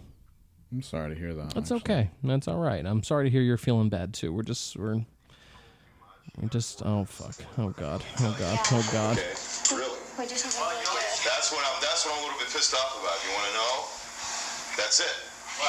I'm 0.71 0.81
sorry 0.81 1.13
to 1.13 1.19
hear 1.19 1.33
that. 1.33 1.53
That's 1.53 1.71
actually. 1.71 1.93
okay. 1.93 2.11
That's 2.23 2.47
all 2.47 2.59
right. 2.59 2.85
I'm 2.85 3.03
sorry 3.03 3.25
to 3.25 3.29
hear 3.29 3.41
you're 3.41 3.57
feeling 3.57 3.89
bad 3.89 4.13
too. 4.13 4.31
We're 4.31 4.43
just 4.43 4.77
we're 4.77 5.01
we're 6.41 6.49
just 6.49 6.81
oh 6.85 7.05
fuck 7.05 7.35
oh 7.57 7.69
god 7.69 8.03
oh 8.21 8.35
god 8.39 8.59
oh 8.71 8.89
god. 8.91 9.17
Okay, 9.17 9.75
really? 9.75 9.94
Wait, 10.15 10.29
do 10.31 10.35
something 10.39 10.61
really 10.63 10.79
good. 10.87 11.03
That's 11.27 11.51
what 11.51 11.59
I'm. 11.67 11.77
That's 11.83 12.07
what 12.07 12.15
I'm 12.15 12.21
a 12.21 12.23
little 12.31 12.39
bit 12.39 12.47
pissed 12.51 12.71
off 12.73 12.95
about. 12.99 13.19
You 13.27 13.31
want 13.35 13.47
to 13.51 13.55
know? 13.59 13.73
That's 14.79 14.99
it. 15.03 15.15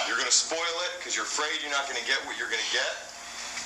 You're 0.07 0.19
gonna 0.19 0.31
spoil 0.35 0.59
it 0.87 0.93
because 0.99 1.15
you're 1.15 1.27
afraid 1.27 1.63
you're 1.63 1.71
not 1.71 1.87
gonna 1.87 2.03
get 2.07 2.19
what 2.27 2.39
you're 2.39 2.51
gonna 2.51 2.73
get, 2.75 2.91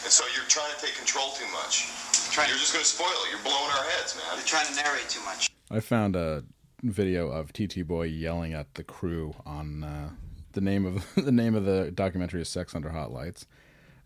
and 0.05 0.13
so 0.13 0.25
you're 0.37 0.49
trying 0.49 0.73
to 0.73 0.81
take 0.81 0.97
control 0.97 1.33
too 1.33 1.49
much. 1.53 1.89
Trying- 2.33 2.49
You're 2.49 2.59
just 2.59 2.73
gonna 2.73 2.85
spoil 2.85 3.09
it. 3.09 3.31
You're 3.33 3.43
blowing 3.45 3.71
our 3.77 3.85
heads, 3.97 4.17
man. 4.17 4.25
You're 4.37 4.45
trying 4.47 4.67
to 4.69 4.75
narrate 4.77 5.09
too 5.09 5.21
much. 5.25 5.51
I 5.71 5.81
found 5.81 6.17
a 6.17 6.45
video 6.83 7.29
of 7.29 7.53
TT 7.53 7.83
Boy 7.87 8.05
yelling 8.05 8.53
at 8.55 8.75
the 8.75 8.85
crew 8.85 9.35
on 9.47 9.85
uh, 9.85 10.11
the 10.53 10.61
name 10.61 10.85
of 10.87 11.07
the 11.17 11.33
name 11.33 11.55
of 11.55 11.65
the 11.65 11.91
documentary 11.91 12.43
is 12.43 12.49
Sex 12.49 12.75
Under 12.75 12.91
Hot 12.91 13.13
Lights. 13.13 13.47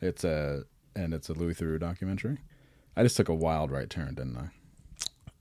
It's 0.01 0.25
a 0.25 0.65
and 0.97 1.15
it's 1.15 1.29
a 1.29 1.35
Louis 1.35 1.55
Theroux 1.55 1.81
documentary. 1.81 2.39
I 2.97 3.03
just 3.03 3.17
took 3.17 3.29
a 3.29 3.35
wild 3.35 3.71
right 3.73 3.91
turn, 3.91 4.15
didn't 4.15 4.37
I? 4.37 4.51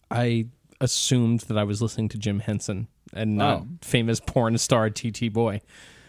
I 0.09 0.45
assumed 0.81 1.41
that 1.41 1.57
I 1.57 1.63
was 1.63 1.81
listening 1.81 2.09
to 2.09 2.17
Jim 2.17 2.39
Henson 2.39 2.87
and 3.13 3.35
not 3.37 3.61
Oh. 3.61 3.67
famous 3.81 4.19
porn 4.19 4.57
star 4.57 4.89
TT 4.89 5.31
Boy. 5.31 5.61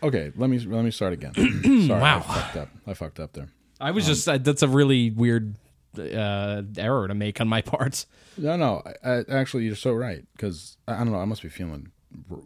Okay, 0.03 0.33
let 0.37 0.51
me 0.51 0.59
let 0.59 0.85
me 0.85 0.91
start 0.91 1.13
again. 1.13 1.33
Sorry, 1.89 2.01
Wow. 2.01 2.19
I 2.19 2.21
fucked 2.41 2.57
up. 2.57 2.69
I 2.87 2.95
fucked 2.95 3.21
up 3.21 3.33
there. 3.33 3.49
I 3.81 3.91
was 3.91 4.07
just 4.07 4.29
uh, 4.29 4.39
that's 4.39 4.63
a 4.63 4.69
really 4.69 5.11
weird 5.11 5.57
uh, 5.99 6.63
error 6.77 7.09
to 7.09 7.15
make 7.15 7.41
on 7.41 7.49
my 7.49 7.63
part. 7.73 8.05
No, 8.37 8.57
no. 8.57 8.83
I, 9.05 9.11
I, 9.11 9.25
actually, 9.29 9.65
you're 9.65 9.77
so 9.77 9.93
right 9.93 10.25
because 10.37 10.77
I, 10.89 10.95
I 10.95 10.99
don't 10.99 11.13
know. 11.13 11.19
I 11.21 11.25
must 11.25 11.43
be 11.43 11.49
feeling. 11.49 11.91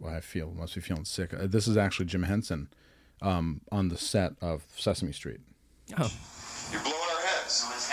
I 0.07 0.19
feel 0.19 0.51
must 0.51 0.73
be 0.75 0.81
feeling 0.81 1.05
sick. 1.05 1.33
Uh, 1.33 1.45
This 1.47 1.67
is 1.67 1.77
actually 1.77 2.05
Jim 2.07 2.23
Henson 2.23 2.69
um, 3.21 3.61
on 3.71 3.89
the 3.89 3.97
set 3.97 4.33
of 4.41 4.63
Sesame 4.75 5.11
Street. 5.11 5.39
Oh, 5.97 6.11
You're 6.71 6.81
blowing 6.81 6.95
our 6.95 7.21
heads. 7.25 7.89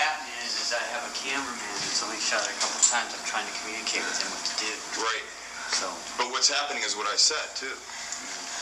What's 6.37 6.53
happening 6.53 6.85
is 6.85 6.92
what 6.92 7.09
I 7.09 7.16
said 7.16 7.49
too. 7.57 7.72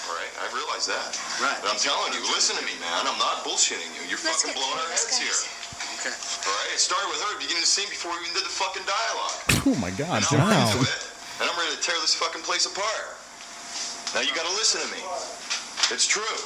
All 0.07 0.15
right, 0.15 0.31
I 0.39 0.47
realize 0.55 0.87
that. 0.87 1.11
Right. 1.43 1.59
But 1.59 1.75
I'm 1.75 1.81
telling 1.83 2.15
you, 2.15 2.23
listen 2.31 2.55
to 2.55 2.63
me, 2.63 2.77
man. 2.79 3.03
I'm 3.03 3.19
not 3.19 3.43
bullshitting 3.43 3.89
you. 3.99 4.07
You're 4.07 4.21
Let's 4.23 4.47
fucking 4.47 4.55
get 4.55 4.63
blowing 4.63 4.79
our 4.79 4.87
this, 4.95 5.11
heads 5.11 5.19
here. 5.19 5.39
okay. 5.99 6.15
All 6.47 6.55
right. 6.55 6.71
It 6.71 6.79
started 6.79 7.09
with 7.11 7.19
her 7.25 7.35
beginning 7.43 7.65
the 7.65 7.73
scene 7.73 7.91
before 7.91 8.15
we 8.15 8.23
even 8.31 8.37
did 8.39 8.47
the 8.47 8.53
fucking 8.55 8.85
dialogue. 8.87 9.39
Oh 9.67 9.75
my 9.83 9.91
God, 9.99 10.23
And 10.23 10.39
I'm 10.39 10.55
Henson. 10.55 10.79
into 10.79 10.87
it, 10.87 11.01
and 11.43 11.51
I'm 11.51 11.57
ready 11.59 11.75
to 11.75 11.81
tear 11.83 11.99
this 11.99 12.15
fucking 12.15 12.47
place 12.47 12.69
apart. 12.69 13.19
Now 14.15 14.23
you 14.23 14.31
got 14.39 14.47
to 14.47 14.55
listen 14.55 14.79
to 14.87 14.89
me. 14.95 15.03
It's 15.91 16.07
true. 16.07 16.37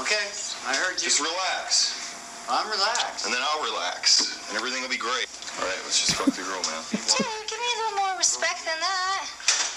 Okay. 0.00 0.24
I 0.70 0.72
heard 0.78 0.96
you. 0.96 1.10
Just 1.10 1.20
relax, 1.20 2.00
I'm 2.48 2.64
relaxed. 2.70 3.26
and 3.28 3.34
then 3.34 3.42
I'll 3.44 3.60
relax, 3.66 4.40
and 4.48 4.56
everything 4.56 4.80
will 4.80 4.94
be 4.94 4.96
great. 4.96 5.26
All 5.58 5.66
right, 5.68 5.80
let's 5.84 6.00
just 6.06 6.14
fuck 6.16 6.30
the 6.32 6.46
girl, 6.46 6.62
man. 6.70 6.80
Dude, 6.94 7.44
give 7.50 7.58
me 7.60 7.66
a 7.66 7.78
little 7.82 7.98
more 8.06 8.14
respect 8.16 8.62
than 8.64 8.78
that. 8.78 9.26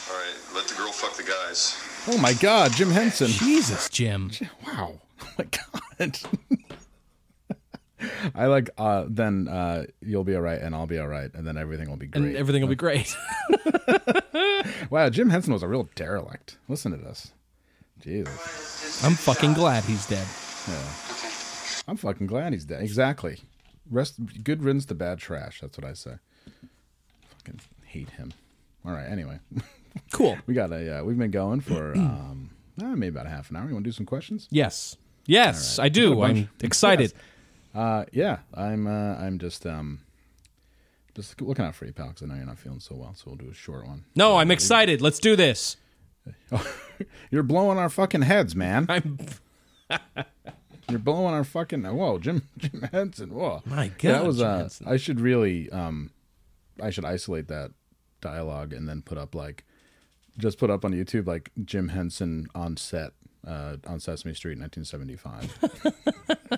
All 0.10 0.16
right, 0.16 0.56
let 0.56 0.68
the 0.68 0.76
girl 0.76 0.92
fuck 0.92 1.16
the 1.16 1.24
guys. 1.24 1.78
Oh 2.08 2.18
my 2.18 2.34
God, 2.34 2.72
Jim 2.74 2.90
Henson. 2.90 3.28
Jesus, 3.28 3.90
Jim. 3.90 4.32
Wow. 4.66 5.00
Oh 5.22 5.28
my 5.38 5.46
God. 6.00 6.18
I 8.36 8.46
like 8.46 8.70
uh 8.78 9.06
then 9.10 9.50
uh 9.50 9.84
you'll 10.02 10.24
be 10.24 10.34
all 10.36 10.42
right 10.42 10.60
and 10.62 10.74
I'll 10.74 10.88
be 10.88 10.98
all 10.98 11.08
right 11.08 11.30
and 11.34 11.46
then 11.46 11.58
everything 11.58 11.90
will 11.90 11.98
be 11.98 12.08
great. 12.08 12.24
And 12.24 12.36
everything 12.38 12.62
will 12.62 12.70
be 12.70 12.76
great. 12.76 13.16
wow, 14.90 15.10
Jim 15.10 15.30
Henson 15.30 15.52
was 15.52 15.62
a 15.64 15.68
real 15.68 15.90
derelict. 15.96 16.58
Listen 16.70 16.92
to 16.92 16.98
this. 16.98 17.34
Jesus. 18.02 19.04
I'm 19.04 19.16
fucking 19.16 19.54
glad 19.54 19.84
he's 19.84 20.06
dead. 20.06 20.26
Okay. 20.70 21.34
I'm 21.88 21.98
fucking 21.98 22.28
glad 22.28 22.54
he's 22.54 22.66
dead. 22.66 22.82
Exactly. 22.82 23.42
Rest 23.90 24.44
good 24.44 24.64
riddance 24.64 24.86
to 24.86 24.96
bad 24.96 25.20
trash, 25.20 25.60
that's 25.60 25.78
what 25.78 25.86
I 25.86 25.94
say. 25.94 26.16
Fucking 27.38 27.60
hate 27.84 28.12
him. 28.12 28.32
All 28.86 28.94
right, 28.94 29.08
anyway. 29.10 29.40
Cool. 30.12 30.38
we 30.48 30.54
got 30.54 30.72
a 30.72 31.00
uh, 31.00 31.04
we've 31.04 31.18
been 31.18 31.32
going 31.32 31.62
for 31.62 31.94
um 31.96 32.50
uh, 32.82 32.96
maybe 32.96 33.08
about 33.08 33.26
a 33.26 33.30
half 33.30 33.50
an 33.50 33.58
hour. 33.58 33.68
You 33.68 33.74
want 33.74 33.84
to 33.86 33.90
do 33.90 33.94
some 33.96 34.06
questions? 34.06 34.48
Yes. 34.52 34.96
Yes, 35.26 35.78
I 35.78 35.90
do. 35.90 36.24
I'm 36.24 36.50
excited. 36.62 37.14
Yes. 37.14 37.22
Uh, 37.76 38.06
yeah, 38.12 38.40
I'm. 38.54 38.88
Uh, 38.88 39.16
I'm 39.16 39.38
just 39.38 39.64
um, 39.68 40.00
just 41.14 41.40
looking 41.40 41.64
out 41.66 41.76
for 41.76 41.86
you, 41.86 41.94
pal, 41.94 42.08
because 42.08 42.24
I 42.24 42.26
know 42.26 42.34
you're 42.36 42.46
not 42.46 42.58
feeling 42.58 42.80
so 42.80 42.96
well. 42.96 43.14
So 43.14 43.26
we'll 43.28 43.36
do 43.36 43.50
a 43.50 43.54
short 43.54 43.86
one. 43.86 44.06
No, 44.16 44.38
I'm 44.38 44.50
excited. 44.50 45.02
Let's 45.02 45.20
do 45.20 45.36
this. 45.36 45.78
You're 47.32 47.44
blowing 47.44 47.78
our 47.78 47.90
fucking 47.90 48.24
heads, 48.24 48.56
man. 48.56 48.88
I'm 48.90 49.20
You're 50.90 51.00
blowing 51.00 51.34
our 51.34 51.44
fucking. 51.44 51.84
Whoa, 51.84 52.18
Jim 52.18 52.48
Jim 52.58 52.90
Henson. 52.92 53.34
Whoa, 53.34 53.62
My 53.66 53.90
God, 53.90 54.12
that 54.12 54.26
was. 54.26 54.42
Uh, 54.42 54.68
I 54.86 54.98
should 54.98 55.20
really. 55.20 55.70
Um, 55.70 56.10
I 56.82 56.90
should 56.90 57.06
isolate 57.06 57.48
that 57.50 57.72
dialogue 58.20 58.74
and 58.74 58.88
then 58.90 59.02
put 59.02 59.18
up 59.18 59.36
like, 59.36 59.64
just 60.40 60.58
put 60.58 60.70
up 60.70 60.84
on 60.84 60.94
YouTube 60.94 61.28
like 61.28 61.52
Jim 61.64 61.90
Henson 61.90 62.48
on 62.56 62.78
set. 62.78 63.12
Uh, 63.48 63.78
on 63.88 64.02
Sesame 64.02 64.34
Street, 64.34 64.60
1975. 64.60 65.86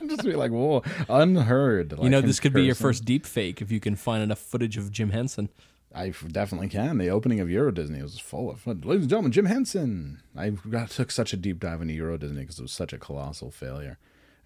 just 0.10 0.24
be 0.24 0.34
like, 0.34 0.50
whoa, 0.50 0.82
unheard. 1.08 1.94
you 2.02 2.10
know, 2.10 2.22
this 2.22 2.40
could 2.40 2.54
be 2.54 2.64
your 2.64 2.74
first 2.74 3.06
deep 3.06 3.28
fake 3.28 3.62
if 3.62 3.72
you 3.72 3.80
can 3.80 3.96
find 3.96 4.24
enough 4.24 4.40
footage 4.40 4.78
of 4.78 4.92
Jim 4.92 5.12
Henson. 5.12 5.50
I 5.94 6.10
definitely 6.10 6.70
can. 6.70 6.98
The 6.98 7.10
opening 7.10 7.40
of 7.40 7.50
Euro 7.50 7.72
Disney 7.72 8.02
was 8.02 8.18
full 8.18 8.50
of 8.50 8.62
fun. 8.62 8.82
Ladies 8.82 9.04
and 9.04 9.10
gentlemen, 9.10 9.32
Jim 9.32 9.46
Henson. 9.46 10.22
I 10.36 10.50
got, 10.50 10.90
took 10.90 11.12
such 11.12 11.34
a 11.34 11.38
deep 11.38 11.60
dive 11.60 11.82
into 11.82 11.94
Euro 11.96 12.18
Disney 12.18 12.42
because 12.42 12.60
it 12.60 12.64
was 12.64 12.72
such 12.72 12.94
a 12.94 12.98
colossal 12.98 13.52
failure. 13.52 13.98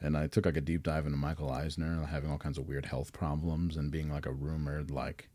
And 0.02 0.18
I 0.18 0.28
took 0.28 0.46
like 0.46 0.58
a 0.58 0.62
deep 0.62 0.84
dive 0.84 1.06
into 1.06 1.18
Michael 1.18 1.52
Eisner 1.52 2.06
having 2.06 2.32
all 2.32 2.38
kinds 2.38 2.58
of 2.58 2.68
weird 2.68 2.88
health 2.88 3.14
problems 3.14 3.78
and 3.78 3.92
being 3.92 4.12
like 4.12 4.26
a 4.26 4.32
rumored 4.32 4.92
like 4.92 5.30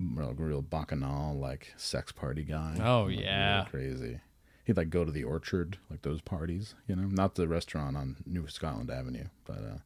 real, 0.00 0.34
real 0.34 0.62
bacchanal 0.62 1.36
like 1.38 1.72
sex 1.76 2.12
party 2.12 2.42
guy. 2.44 2.76
Oh, 2.82 3.02
Like, 3.02 3.10
really 3.10 3.24
yeah. 3.24 3.64
crazy. 3.70 4.20
He'd 4.64 4.76
like 4.76 4.90
go 4.90 5.04
to 5.04 5.10
the 5.10 5.24
orchard, 5.24 5.78
like 5.90 6.02
those 6.02 6.20
parties, 6.20 6.74
you 6.86 6.94
know, 6.94 7.08
not 7.08 7.34
the 7.36 7.48
restaurant 7.48 7.96
on 7.96 8.16
New 8.26 8.48
Scotland 8.48 8.90
Avenue, 8.90 9.24
but 9.46 9.58
uh, 9.58 9.78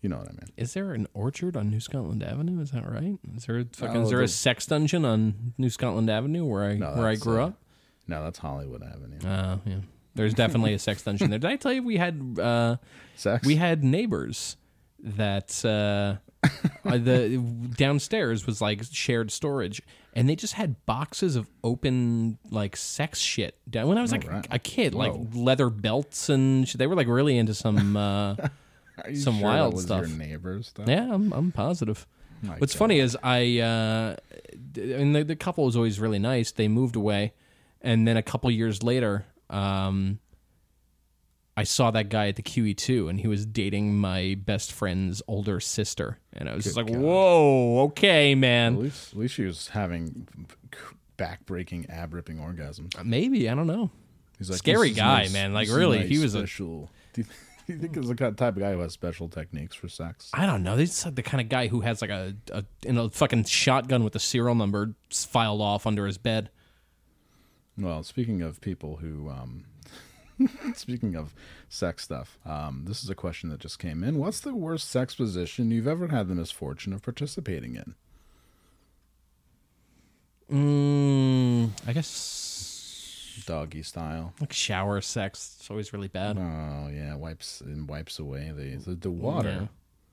you 0.00 0.08
know 0.08 0.18
what 0.18 0.28
I 0.28 0.32
mean. 0.32 0.48
Is 0.56 0.74
there 0.74 0.92
an 0.92 1.08
orchard 1.12 1.56
on 1.56 1.68
New 1.68 1.80
Scotland 1.80 2.22
Avenue? 2.22 2.60
Is 2.60 2.70
that 2.70 2.88
right? 2.88 3.18
Is 3.36 3.46
there 3.46 3.58
a 3.58 3.64
fucking, 3.64 3.96
Oh, 3.96 4.02
is 4.02 4.10
there 4.10 4.22
a 4.22 4.28
sex 4.28 4.64
dungeon 4.66 5.04
on 5.04 5.54
New 5.58 5.70
Scotland 5.70 6.08
Avenue 6.08 6.44
where 6.44 6.64
I 6.64 6.74
No, 6.76 6.92
where 6.92 7.08
I 7.08 7.16
grew 7.16 7.42
uh, 7.42 7.46
up? 7.48 7.54
No, 8.06 8.22
that's 8.22 8.38
Hollywood 8.38 8.82
Avenue. 8.84 9.18
Oh, 9.24 9.60
yeah. 9.68 9.80
There's 10.14 10.34
definitely 10.34 10.74
a 10.74 10.78
sex 10.78 11.02
dungeon 11.02 11.30
there. 11.30 11.38
Did 11.38 11.50
I 11.50 11.56
tell 11.56 11.72
you 11.72 11.82
we 11.82 11.96
had 11.96 12.38
uh, 12.40 12.76
Sex. 13.16 13.44
we 13.46 13.56
had 13.56 13.84
neighbors 13.84 14.56
that 15.00 15.64
uh, 15.64 16.16
uh, 16.84 16.98
the 16.98 17.38
downstairs 17.76 18.46
was 18.46 18.60
like 18.60 18.82
shared 18.90 19.30
storage, 19.30 19.82
and 20.14 20.28
they 20.28 20.36
just 20.36 20.54
had 20.54 20.84
boxes 20.86 21.36
of 21.36 21.48
open 21.64 22.38
like 22.50 22.76
sex 22.76 23.18
shit 23.18 23.58
down 23.68 23.88
when 23.88 23.98
I 23.98 24.02
was 24.02 24.12
like 24.12 24.28
right. 24.28 24.46
a 24.50 24.58
kid, 24.58 24.94
like 24.94 25.12
Whoa. 25.12 25.26
leather 25.34 25.70
belts 25.70 26.28
and 26.28 26.68
shit. 26.68 26.78
they 26.78 26.86
were 26.86 26.94
like 26.94 27.08
really 27.08 27.36
into 27.36 27.54
some. 27.54 27.96
Uh, 27.96 28.36
Are 29.04 29.10
you 29.10 29.16
some 29.16 29.38
sure 29.38 29.44
wild 29.44 29.80
stuff. 29.80 30.08
Your 30.08 30.16
neighbors 30.16 30.68
stuff. 30.68 30.88
yeah, 30.88 31.12
I'm 31.12 31.32
I'm 31.32 31.52
positive. 31.52 32.06
My 32.42 32.54
What's 32.56 32.74
God. 32.74 32.78
funny 32.78 33.00
is 33.00 33.16
I, 33.22 33.58
uh, 33.58 34.16
and 34.76 35.14
the, 35.14 35.24
the 35.24 35.36
couple 35.36 35.64
was 35.64 35.76
always 35.76 35.98
really 35.98 36.18
nice. 36.20 36.52
They 36.52 36.68
moved 36.68 36.94
away, 36.96 37.32
and 37.80 38.06
then 38.06 38.16
a 38.16 38.22
couple 38.22 38.50
years 38.50 38.82
later, 38.82 39.24
um, 39.50 40.20
I 41.58 41.64
saw 41.64 41.90
that 41.90 42.08
guy 42.08 42.28
at 42.28 42.36
the 42.36 42.42
QE2, 42.42 43.10
and 43.10 43.18
he 43.20 43.26
was 43.26 43.44
dating 43.44 43.96
my 43.98 44.36
best 44.44 44.72
friend's 44.72 45.22
older 45.26 45.58
sister, 45.60 46.18
and 46.32 46.48
I 46.48 46.54
was 46.54 46.64
just 46.64 46.76
like, 46.76 46.86
God. 46.86 46.96
"Whoa, 46.98 47.78
okay, 47.88 48.32
At 48.32 48.38
man, 48.38 48.76
least, 48.80 49.12
at 49.12 49.18
least 49.18 49.34
she 49.34 49.44
was 49.44 49.68
having 49.68 50.28
back-breaking, 51.16 51.86
ab-ripping 51.90 52.38
orgasms. 52.38 53.02
maybe 53.04 53.48
I 53.48 53.54
don't 53.54 53.66
know." 53.66 53.90
He's 54.38 54.50
like, 54.50 54.58
Scary 54.58 54.90
guy, 54.92 55.22
nice- 55.22 55.32
man. 55.32 55.52
Like, 55.52 55.68
really, 55.68 55.98
nice 56.00 56.08
he 56.08 56.18
was 56.18 56.34
a- 56.36 56.38
special. 56.38 56.90
Do 57.12 57.22
you, 57.22 57.26
do 57.66 57.72
you 57.72 57.78
think 57.80 57.96
he's 57.96 58.06
the 58.08 58.14
kind- 58.14 58.38
type 58.38 58.54
of 58.54 58.60
guy 58.62 58.72
who 58.72 58.78
has 58.78 58.92
special 58.92 59.28
techniques 59.28 59.74
for 59.74 59.88
sex? 59.88 60.30
I 60.32 60.46
don't 60.46 60.62
know. 60.62 60.76
He's 60.76 61.04
like 61.04 61.16
the 61.16 61.22
kind 61.24 61.40
of 61.40 61.48
guy 61.48 61.66
who 61.66 61.80
has 61.80 62.00
like 62.00 62.10
a, 62.10 62.34
a 62.52 62.64
in 62.84 62.96
a 62.98 63.10
fucking 63.10 63.44
shotgun 63.44 64.04
with 64.04 64.14
a 64.14 64.20
serial 64.20 64.54
number 64.54 64.94
filed 65.10 65.60
off 65.60 65.86
under 65.88 66.06
his 66.06 66.18
bed. 66.18 66.50
Well, 67.76 68.02
speaking 68.04 68.42
of 68.42 68.60
people 68.60 68.96
who, 68.96 69.28
um, 69.28 69.64
speaking 70.74 71.16
of 71.16 71.34
sex 71.68 72.04
stuff, 72.04 72.38
um, 72.46 72.84
this 72.86 73.02
is 73.02 73.10
a 73.10 73.14
question 73.14 73.50
that 73.50 73.60
just 73.60 73.78
came 73.78 74.02
in. 74.04 74.18
What's 74.18 74.40
the 74.40 74.54
worst 74.54 74.88
sex 74.90 75.14
position 75.14 75.70
you've 75.70 75.86
ever 75.88 76.08
had 76.08 76.28
the 76.28 76.34
misfortune 76.34 76.92
of 76.92 77.02
participating 77.02 77.74
in? 77.76 77.94
Mm, 80.50 81.70
I 81.86 81.92
guess 81.92 83.42
Doggy 83.46 83.82
style. 83.82 84.32
like 84.40 84.52
shower 84.52 85.00
sex. 85.00 85.56
It's 85.60 85.70
always 85.70 85.92
really 85.92 86.08
bad. 86.08 86.38
Oh 86.38 86.88
yeah, 86.92 87.14
wipes 87.16 87.60
and 87.60 87.88
wipes 87.88 88.18
away 88.18 88.52
the 88.56 88.76
the, 88.76 88.94
the 88.94 89.10
water. 89.10 89.48
Yeah. 89.50 89.66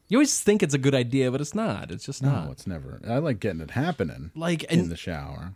You 0.07 0.17
always 0.17 0.39
think 0.39 0.61
it's 0.61 0.76
a 0.76 0.78
good 0.78 0.93
idea, 0.93 1.32
but 1.32 1.41
it's 1.41 1.55
not. 1.55 1.89
It's 1.89 2.05
just 2.05 2.21
No, 2.21 2.30
not. 2.32 2.51
it's 2.51 2.67
never. 2.67 3.01
I 3.07 3.17
like 3.17 3.39
getting 3.39 3.61
it 3.61 3.71
happening 3.71 4.30
Like 4.36 4.63
in 4.65 4.89
the 4.89 4.95
shower. 4.97 5.53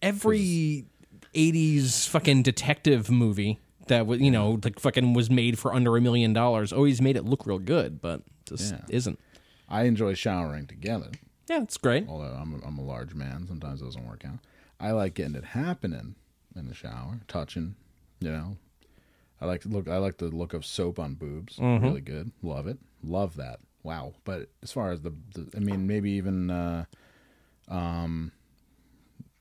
every 0.00 0.86
'80s 1.34 2.08
fucking 2.08 2.42
detective 2.42 3.10
movie 3.10 3.58
that 3.90 4.06
was, 4.06 4.20
you 4.20 4.30
know, 4.32 4.58
like 4.64 4.80
fucking 4.80 5.12
was 5.12 5.30
made 5.30 5.58
for 5.58 5.72
under 5.74 5.96
a 5.96 6.00
million 6.00 6.32
dollars 6.32 6.72
always 6.72 7.00
made 7.00 7.16
it 7.16 7.24
look 7.24 7.46
real 7.46 7.58
good, 7.60 8.00
but 8.00 8.22
just 8.46 8.72
Yeah. 8.72 8.80
isn't. 8.88 9.20
I 9.68 9.84
enjoy 9.84 10.14
showering 10.14 10.66
together. 10.66 11.10
Yeah, 11.48 11.62
it's 11.62 11.76
great. 11.76 12.08
although 12.08 12.34
I'm 12.40 12.54
a, 12.60 12.66
I'm 12.66 12.78
a 12.78 12.82
large 12.84 13.14
man, 13.14 13.46
sometimes 13.46 13.82
it 13.82 13.84
doesn't 13.84 14.06
work 14.08 14.24
out. 14.24 14.38
I 14.80 14.90
like 14.92 15.14
getting 15.14 15.34
it 15.36 15.44
happening 15.44 16.14
in 16.56 16.66
the 16.68 16.74
shower, 16.74 17.20
touching, 17.28 17.74
you 18.20 18.30
know. 18.30 18.56
I 19.40 19.46
like 19.46 19.60
to 19.62 19.68
look. 19.68 19.88
I 19.88 19.96
like 19.98 20.18
the 20.18 20.26
look 20.28 20.52
of 20.54 20.64
soap 20.66 20.98
on 20.98 21.14
boobs. 21.14 21.58
Really 21.58 22.00
good. 22.02 22.30
Love 22.42 22.66
it. 22.66 22.78
Love 23.02 23.36
that. 23.36 23.60
Wow. 23.82 24.12
But 24.24 24.48
as 24.62 24.70
far 24.72 24.90
as 24.92 25.00
the, 25.00 25.12
the 25.34 25.48
I 25.56 25.60
mean, 25.60 25.86
maybe 25.86 26.10
even, 26.12 26.50
uh, 26.50 26.84
um, 27.68 28.32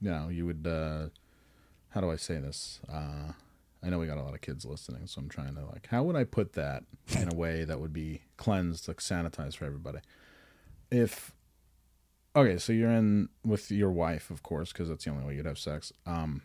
you 0.02 0.10
know, 0.10 0.30
you 0.30 0.46
would. 0.46 0.66
Uh, 0.66 1.08
how 1.90 2.02
do 2.02 2.10
I 2.12 2.16
say 2.16 2.38
this? 2.38 2.80
Uh, 2.88 3.34
I 3.84 3.90
know 3.90 4.00
we 4.00 4.08
got 4.08 4.18
a 4.18 4.24
lot 4.24 4.34
of 4.34 4.42
kids 4.42 4.66
listening, 4.66 5.08
so 5.08 5.22
I'm 5.22 5.30
trying 5.30 5.56
to 5.56 5.66
like, 5.66 5.88
how 5.88 6.04
would 6.04 6.16
I 6.16 6.26
put 6.26 6.54
that 6.54 6.84
in 7.18 7.32
a 7.32 7.36
way 7.36 7.64
that 7.64 7.80
would 7.80 7.94
be 7.94 8.22
cleansed, 8.38 8.88
like 8.88 8.98
sanitized 8.98 9.56
for 9.56 9.66
everybody? 9.66 10.00
If 10.92 11.34
Okay, 12.36 12.58
so 12.58 12.72
you're 12.74 12.92
in 12.92 13.30
with 13.44 13.72
your 13.72 13.92
wife, 13.92 14.30
of 14.30 14.44
course, 14.44 14.72
because 14.72 14.88
that's 14.88 15.04
the 15.04 15.12
only 15.12 15.26
way 15.26 15.36
you'd 15.36 15.46
have 15.46 15.58
sex. 15.58 15.92
Um, 16.06 16.42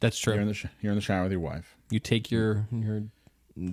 That's 0.00 0.24
you're 0.26 0.34
in 0.34 0.40
true. 0.40 0.48
the 0.48 0.54
sh- 0.54 0.66
you're 0.80 0.92
in 0.92 0.96
the 0.98 1.02
shower 1.02 1.22
with 1.22 1.32
your 1.32 1.40
wife. 1.40 1.76
You 1.90 2.00
take 2.00 2.30
your 2.30 2.66
your 2.72 3.04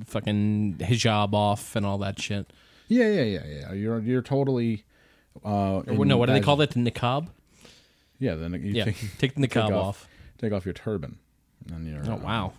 fucking 0.05 0.75
hijab 0.79 1.33
off 1.33 1.75
and 1.75 1.85
all 1.85 1.97
that 1.99 2.21
shit. 2.21 2.51
Yeah, 2.87 3.07
yeah, 3.07 3.23
yeah, 3.23 3.45
yeah. 3.45 3.73
You're 3.73 3.99
you're 3.99 4.21
totally. 4.21 4.83
Uh, 5.43 5.79
Or, 5.79 6.05
no, 6.05 6.17
what 6.17 6.27
do 6.27 6.33
they 6.33 6.39
call 6.39 6.61
it? 6.61 6.69
The 6.71 6.79
niqab. 6.79 7.27
Yeah, 8.19 8.35
then 8.35 8.53
you 8.53 8.59
Yeah, 8.73 8.85
take, 8.85 9.17
take 9.17 9.35
the 9.35 9.41
niqab 9.47 9.71
off. 9.71 10.07
Take 10.37 10.53
off 10.53 10.65
your 10.65 10.73
turban, 10.73 11.17
and 11.73 11.87
your 11.87 12.01
Oh 12.09 12.17
wow. 12.17 12.53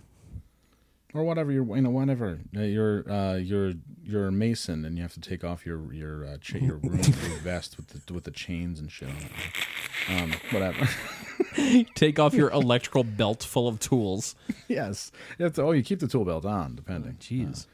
Or 1.13 1.23
whatever 1.23 1.51
you're 1.51 1.75
you 1.75 1.81
know 1.81 1.89
whatever 1.89 2.39
uh, 2.55 2.61
you're 2.61 3.09
uh, 3.09 3.35
you're 3.35 3.73
you're 4.03 4.27
a 4.27 4.31
mason 4.31 4.85
and 4.85 4.97
you 4.97 5.01
have 5.01 5.13
to 5.13 5.21
take 5.21 5.43
off 5.43 5.65
your 5.65 5.93
your 5.93 6.25
uh, 6.25 6.37
cha- 6.39 6.57
your 6.57 6.75
room 6.83 6.99
your 6.99 7.37
vest 7.39 7.77
with 7.77 7.87
the 7.87 8.13
with 8.13 8.23
the 8.25 8.31
chains 8.31 8.79
and 8.79 8.91
shit. 8.91 9.09
on 9.09 9.15
it. 9.15 9.31
Um, 10.09 10.33
whatever. 10.51 10.87
Take 11.95 12.19
off 12.19 12.33
your 12.33 12.49
electrical 12.51 13.03
belt 13.03 13.43
full 13.43 13.67
of 13.67 13.79
tools. 13.79 14.35
yes. 14.67 15.11
You 15.37 15.45
have 15.45 15.53
to, 15.53 15.63
oh, 15.63 15.71
you 15.71 15.83
keep 15.83 15.99
the 15.99 16.07
tool 16.07 16.25
belt 16.25 16.45
on, 16.45 16.75
depending. 16.75 17.15
Jeez. 17.15 17.65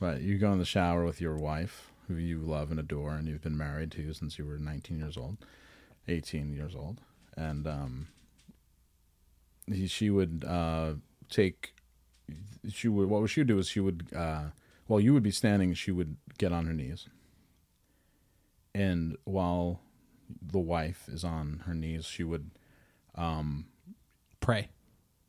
But 0.00 0.22
you 0.22 0.38
go 0.38 0.52
in 0.52 0.58
the 0.58 0.64
shower 0.64 1.04
with 1.04 1.20
your 1.20 1.36
wife, 1.36 1.90
who 2.08 2.14
you 2.14 2.40
love 2.40 2.70
and 2.70 2.80
adore, 2.80 3.12
and 3.12 3.28
you've 3.28 3.42
been 3.42 3.56
married 3.56 3.92
to 3.92 4.12
since 4.12 4.38
you 4.38 4.46
were 4.46 4.58
19 4.58 4.98
years 4.98 5.16
old, 5.16 5.36
18 6.08 6.52
years 6.52 6.74
old, 6.74 7.00
and 7.36 7.66
um, 7.66 8.08
he, 9.66 9.86
she 9.86 10.10
would 10.10 10.44
uh, 10.46 10.94
take. 11.30 11.74
She 12.70 12.88
would. 12.88 13.08
What 13.08 13.28
she 13.30 13.40
would 13.40 13.48
do 13.48 13.58
is 13.58 13.68
she 13.68 13.80
would. 13.80 14.08
Uh, 14.14 14.46
while 14.86 15.00
you 15.00 15.12
would 15.14 15.22
be 15.22 15.30
standing, 15.30 15.74
she 15.74 15.90
would 15.90 16.16
get 16.38 16.52
on 16.52 16.66
her 16.66 16.72
knees, 16.72 17.08
and 18.74 19.16
while 19.24 19.80
the 20.42 20.58
wife 20.58 21.08
is 21.08 21.24
on 21.24 21.62
her 21.66 21.74
knees, 21.74 22.04
she 22.04 22.24
would 22.24 22.50
Pray. 24.40 24.68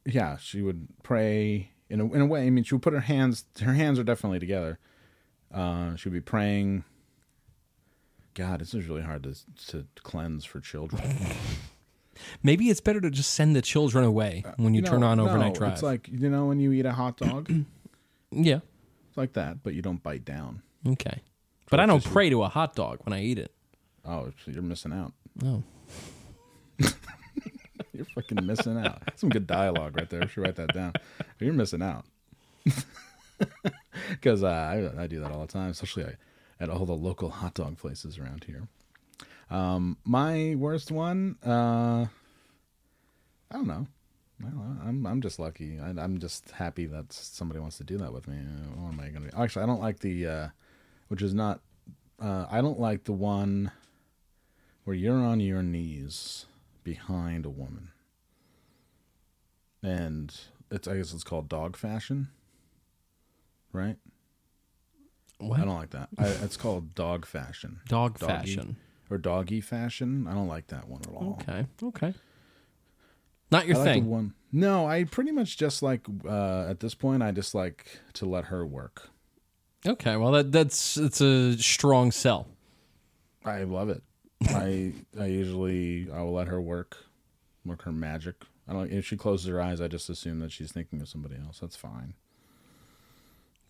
yeah, 0.06 0.38
she 0.38 0.62
would 0.62 0.88
pray 1.04 1.72
in 1.90 2.00
a 2.00 2.14
in 2.14 2.22
a 2.22 2.26
way. 2.26 2.46
I 2.46 2.50
mean, 2.50 2.64
she 2.64 2.76
would 2.76 2.82
put 2.84 2.94
her 2.94 3.00
hands. 3.00 3.46
Her 3.62 3.74
hands 3.74 3.98
are 4.00 4.04
definitely 4.04 4.40
together. 4.40 4.80
Uh, 5.54 5.96
she 5.96 6.10
would 6.10 6.16
be 6.16 6.22
praying. 6.22 6.84
God, 8.34 8.62
this 8.62 8.74
is 8.74 8.88
really 8.88 9.02
hard 9.02 9.24
to 9.24 9.36
to 9.68 9.88
cleanse 10.04 10.46
for 10.46 10.60
children. 10.60 11.02
Maybe 12.44 12.70
it's 12.70 12.82
better 12.82 13.02
to 13.02 13.10
just 13.10 13.34
send 13.34 13.56
the 13.56 13.62
children 13.62 14.04
away 14.04 14.44
when 14.58 14.74
you, 14.74 14.82
turn 14.82 15.04
on 15.04 15.20
overnight 15.20 15.54
no, 15.54 15.60
drive. 15.60 15.74
It's 15.74 15.84
like 15.84 16.08
you 16.08 16.30
know 16.30 16.46
when 16.46 16.60
you 16.60 16.72
eat 16.72 16.86
a 16.86 16.94
hot 16.94 17.18
dog, 17.18 17.52
yeah, 18.32 18.60
it's 19.10 19.18
like 19.18 19.34
that, 19.34 19.64
but 19.64 19.74
you 19.74 19.82
don't 19.82 20.02
bite 20.02 20.26
down. 20.26 20.62
Okay. 20.88 21.22
But 21.70 21.80
I 21.80 21.86
don't 21.86 22.04
pray 22.04 22.30
to 22.30 22.44
a 22.44 22.50
hot 22.50 22.76
dog 22.76 23.00
when 23.04 23.14
I 23.14 23.22
eat 23.22 23.38
it. 23.38 23.52
Oh, 24.06 24.32
so 24.46 24.52
you're 24.52 24.62
missing 24.62 24.94
out. 24.94 25.14
Oh. 25.44 25.64
You're 27.94 28.06
fucking 28.14 28.46
missing 28.46 28.78
out. 28.78 29.02
Some 29.16 29.30
good 29.30 29.48
dialogue 29.48 29.98
right 29.98 30.08
there. 30.08 30.22
I 30.22 30.28
should 30.28 30.44
write 30.44 30.56
that 30.58 30.72
down. 30.72 30.94
You're 31.40 31.54
missing 31.54 31.82
out. 31.82 32.06
Because 34.10 34.44
uh, 34.44 34.48
I, 34.48 35.04
I 35.04 35.08
do 35.08 35.20
that 35.22 35.32
all 35.32 35.42
the 35.42 35.52
time, 35.52 35.70
especially 35.70 36.06
at 36.60 36.70
all 36.70 36.86
the 36.86 36.96
local 36.96 37.30
hot 37.30 37.54
dog 37.54 37.78
places 37.78 38.18
around 38.18 38.46
here. 38.46 38.68
Um, 39.50 39.98
my 40.04 40.56
worst 40.58 40.92
one, 40.92 41.38
uh, 41.46 42.06
I 43.52 43.54
don't 43.54 43.68
know. 43.68 43.88
Know. 44.40 44.78
I'm 44.86 45.08
I'm 45.08 45.22
just 45.22 45.40
lucky. 45.40 45.80
I, 45.80 45.90
I'm 45.90 46.20
just 46.20 46.52
happy 46.52 46.86
that 46.86 47.12
somebody 47.12 47.60
wants 47.60 47.78
to 47.78 47.84
do 47.84 47.98
that 47.98 48.14
with 48.14 48.28
me. 48.28 48.38
What 48.76 48.94
am 48.94 49.00
I 49.00 49.10
gonna? 49.10 49.26
Be? 49.26 49.32
Actually, 49.36 49.64
I 49.64 49.66
don't 49.66 49.82
like 49.82 50.00
the, 50.00 50.28
uh, 50.28 50.48
which 51.08 51.24
is 51.24 51.34
not. 51.34 51.62
Uh, 52.22 52.46
I 52.50 52.62
don't 52.62 52.80
like 52.80 53.06
the 53.06 53.14
one 53.14 53.72
where 54.84 54.96
you're 54.96 55.18
on 55.18 55.40
your 55.40 55.64
knees 55.64 56.46
behind 56.84 57.48
a 57.48 57.50
woman, 57.50 57.90
and 59.82 60.40
it's 60.70 60.88
I 60.88 60.98
guess 60.98 61.14
it's 61.14 61.24
called 61.24 61.50
dog 61.50 61.76
fashion, 61.76 62.28
right? 63.74 63.98
What? 65.40 65.60
I 65.60 65.66
don't 65.66 65.76
like 65.76 65.92
that. 65.92 66.10
I, 66.18 66.28
it's 66.28 66.58
called 66.58 66.94
dog 66.94 67.26
fashion. 67.26 67.80
Dog 67.88 68.20
Doggy. 68.20 68.56
fashion. 68.56 68.78
Or 69.10 69.18
doggy 69.18 69.62
fashion. 69.62 70.28
I 70.28 70.34
don't 70.34 70.48
like 70.48 70.68
that 70.68 70.88
one 70.88 71.02
at 71.02 71.14
all. 71.14 71.38
Okay. 71.42 71.66
Okay. 71.84 72.14
Not 73.52 73.68
your 73.68 73.78
I 73.78 73.80
like 73.80 73.88
the 73.88 73.94
thing. 73.94 74.10
one. 74.10 74.34
No, 74.52 74.88
I 74.88 75.06
pretty 75.06 75.32
much 75.32 75.58
just 75.58 75.82
like 75.82 76.06
uh, 76.28 76.68
at 76.70 76.80
this 76.80 76.96
point. 76.96 77.24
I 77.24 77.32
just 77.32 77.56
like 77.56 78.00
to 78.14 78.26
let 78.26 78.46
her 78.46 78.66
work. 78.66 79.10
Okay. 79.86 80.16
Well, 80.16 80.32
that 80.32 80.52
that's 80.52 80.98
it's 80.98 81.22
a 81.22 81.58
strong 81.58 82.12
sell. 82.12 82.48
I 83.46 83.64
love 83.64 83.90
it. 83.90 84.04
I 84.50 84.94
I 85.20 85.28
usually 85.28 86.10
I 86.12 86.22
will 86.22 86.34
let 86.34 86.48
her 86.48 86.60
work, 86.62 86.98
work 87.66 87.84
her 87.84 87.92
magic. 87.92 88.36
I 88.68 88.74
don't. 88.74 88.92
If 88.92 89.06
she 89.06 89.16
closes 89.16 89.48
her 89.48 89.62
eyes, 89.62 89.80
I 89.80 89.88
just 89.88 90.10
assume 90.10 90.40
that 90.40 90.52
she's 90.52 90.72
thinking 90.72 91.02
of 91.02 91.08
somebody 91.08 91.36
else. 91.36 91.60
That's 91.60 91.76
fine. 91.78 92.14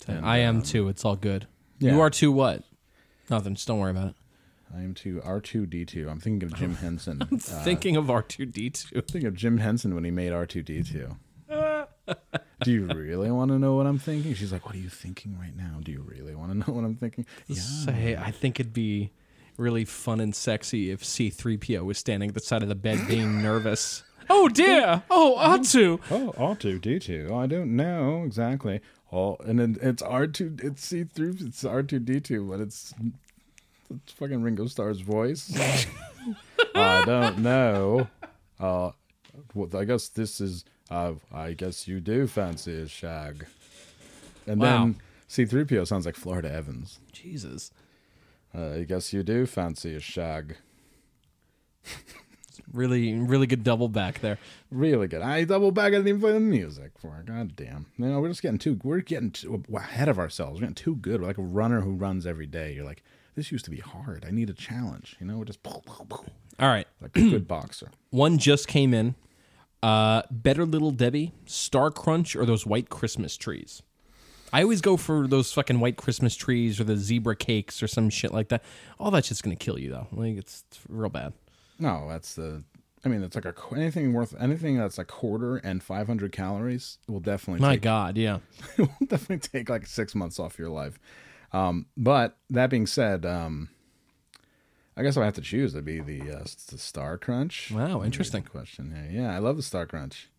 And, 0.08 0.26
I 0.26 0.38
am 0.40 0.58
um, 0.58 0.62
too. 0.62 0.88
It's 0.90 1.06
all 1.06 1.16
good. 1.16 1.48
yeah. 1.80 1.94
You 1.94 2.02
are 2.02 2.10
too 2.10 2.32
what? 2.32 2.64
Nothing. 3.30 3.56
Just 3.56 3.68
don't 3.68 3.80
worry 3.80 3.92
about 3.92 4.10
it. 4.10 4.16
I 4.76 4.82
am 4.82 4.93
to 4.95 5.22
R 5.24 5.39
two 5.39 5.65
D 5.65 5.86
two. 5.86 6.09
I'm 6.09 6.20
thinking 6.20 6.43
of 6.43 6.55
Jim 6.55 6.76
Henson. 6.82 7.22
I'm 7.30 7.39
Thinking 7.39 7.95
of 7.95 8.09
R 8.09 8.22
two 8.22 8.45
D 8.45 8.70
two. 8.70 9.01
thinking 9.01 9.26
of 9.28 9.36
Jim 9.36 9.57
Henson 9.59 9.95
when 9.95 10.03
he 10.03 10.11
made 10.11 10.32
R 10.34 10.45
two 10.45 10.63
D 10.63 10.84
two. 10.84 11.15
Do 12.63 12.72
you 12.72 12.86
really 12.88 13.30
want 13.32 13.51
to 13.51 13.59
know 13.59 13.76
what 13.76 13.86
I'm 13.86 13.99
thinking? 13.99 14.34
She's 14.34 14.51
like, 14.51 14.65
"What 14.65 14.76
are 14.76 14.80
you 14.80 14.89
thinking 14.89 15.38
right 15.39 15.55
now? 15.55 15.80
Do 15.84 15.91
you 15.91 16.01
really 16.01 16.36
want 16.36 16.51
to 16.51 16.57
know 16.57 16.74
what 16.76 16.84
I'm 16.84 16.95
thinking?" 16.95 17.26
Yeah. 17.47 17.55
Say, 17.61 18.15
I 18.15 18.32
think 18.32 18.59
it'd 18.59 18.74
be 18.74 19.11
really 19.57 19.86
fun 19.86 20.20
and 20.20 20.36
sexy 20.36 20.89
if 20.91 21.03
C 21.05 21.30
three 21.30 21.57
PO 21.57 21.84
was 21.84 21.97
standing 21.97 22.30
at 22.30 22.34
the 22.36 22.39
side 22.41 22.63
of 22.63 22.70
the 22.70 22.76
bed, 22.76 23.07
being 23.07 23.41
nervous. 23.43 24.03
Oh 24.30 24.49
dear! 24.49 25.03
Oh 25.09 25.36
Artoo! 25.38 25.99
Oh, 26.11 26.34
R 26.38 26.55
two 26.55 26.80
D 26.80 26.99
two. 26.99 27.30
I 27.34 27.45
don't 27.47 27.76
know 27.76 28.24
exactly. 28.24 28.82
Oh, 29.11 29.38
and 29.45 29.59
then 29.59 29.78
it's 29.82 30.01
R 30.01 30.28
two. 30.28 30.55
It's 30.61 30.91
C3, 30.91 31.47
It's 31.47 31.63
R 31.63 31.84
two 31.84 31.99
D 31.99 32.20
two, 32.20 32.49
but 32.49 32.59
it's 32.59 32.93
it's 33.96 34.14
fucking 34.14 34.42
Ringo 34.42 34.68
Starr's 34.68 35.02
voice. 35.02 35.54
I 36.76 37.04
don't 37.06 37.40
know. 37.40 38.08
Uh, 38.60 38.92
well, 39.54 39.70
I 39.80 39.86
guess 39.86 40.08
this 40.10 40.42
is. 40.42 40.66
Uh, 40.90 41.14
I 41.34 41.54
guess 41.54 41.88
you 41.88 42.00
do 42.00 42.28
fancy 42.28 42.76
a 42.82 42.88
shag. 42.88 43.46
And 44.46 44.62
Wow. 44.62 44.78
then 44.86 44.96
C 45.28 45.46
three 45.46 45.66
PO 45.66 45.84
sounds 45.84 46.06
like 46.06 46.16
Florida 46.16 46.52
Evans. 46.52 47.00
Jesus. 47.12 47.72
Uh, 48.56 48.76
I 48.76 48.84
guess 48.84 49.12
you 49.12 49.22
do 49.24 49.46
fancy 49.46 49.96
a 49.96 50.00
shag. 50.00 50.58
Really, 52.74 53.14
really 53.14 53.48
good 53.48 53.64
double 53.64 53.88
back 53.88 54.20
there. 54.20 54.38
Really 54.72 55.08
good. 55.08 55.22
I 55.22 55.46
double 55.46 55.72
back. 55.72 55.88
I 55.88 55.90
didn't 55.92 56.08
even 56.10 56.20
play 56.22 56.34
the 56.34 56.40
music 56.42 56.92
for 57.00 57.18
it. 57.20 57.28
God 57.28 57.56
damn. 57.56 57.86
You 57.98 58.08
know, 58.08 58.20
we're 58.20 58.28
just 58.28 58.42
getting 58.42 58.58
too. 58.58 58.78
We're 58.84 59.00
getting 59.00 59.32
too 59.32 59.64
ahead 59.74 60.10
of 60.10 60.20
ourselves. 60.20 60.56
We're 60.56 60.68
getting 60.68 60.76
too 60.76 60.96
good. 60.96 61.22
We're 61.22 61.28
like 61.28 61.38
a 61.38 61.44
runner 61.44 61.80
who 61.82 61.92
runs 61.94 62.28
every 62.28 62.46
day. 62.46 62.74
You're 62.74 62.84
like, 62.84 63.04
this 63.38 63.52
used 63.52 63.66
to 63.66 63.72
be 63.72 63.78
hard. 63.78 64.26
I 64.28 64.32
need 64.32 64.50
a 64.50 64.54
challenge. 64.54 65.16
You 65.20 65.28
know, 65.28 65.44
just 65.44 65.60
All 65.66 65.84
right. 66.60 66.88
like 67.00 67.16
a 67.16 67.22
good 67.22 67.48
boxer. 67.48 67.92
One 68.10 68.40
just 68.40 68.68
came 68.68 68.96
in. 68.96 69.14
Uh, 69.84 70.24
Better 70.32 70.66
Little 70.66 70.90
Debbie, 70.90 71.34
Star 71.46 71.92
Crunch, 71.92 72.36
or 72.36 72.48
those 72.48 72.66
white 72.66 72.90
Christmas 72.90 73.38
trees. 73.38 73.84
I 74.52 74.64
always 74.64 74.82
go 74.82 74.98
for 74.98 75.28
those 75.28 75.54
fucking 75.54 75.80
white 75.80 75.98
Christmas 75.98 76.36
trees 76.36 76.80
or 76.80 76.84
the 76.84 76.98
zebra 76.98 77.36
cakes 77.36 77.84
or 77.84 77.88
some 77.88 78.10
shit 78.10 78.34
like 78.34 78.50
that. 78.50 78.64
All 79.00 79.12
that 79.12 79.26
shit's 79.26 79.44
gonna 79.44 79.56
kill 79.56 79.78
you 79.78 79.92
though. 79.92 80.08
Like 80.12 80.36
it's, 80.38 80.64
it's 80.72 80.80
real 80.90 81.10
bad. 81.10 81.34
No, 81.78 82.08
that's 82.10 82.34
the. 82.34 82.64
I 83.06 83.10
mean, 83.10 83.22
it's 83.22 83.36
like 83.36 83.46
a 83.46 83.54
anything 83.76 84.14
worth 84.14 84.34
anything 84.40 84.78
that's 84.78 84.98
a 84.98 85.06
quarter 85.06 85.58
and 85.58 85.84
500 85.84 86.32
calories 86.32 86.98
will 87.08 87.20
definitely 87.20 87.62
My 87.62 87.74
take, 87.76 87.82
God, 87.84 88.18
yeah. 88.18 88.40
it 88.78 88.80
will 89.00 89.08
definitely 89.08 89.48
take 89.48 89.70
like 89.70 89.86
six 89.86 90.16
months 90.16 90.40
off 90.40 90.58
your 90.58 90.70
life. 90.70 90.98
Um, 91.54 91.86
but 91.95 92.38
that 92.50 92.70
being 92.70 92.88
said, 92.88 93.26
um, 93.26 93.70
I 94.95 95.04
guess 95.04 95.16
I 95.16 95.26
have 95.26 95.36
to 95.36 95.41
choose, 95.41 95.74
it'd 95.74 95.86
be 95.86 96.00
the 96.00 96.22
uh, 96.32 96.43
the 96.70 96.78
Star 96.78 97.18
Crunch. 97.18 97.72
Wow, 97.72 98.02
a 98.02 98.06
interesting. 98.06 98.43
question. 98.43 98.93
Yeah, 99.14 99.22
yeah, 99.22 99.36
I 99.36 99.39
love 99.39 99.56
the 99.58 99.64
Star 99.64 99.86
Crunch. 99.86 100.30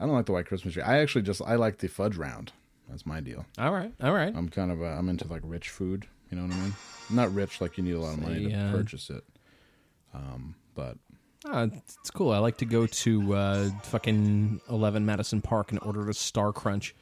I 0.00 0.06
don't 0.06 0.14
like 0.14 0.26
the 0.26 0.32
White 0.32 0.46
Christmas 0.46 0.74
tree. 0.74 0.82
I 0.82 0.98
actually 0.98 1.22
just 1.22 1.42
I 1.44 1.56
like 1.56 1.78
the 1.78 1.88
fudge 1.88 2.16
round. 2.16 2.52
That's 2.88 3.04
my 3.04 3.20
deal. 3.20 3.44
All 3.58 3.72
right, 3.72 3.92
all 4.02 4.12
right. 4.12 4.34
I'm 4.34 4.48
kind 4.48 4.70
of 4.70 4.80
uh, 4.80 4.86
I'm 4.86 5.08
into 5.08 5.26
like 5.28 5.42
rich 5.44 5.68
food. 5.68 6.06
You 6.30 6.36
know 6.36 6.44
what 6.44 6.54
I 6.54 6.60
mean? 6.60 6.74
Not 7.10 7.34
rich 7.34 7.60
like 7.60 7.76
you 7.78 7.84
need 7.84 7.94
a 7.94 8.00
lot 8.00 8.14
of 8.14 8.22
money 8.22 8.50
to 8.50 8.54
uh, 8.54 8.70
purchase 8.70 9.10
it. 9.10 9.24
Um, 10.14 10.54
but 10.74 10.96
Ah, 11.46 11.62
it's 11.64 11.96
it's 12.00 12.10
cool. 12.10 12.32
I 12.32 12.38
like 12.38 12.58
to 12.58 12.64
go 12.64 12.86
to 12.86 13.34
uh, 13.34 13.70
fucking 13.84 14.60
Eleven 14.68 15.06
Madison 15.06 15.40
Park 15.40 15.70
and 15.70 15.80
order 15.82 16.08
a 16.08 16.14
Star 16.14 16.52
Crunch. 16.52 16.94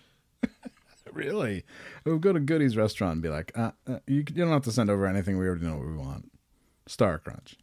really, 1.16 1.64
we'll 2.04 2.18
go 2.18 2.32
to 2.32 2.40
Goody's 2.40 2.76
restaurant 2.76 3.14
and 3.14 3.22
be 3.22 3.28
like, 3.28 3.50
uh, 3.56 3.72
uh, 3.88 3.98
you, 4.06 4.16
you 4.18 4.22
don't 4.22 4.50
have 4.52 4.62
to 4.64 4.72
send 4.72 4.90
over 4.90 5.06
anything. 5.06 5.38
We 5.38 5.46
already 5.46 5.64
know 5.64 5.76
what 5.76 5.86
we 5.86 5.96
want. 5.96 6.30
Star 6.86 7.18
Crunch. 7.18 7.56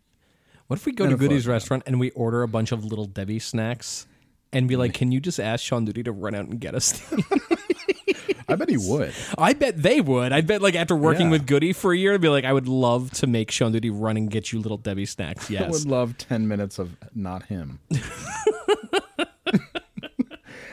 What 0.67 0.79
if 0.79 0.85
we 0.85 0.91
go 0.91 1.03
And 1.05 1.11
to 1.11 1.17
Goody's 1.17 1.45
restaurant 1.47 1.83
and 1.85 1.99
we 1.99 2.11
order 2.11 2.41
a 2.43 2.47
bunch 2.47 2.71
of 2.71 2.83
little 2.83 3.05
Debbie 3.05 3.39
snacks 3.39 4.07
and 4.51 4.67
be 4.67 4.75
like, 4.75 4.93
"Can 4.93 5.11
you 5.11 5.19
just 5.19 5.39
ask 5.39 5.63
Sean 5.63 5.85
Duty 5.85 6.03
to 6.03 6.11
run 6.11 6.35
out 6.35 6.45
and 6.45 6.59
get 6.59 6.73
us?" 6.75 6.91
these?" 7.09 7.23
I 8.47 8.55
bet 8.55 8.69
he 8.69 8.77
would. 8.77 9.13
I 9.37 9.53
bet 9.53 9.81
they 9.81 10.01
would. 10.01 10.31
I 10.33 10.41
bet 10.41 10.61
like 10.61 10.75
after 10.75 10.95
working 10.95 11.27
Yeah. 11.27 11.31
with 11.31 11.47
Goody 11.47 11.73
for 11.73 11.93
a 11.93 11.97
year, 11.97 12.13
I'd 12.13 12.21
be 12.21 12.27
like, 12.29 12.43
I 12.45 12.51
would 12.53 12.67
love 12.67 13.11
to 13.11 13.27
make 13.27 13.49
Sean 13.51 13.71
Duty 13.71 13.89
run 13.89 14.17
and 14.17 14.29
get 14.29 14.51
you 14.51 14.59
little 14.59 14.77
Debbie 14.77 15.05
snacks. 15.05 15.49
Yes. 15.49 15.63
I 15.63 15.69
would 15.69 15.85
love 15.85 16.17
10 16.17 16.47
minutes 16.47 16.77
of 16.79 16.95
not 17.15 17.43
him. 17.43 17.79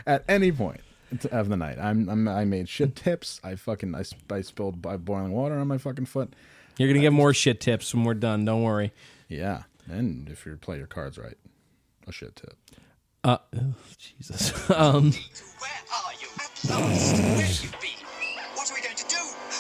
At 0.07 0.25
any 0.29 0.51
point 0.51 0.81
of 1.31 1.49
the 1.49 1.57
night. 1.57 1.79
I'm, 1.79 2.09
I'm 2.09 2.29
I 2.29 2.45
made 2.45 2.69
shit 2.69 2.97
tips. 2.97 3.41
I 3.43 3.55
fucking 3.55 3.95
I, 3.95 4.05
I 4.31 4.41
spilled 4.43 4.81
bi- 4.83 4.97
boiling 4.97 5.33
water 5.33 5.59
on 5.59 5.69
my 5.69 5.79
fucking 5.79 6.07
foot. 6.07 6.33
You're 6.79 6.89
gonna 6.89 7.01
get 7.01 7.13
more 7.13 7.35
shit 7.35 7.61
tips 7.61 7.95
when 7.95 8.05
we're 8.05 8.15
done. 8.15 8.45
Don't 8.45 8.63
worry. 8.63 8.93
Yeah. 9.29 9.63
And 9.89 10.29
if 10.29 10.47
you 10.47 10.57
play 10.57 10.79
your 10.79 10.87
cards 10.87 11.19
right, 11.19 11.37
a 12.07 12.13
shit 12.13 12.37
tip. 12.37 12.57
Uh, 13.25 13.39
oh, 13.57 13.75
Jesus. 13.99 14.53
um, 14.71 15.11
Where 15.11 15.71
are 15.93 16.13
you? 16.21 16.29
At! 16.41 16.71
Where 16.71 16.79
have 16.81 17.63
you 17.63 17.71
been? 17.81 18.07
What 18.55 18.71
are 18.71 18.75
we 18.75 18.81
going 18.83 18.97
to 18.97 19.09
do? 19.09 19.17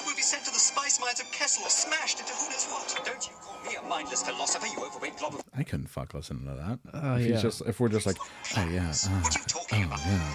We'll 0.06 0.16
be 0.16 0.22
sent 0.22 0.44
to 0.44 0.50
the 0.50 0.58
spice 0.58 0.98
mines 1.00 1.20
of 1.20 1.30
Kessel 1.32 1.64
or 1.64 1.70
smashed 1.70 2.20
into 2.20 2.32
who 2.32 2.48
knows 2.48 2.66
what. 2.70 3.04
Don't 3.04 3.26
you 3.26 3.34
call 3.42 3.58
me 3.64 3.76
a 3.76 3.88
mindless 3.88 4.22
philosopher, 4.22 4.66
you 4.66 4.82
overweight 4.84 5.16
glob 5.18 5.34
of... 5.34 5.42
I 5.56 5.62
couldn't 5.62 5.88
fuck 5.88 6.14
listening 6.14 6.46
to 6.46 6.54
that. 6.54 6.78
Oh, 6.94 7.14
if 7.16 7.20
he's 7.22 7.30
yeah. 7.30 7.40
just 7.40 7.62
if 7.66 7.80
we're 7.80 7.88
just 7.88 8.06
like, 8.06 8.16
oh 8.56 8.68
yeah, 8.70 8.88
uh, 8.88 9.08
What 9.20 9.36
are 9.36 9.40
you 9.40 9.46
talking 9.46 9.84
about? 9.84 9.98
yeah. 10.06 10.34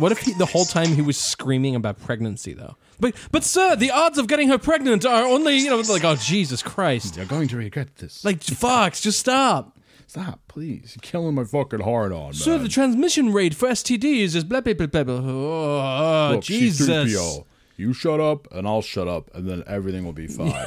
I'm 0.00 0.08
going 0.08 0.14
to 0.16 0.20
what 0.20 0.26
if 0.26 0.34
he, 0.34 0.38
the 0.38 0.46
whole 0.46 0.64
time 0.64 0.94
he 0.94 1.02
was 1.02 1.16
screaming 1.18 1.74
about 1.74 2.00
pregnancy 2.00 2.52
though? 2.54 2.76
But 2.98 3.14
but 3.30 3.44
sir, 3.44 3.76
the 3.76 3.90
odds 3.90 4.18
of 4.18 4.26
getting 4.28 4.48
her 4.48 4.58
pregnant 4.58 5.04
are 5.04 5.24
only 5.26 5.56
you 5.58 5.70
know 5.70 5.80
like 5.80 6.04
oh 6.04 6.16
Jesus 6.16 6.62
Christ. 6.62 7.16
You're 7.16 7.26
going 7.26 7.48
to 7.48 7.56
regret 7.56 7.96
this. 7.96 8.24
Like 8.24 8.42
Fox, 8.42 9.00
just 9.00 9.18
stop. 9.20 9.78
stop, 10.06 10.40
please. 10.48 10.96
You're 10.96 11.02
killing 11.10 11.34
my 11.34 11.44
fucking 11.44 11.80
heart 11.80 12.12
on, 12.12 12.24
man. 12.24 12.32
Sir, 12.34 12.58
the 12.58 12.68
transmission 12.68 13.32
rate 13.32 13.54
for 13.54 13.68
STDs 13.68 14.34
is 14.34 14.44
blah 14.44 14.60
blah 14.60 14.74
blah 14.74 14.86
blah. 14.86 15.02
blah. 15.02 16.28
Oh, 16.28 16.30
Look, 16.34 16.44
Jesus. 16.44 16.86
C-3PO, 16.86 17.44
You 17.76 17.92
shut 17.92 18.20
up, 18.20 18.48
and 18.52 18.66
I'll 18.66 18.82
shut 18.82 19.08
up, 19.08 19.30
and 19.34 19.48
then 19.48 19.62
everything 19.66 20.04
will 20.04 20.12
be 20.12 20.26
fine. 20.28 20.66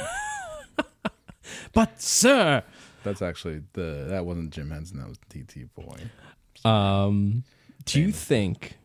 But 1.72 2.00
sir, 2.00 2.62
That's 3.04 3.22
actually 3.22 3.62
the 3.74 4.06
that 4.08 4.24
wasn't 4.24 4.50
Jim 4.50 4.70
Henson. 4.70 4.98
That 4.98 5.08
was 5.08 5.18
TT 5.28 5.72
Boy. 5.74 5.98
Um, 6.68 7.44
do 7.84 8.00
you 8.00 8.12
think 8.12 8.76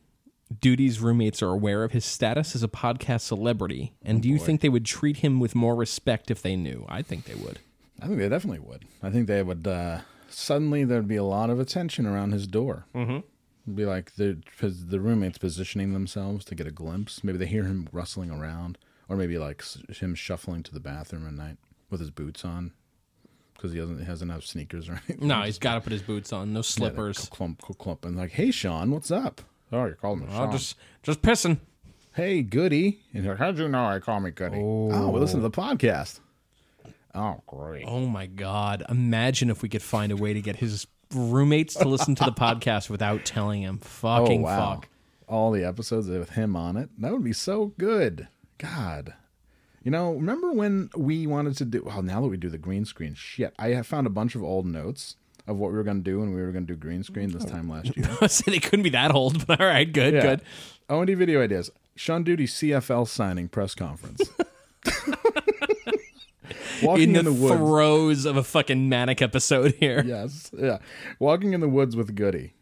Duty's 0.62 1.00
roommates 1.00 1.44
are 1.44 1.50
aware 1.50 1.84
of 1.84 1.92
his 1.92 2.06
status 2.06 2.56
as 2.56 2.64
a 2.64 2.68
podcast 2.68 3.22
celebrity? 3.22 3.94
And 4.02 4.22
do 4.22 4.30
you 4.30 4.38
think 4.40 4.62
they 4.62 4.70
would 4.70 4.86
treat 4.86 5.18
him 5.18 5.40
with 5.40 5.54
more 5.56 5.76
respect 5.76 6.32
if 6.32 6.42
they 6.42 6.56
knew? 6.56 6.86
I 6.90 7.02
think 7.02 7.26
they 7.26 7.36
would. 7.36 7.60
I 8.02 8.08
think 8.08 8.18
they 8.20 8.30
definitely 8.30 8.60
would. 8.60 8.86
I 9.04 9.10
think 9.12 9.28
they 9.28 9.44
would. 9.44 9.68
Uh, 9.68 10.00
suddenly, 10.30 10.84
there'd 10.86 11.08
be 11.08 11.18
a 11.18 11.24
lot 11.24 11.50
of 11.50 11.60
attention 11.60 12.06
around 12.06 12.32
his 12.32 12.48
door. 12.48 12.86
Mm-hmm. 12.96 13.18
It'd 13.66 13.76
be 13.76 13.86
like 13.86 14.16
the 14.16 14.40
the 14.62 15.00
roommates 15.00 15.38
positioning 15.38 15.94
themselves 15.94 16.46
to 16.46 16.56
get 16.56 16.66
a 16.66 16.72
glimpse. 16.72 17.24
Maybe 17.24 17.38
they 17.38 17.46
hear 17.46 17.66
him 17.66 17.88
rustling 17.92 18.32
around, 18.32 18.78
or 19.08 19.16
maybe 19.18 19.38
like 19.38 19.64
him 19.98 20.16
shuffling 20.16 20.64
to 20.64 20.74
the 20.74 20.80
bathroom 20.80 21.28
at 21.28 21.34
night 21.34 21.58
with 21.92 22.00
his 22.00 22.10
boots 22.10 22.44
on 22.46 22.72
because 23.54 23.72
he 23.74 23.78
doesn't 23.80 24.00
he 24.00 24.06
hasn't 24.06 24.32
have 24.32 24.44
sneakers 24.46 24.90
or 24.90 24.94
anything. 25.10 25.28
No, 25.28 25.42
he's 25.44 25.60
got 25.60 25.76
to 25.76 25.82
put 25.82 25.92
his 25.92 26.02
boots 26.02 26.34
on. 26.34 26.54
No 26.54 26.60
Yeah, 26.60 26.64
slippers. 26.64 27.28
clump, 27.30 27.62
clump, 27.62 27.78
clump, 27.78 28.06
and 28.06 28.16
like, 28.18 28.32
hey, 28.32 28.50
Sean, 28.50 28.90
what's 28.92 29.12
up? 29.12 29.42
Oh, 29.72 29.86
you're 29.86 29.96
calling 29.96 30.20
me 30.22 30.26
Oh, 30.30 30.36
Sean. 30.38 30.52
just 30.52 30.76
just 31.04 31.22
pissing. 31.22 31.60
hey, 32.14 32.42
Goody. 32.42 33.00
And 33.14 33.24
you're 33.24 33.34
like, 33.34 33.40
how'd 33.40 33.58
you 33.58 33.68
know 33.68 33.86
I 33.86 34.00
call 34.00 34.20
me 34.20 34.32
Goody? 34.32 34.58
Oh. 34.58 34.90
oh, 34.92 35.10
we 35.12 35.20
listen 35.20 35.42
to 35.42 35.48
the 35.48 35.52
podcast. 35.52 36.20
Oh, 37.16 37.42
great. 37.48 37.86
Oh 37.88 38.06
my 38.06 38.28
god! 38.28 38.84
Imagine 38.90 39.50
if 39.50 39.62
we 39.64 39.70
could 39.70 39.82
find 39.82 40.12
a 40.12 40.16
way 40.18 40.34
to 40.34 40.42
get 40.42 40.58
his 40.58 40.86
roommates 41.14 41.74
to 41.76 41.88
listen 41.88 42.14
to 42.16 42.26
the 42.26 42.32
podcast 42.32 42.90
without 42.90 43.26
telling 43.26 43.62
him. 43.64 43.80
Fucking 43.80 44.44
oh, 44.44 44.48
fuck. 44.48 44.88
All 45.28 45.52
the 45.52 45.64
episodes 45.64 46.08
with 46.08 46.32
him 46.32 46.56
on 46.56 46.78
it. 46.78 46.90
That 47.00 47.12
would 47.12 47.24
be 47.24 47.34
so 47.34 47.74
good. 47.78 48.28
God. 48.58 49.14
You 49.84 49.92
know, 49.92 50.14
remember 50.14 50.52
when 50.52 50.90
we 50.96 51.26
wanted 51.26 51.56
to 51.58 51.66
do, 51.66 51.84
well, 51.86 52.04
now 52.04 52.22
that 52.22 52.28
we 52.28 52.38
do 52.38 52.50
the 52.50 52.58
green 52.58 52.84
screen, 52.86 53.14
shit, 53.14 53.54
I 53.58 53.70
have 53.70 53.88
found 53.88 54.06
a 54.06 54.10
bunch 54.12 54.36
of 54.36 54.44
old 54.44 54.66
notes 54.66 55.16
of 55.50 55.58
what 55.58 55.72
we 55.72 55.78
were 55.78 55.84
going 55.84 55.98
to 55.98 56.04
do 56.04 56.20
when 56.20 56.34
we 56.34 56.42
were 56.42 56.52
going 56.52 56.66
to 56.68 56.74
do 56.74 56.78
green 56.78 57.04
screen 57.04 57.32
this 57.32 57.44
time 57.44 57.68
last 57.70 57.96
year. 57.98 58.08
I 58.22 58.28
said 58.28 58.54
it 58.54 58.64
couldn't 58.64 58.84
be 58.84 58.90
that 58.92 59.14
old, 59.14 59.46
but 59.48 59.60
all 59.60 59.68
right, 59.68 59.92
good, 59.92 60.14
Yeah. 60.14 60.22
good. 60.22 60.42
O&D 60.90 61.14
video 61.16 61.42
ideas. 61.44 61.72
Sean 61.96 62.24
Duty 62.24 62.46
CFL 62.46 63.08
signing 63.08 63.48
press 63.50 63.76
conference. 63.76 64.22
Walking 66.82 67.14
In 67.16 67.26
the, 67.26 67.34
woods. 67.34 67.56
throes 67.58 68.26
of 68.26 68.38
a 68.38 68.44
fucking 68.44 68.88
manic 68.88 69.22
episode 69.22 69.74
here. 69.76 70.02
Yes, 70.06 70.50
yeah. 70.58 70.78
Walking 71.20 71.54
in 71.54 71.60
the 71.60 71.68
woods 71.68 71.96
with 71.96 72.16
Goody. 72.16 72.54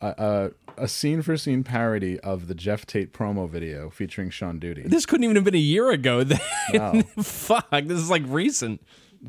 Uh, 0.00 0.04
uh, 0.16 0.48
a 0.78 0.88
scene 0.88 1.20
for 1.20 1.36
scene 1.36 1.62
parody 1.62 2.18
of 2.20 2.48
the 2.48 2.54
Jeff 2.54 2.86
Tate 2.86 3.12
promo 3.12 3.46
video 3.48 3.90
featuring 3.90 4.30
Sean 4.30 4.58
Duty. 4.58 4.84
This 4.86 5.04
couldn't 5.04 5.24
even 5.24 5.36
have 5.36 5.44
been 5.44 5.54
a 5.54 5.58
year 5.58 5.90
ago. 5.90 6.24
Then 6.24 7.02
fuck, 7.22 7.68
this 7.70 7.98
is 7.98 8.08
like 8.08 8.22
recent. 8.26 8.80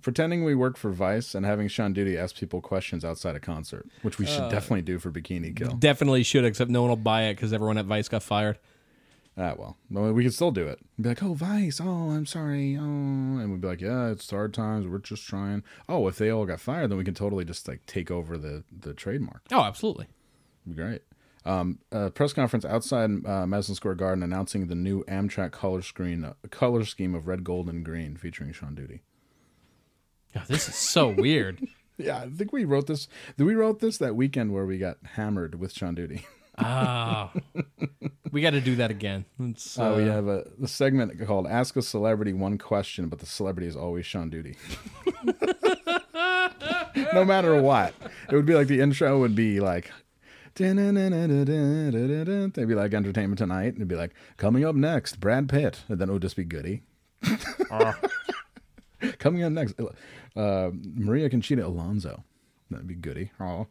Pretending 0.02 0.44
we 0.44 0.56
work 0.56 0.78
for 0.78 0.92
Vice 0.92 1.36
and 1.36 1.46
having 1.46 1.68
Sean 1.68 1.94
Duty 1.94 2.18
ask 2.18 2.36
people 2.36 2.62
questions 2.62 3.04
outside 3.04 3.36
a 3.36 3.40
concert, 3.40 3.88
which 4.02 4.18
we 4.18 4.26
should 4.26 4.50
definitely 4.50 4.82
do 4.82 5.00
for 5.00 5.12
Bikini 5.12 5.56
Kill. 5.56 5.72
Definitely 5.72 6.24
should, 6.24 6.46
except 6.46 6.72
no 6.72 6.82
one 6.82 6.90
will 6.90 6.96
buy 6.96 7.24
it 7.24 7.36
because 7.36 7.52
everyone 7.54 7.78
at 7.78 7.86
Vice 7.86 8.08
got 8.08 8.24
fired. 8.24 8.58
Ah, 9.38 9.56
well, 9.58 9.78
we 9.90 10.24
can 10.24 10.32
still 10.32 10.52
do 10.52 10.68
it. 10.68 10.80
Be 11.00 11.10
like, 11.10 11.24
oh, 11.24 11.34
Vice, 11.34 11.80
oh, 11.82 12.12
I'm 12.12 12.26
sorry, 12.26 12.78
oh, 12.78 12.84
and 12.84 13.50
we'd 13.52 13.62
be 13.62 13.68
like, 13.68 13.82
yeah, 13.82 14.10
it's 14.10 14.30
hard 14.30 14.54
times. 14.54 14.86
We're 14.86 15.00
just 15.00 15.26
trying. 15.26 15.64
Oh, 15.88 16.08
if 16.08 16.18
they 16.18 16.30
all 16.30 16.46
got 16.46 16.60
fired, 16.60 16.92
then 16.92 16.98
we 16.98 17.06
can 17.06 17.14
totally 17.14 17.46
just 17.46 17.68
like 17.68 17.86
take 17.86 18.12
over 18.12 18.38
the 18.38 18.64
the 18.78 18.94
trademark. 18.94 19.42
Oh, 19.52 19.64
absolutely. 19.64 20.08
Be 20.68 20.76
great. 20.76 21.02
Um, 21.44 21.80
a 21.92 22.12
press 22.12 22.34
conference 22.34 22.66
outside 22.66 23.26
uh, 23.26 23.48
Madison 23.48 23.74
Square 23.74 23.96
Garden 23.96 24.22
announcing 24.22 24.68
the 24.68 24.76
new 24.76 25.04
Amtrak 25.06 25.52
color 25.52 25.82
screen 25.82 26.24
uh, 26.24 26.34
color 26.52 26.86
scheme 26.86 27.16
of 27.16 27.28
red, 27.28 27.44
gold, 27.44 27.68
and 27.68 27.84
green 27.84 28.16
featuring 28.16 28.52
Sean 28.52 28.76
Duty. 28.76 29.02
Yeah, 30.36 30.44
this 30.48 30.68
is 30.70 30.76
so 30.76 31.10
weird. 31.10 31.60
Yeah, 31.98 32.18
I 32.22 32.30
think 32.30 32.52
we 32.52 32.66
wrote 32.66 32.88
this. 32.88 33.08
We 33.38 33.54
wrote 33.54 33.80
this 33.80 34.00
that 34.00 34.16
weekend 34.16 34.54
where 34.54 34.66
we 34.66 34.80
got 34.80 34.98
hammered 35.14 35.60
with 35.60 35.72
Sean 35.72 35.94
Duty. 35.94 36.26
Ah, 36.58 37.32
we 38.32 38.42
got 38.42 38.50
to 38.52 38.62
do 38.62 38.76
that 38.76 38.92
again. 38.92 39.26
It's, 39.40 39.80
Uh, 39.80 39.94
we 39.98 40.04
uh, 40.04 40.14
have 40.14 40.28
a, 40.28 40.46
a 40.62 40.68
segment 40.68 41.20
called 41.26 41.48
"Ask 41.48 41.76
a 41.78 41.82
Celebrity 41.82 42.34
One 42.34 42.58
Question," 42.58 43.08
but 43.08 43.20
the 43.20 43.26
celebrity 43.26 43.68
is 43.68 43.76
always 43.76 44.06
Sean 44.06 44.30
Duty. 44.30 44.58
no 47.14 47.24
matter 47.26 47.60
what, 47.62 47.94
it 48.30 48.36
would 48.36 48.46
be 48.46 48.54
like 48.54 48.68
the 48.68 48.82
intro 48.82 49.20
would 49.20 49.36
be 49.36 49.60
like. 49.60 49.92
They'd 52.54 52.68
be 52.68 52.76
like 52.76 52.94
Entertainment 52.94 53.38
Tonight, 53.38 53.68
and 53.68 53.78
it'd 53.78 53.88
be 53.88 53.96
like 53.96 54.12
coming 54.38 54.66
up 54.66 54.76
next, 54.76 55.20
Brad 55.20 55.48
Pitt, 55.48 55.84
and 55.88 56.00
then 56.00 56.10
it 56.10 56.14
would 56.14 56.22
just 56.22 56.36
be 56.36 56.44
Goody. 56.44 56.84
coming 59.20 59.44
up 59.44 59.52
next, 59.52 59.76
uh, 60.36 60.70
Maria 60.74 61.30
Conchita 61.30 61.66
Alonso, 61.66 62.24
that'd 62.70 62.88
be 62.88 62.96
Goody. 62.96 63.32
Oh, 63.40 63.68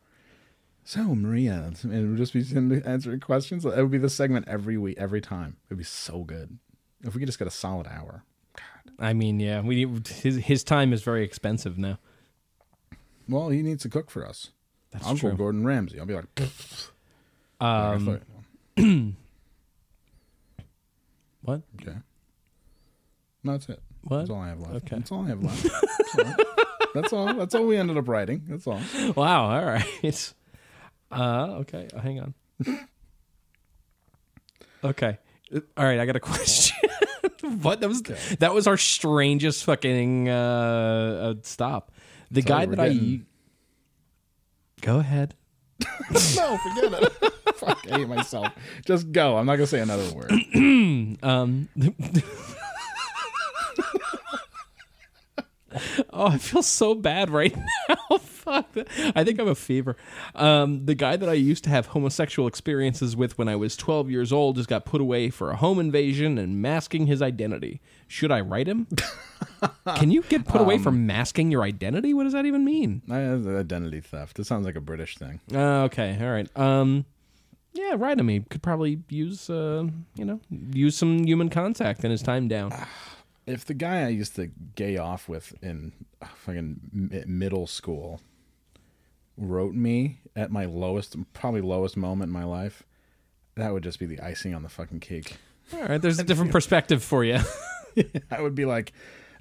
so 0.84 1.14
Maria, 1.14 1.72
and 1.82 1.92
it 1.92 2.06
would 2.08 2.16
just 2.16 2.32
be 2.32 2.42
him 2.42 2.82
answering 2.84 3.20
questions. 3.20 3.64
It 3.64 3.76
would 3.76 3.90
be 3.90 3.98
the 3.98 4.08
segment 4.10 4.48
every 4.48 4.76
week, 4.78 4.96
every 4.98 5.20
time. 5.20 5.56
It'd 5.68 5.78
be 5.78 5.84
so 5.84 6.24
good 6.24 6.58
if 7.02 7.14
we 7.14 7.20
could 7.20 7.26
just 7.28 7.38
get 7.38 7.48
a 7.48 7.50
solid 7.52 7.86
hour. 7.86 8.24
God. 8.56 8.92
I 8.98 9.12
mean, 9.12 9.38
yeah, 9.40 9.60
we 9.60 9.86
his 10.08 10.36
his 10.36 10.64
time 10.64 10.92
is 10.92 11.02
very 11.02 11.22
expensive 11.24 11.78
now. 11.78 11.98
Well, 13.28 13.48
he 13.50 13.62
needs 13.62 13.82
to 13.84 13.88
cook 13.88 14.10
for 14.10 14.26
us. 14.26 14.50
That's 14.90 15.06
Uncle 15.06 15.28
true. 15.30 15.38
Gordon 15.38 15.64
Ramsay. 15.64 16.00
I'll 16.00 16.06
be 16.06 16.14
like. 16.14 16.24
Um, 17.60 18.06
Like, 18.06 18.20
I 18.76 18.82
thought- 18.82 19.12
what? 21.42 21.62
okay. 21.80 21.96
No, 23.42 23.52
that's 23.52 23.68
it. 23.68 23.80
What? 24.02 24.18
That's 24.18 24.30
all 24.30 24.40
I 24.40 24.48
have 24.48 24.60
left. 24.60 24.74
Okay. 24.76 24.96
That's 24.96 25.12
all 25.12 25.24
I 25.24 25.28
have 25.28 25.42
left. 25.42 25.62
That's 25.62 26.18
all. 26.18 26.34
That's 26.94 27.12
all. 27.12 27.34
That's 27.34 27.54
all 27.54 27.66
we 27.66 27.76
ended 27.76 27.96
up 27.96 28.08
writing. 28.08 28.42
That's 28.48 28.66
all. 28.66 28.80
Wow. 29.14 29.50
All 29.50 29.64
right. 29.64 30.34
Uh, 31.12 31.56
okay. 31.60 31.88
uh, 31.94 32.00
hang 32.00 32.20
on. 32.20 32.34
Okay. 34.84 35.18
Uh, 35.54 35.60
All 35.76 35.84
right. 35.84 35.98
I 35.98 36.06
got 36.06 36.16
a 36.16 36.20
question. 36.20 36.76
what 37.62 37.80
that 37.80 37.88
was? 37.88 38.02
That 38.38 38.54
was 38.54 38.66
our 38.66 38.76
strangest 38.76 39.64
fucking 39.64 40.28
uh, 40.28 40.32
uh 40.32 41.34
stop. 41.42 41.92
The 42.30 42.42
guy 42.42 42.66
that 42.66 42.80
I. 42.80 43.20
Go 44.80 44.98
ahead. 44.98 45.34
no, 46.36 46.58
forget 46.58 47.02
it. 47.02 47.32
Fuck, 47.56 47.86
I 47.90 47.98
hate 47.98 48.08
myself. 48.08 48.48
Just 48.86 49.12
go. 49.12 49.36
I'm 49.36 49.46
not 49.46 49.56
gonna 49.56 49.66
say 49.66 49.80
another 49.80 50.12
word. 50.14 50.32
Um. 51.22 51.68
oh, 56.12 56.26
I 56.26 56.38
feel 56.38 56.62
so 56.62 56.94
bad 56.94 57.30
right 57.30 57.56
now. 57.88 58.18
Fuck. 58.18 58.66
I 59.14 59.22
think 59.22 59.38
I'm 59.38 59.48
a 59.48 59.54
fever. 59.54 59.96
Um, 60.34 60.86
the 60.86 60.94
guy 60.94 61.16
that 61.16 61.28
I 61.28 61.34
used 61.34 61.64
to 61.64 61.70
have 61.70 61.86
homosexual 61.86 62.48
experiences 62.48 63.14
with 63.14 63.36
when 63.38 63.48
I 63.48 63.56
was 63.56 63.76
12 63.76 64.10
years 64.10 64.32
old 64.32 64.56
just 64.56 64.68
got 64.68 64.84
put 64.84 65.00
away 65.00 65.30
for 65.30 65.50
a 65.50 65.56
home 65.56 65.78
invasion 65.78 66.38
and 66.38 66.60
masking 66.60 67.06
his 67.06 67.22
identity. 67.22 67.80
Should 68.08 68.32
I 68.32 68.40
write 68.40 68.66
him? 68.66 68.88
Can 69.96 70.10
you 70.10 70.22
get 70.22 70.46
put 70.46 70.60
away 70.60 70.78
for 70.78 70.90
masking 70.90 71.50
your 71.50 71.62
identity? 71.62 72.14
What 72.14 72.24
does 72.24 72.32
that 72.32 72.46
even 72.46 72.64
mean? 72.64 73.02
I 73.10 73.18
have 73.18 73.46
identity 73.46 74.00
theft. 74.00 74.38
It 74.38 74.46
sounds 74.46 74.66
like 74.66 74.76
a 74.76 74.80
British 74.80 75.16
thing. 75.18 75.40
Uh, 75.54 75.84
okay, 75.84 76.18
all 76.20 76.32
right. 76.32 76.58
Um, 76.58 77.04
yeah, 77.72 77.94
write 77.96 78.18
him. 78.18 78.28
He 78.28 78.40
could 78.40 78.62
probably 78.62 79.00
use, 79.10 79.48
uh, 79.48 79.84
you 80.16 80.24
know, 80.24 80.40
use 80.72 80.96
some 80.96 81.24
human 81.24 81.50
contact 81.50 82.04
in 82.04 82.10
his 82.10 82.22
time 82.22 82.48
down. 82.48 82.72
If 83.46 83.64
the 83.64 83.74
guy 83.74 84.02
I 84.04 84.08
used 84.08 84.36
to 84.36 84.50
gay 84.76 84.96
off 84.96 85.28
with 85.28 85.54
in 85.62 85.92
uh, 86.22 86.26
fucking 86.34 87.24
middle 87.26 87.66
school 87.66 88.20
wrote 89.36 89.74
me 89.74 90.20
at 90.36 90.50
my 90.50 90.66
lowest, 90.66 91.16
probably 91.32 91.60
lowest 91.60 91.96
moment 91.96 92.28
in 92.28 92.32
my 92.32 92.44
life, 92.44 92.82
that 93.56 93.72
would 93.72 93.82
just 93.82 93.98
be 93.98 94.06
the 94.06 94.20
icing 94.20 94.54
on 94.54 94.62
the 94.62 94.68
fucking 94.68 95.00
cake. 95.00 95.36
All 95.72 95.82
right, 95.82 96.00
there's 96.00 96.18
a 96.18 96.24
different 96.30 96.52
perspective 96.52 97.02
for 97.02 97.24
you. 97.24 97.38
I 98.30 98.40
would 98.40 98.54
be 98.54 98.66
like, 98.66 98.92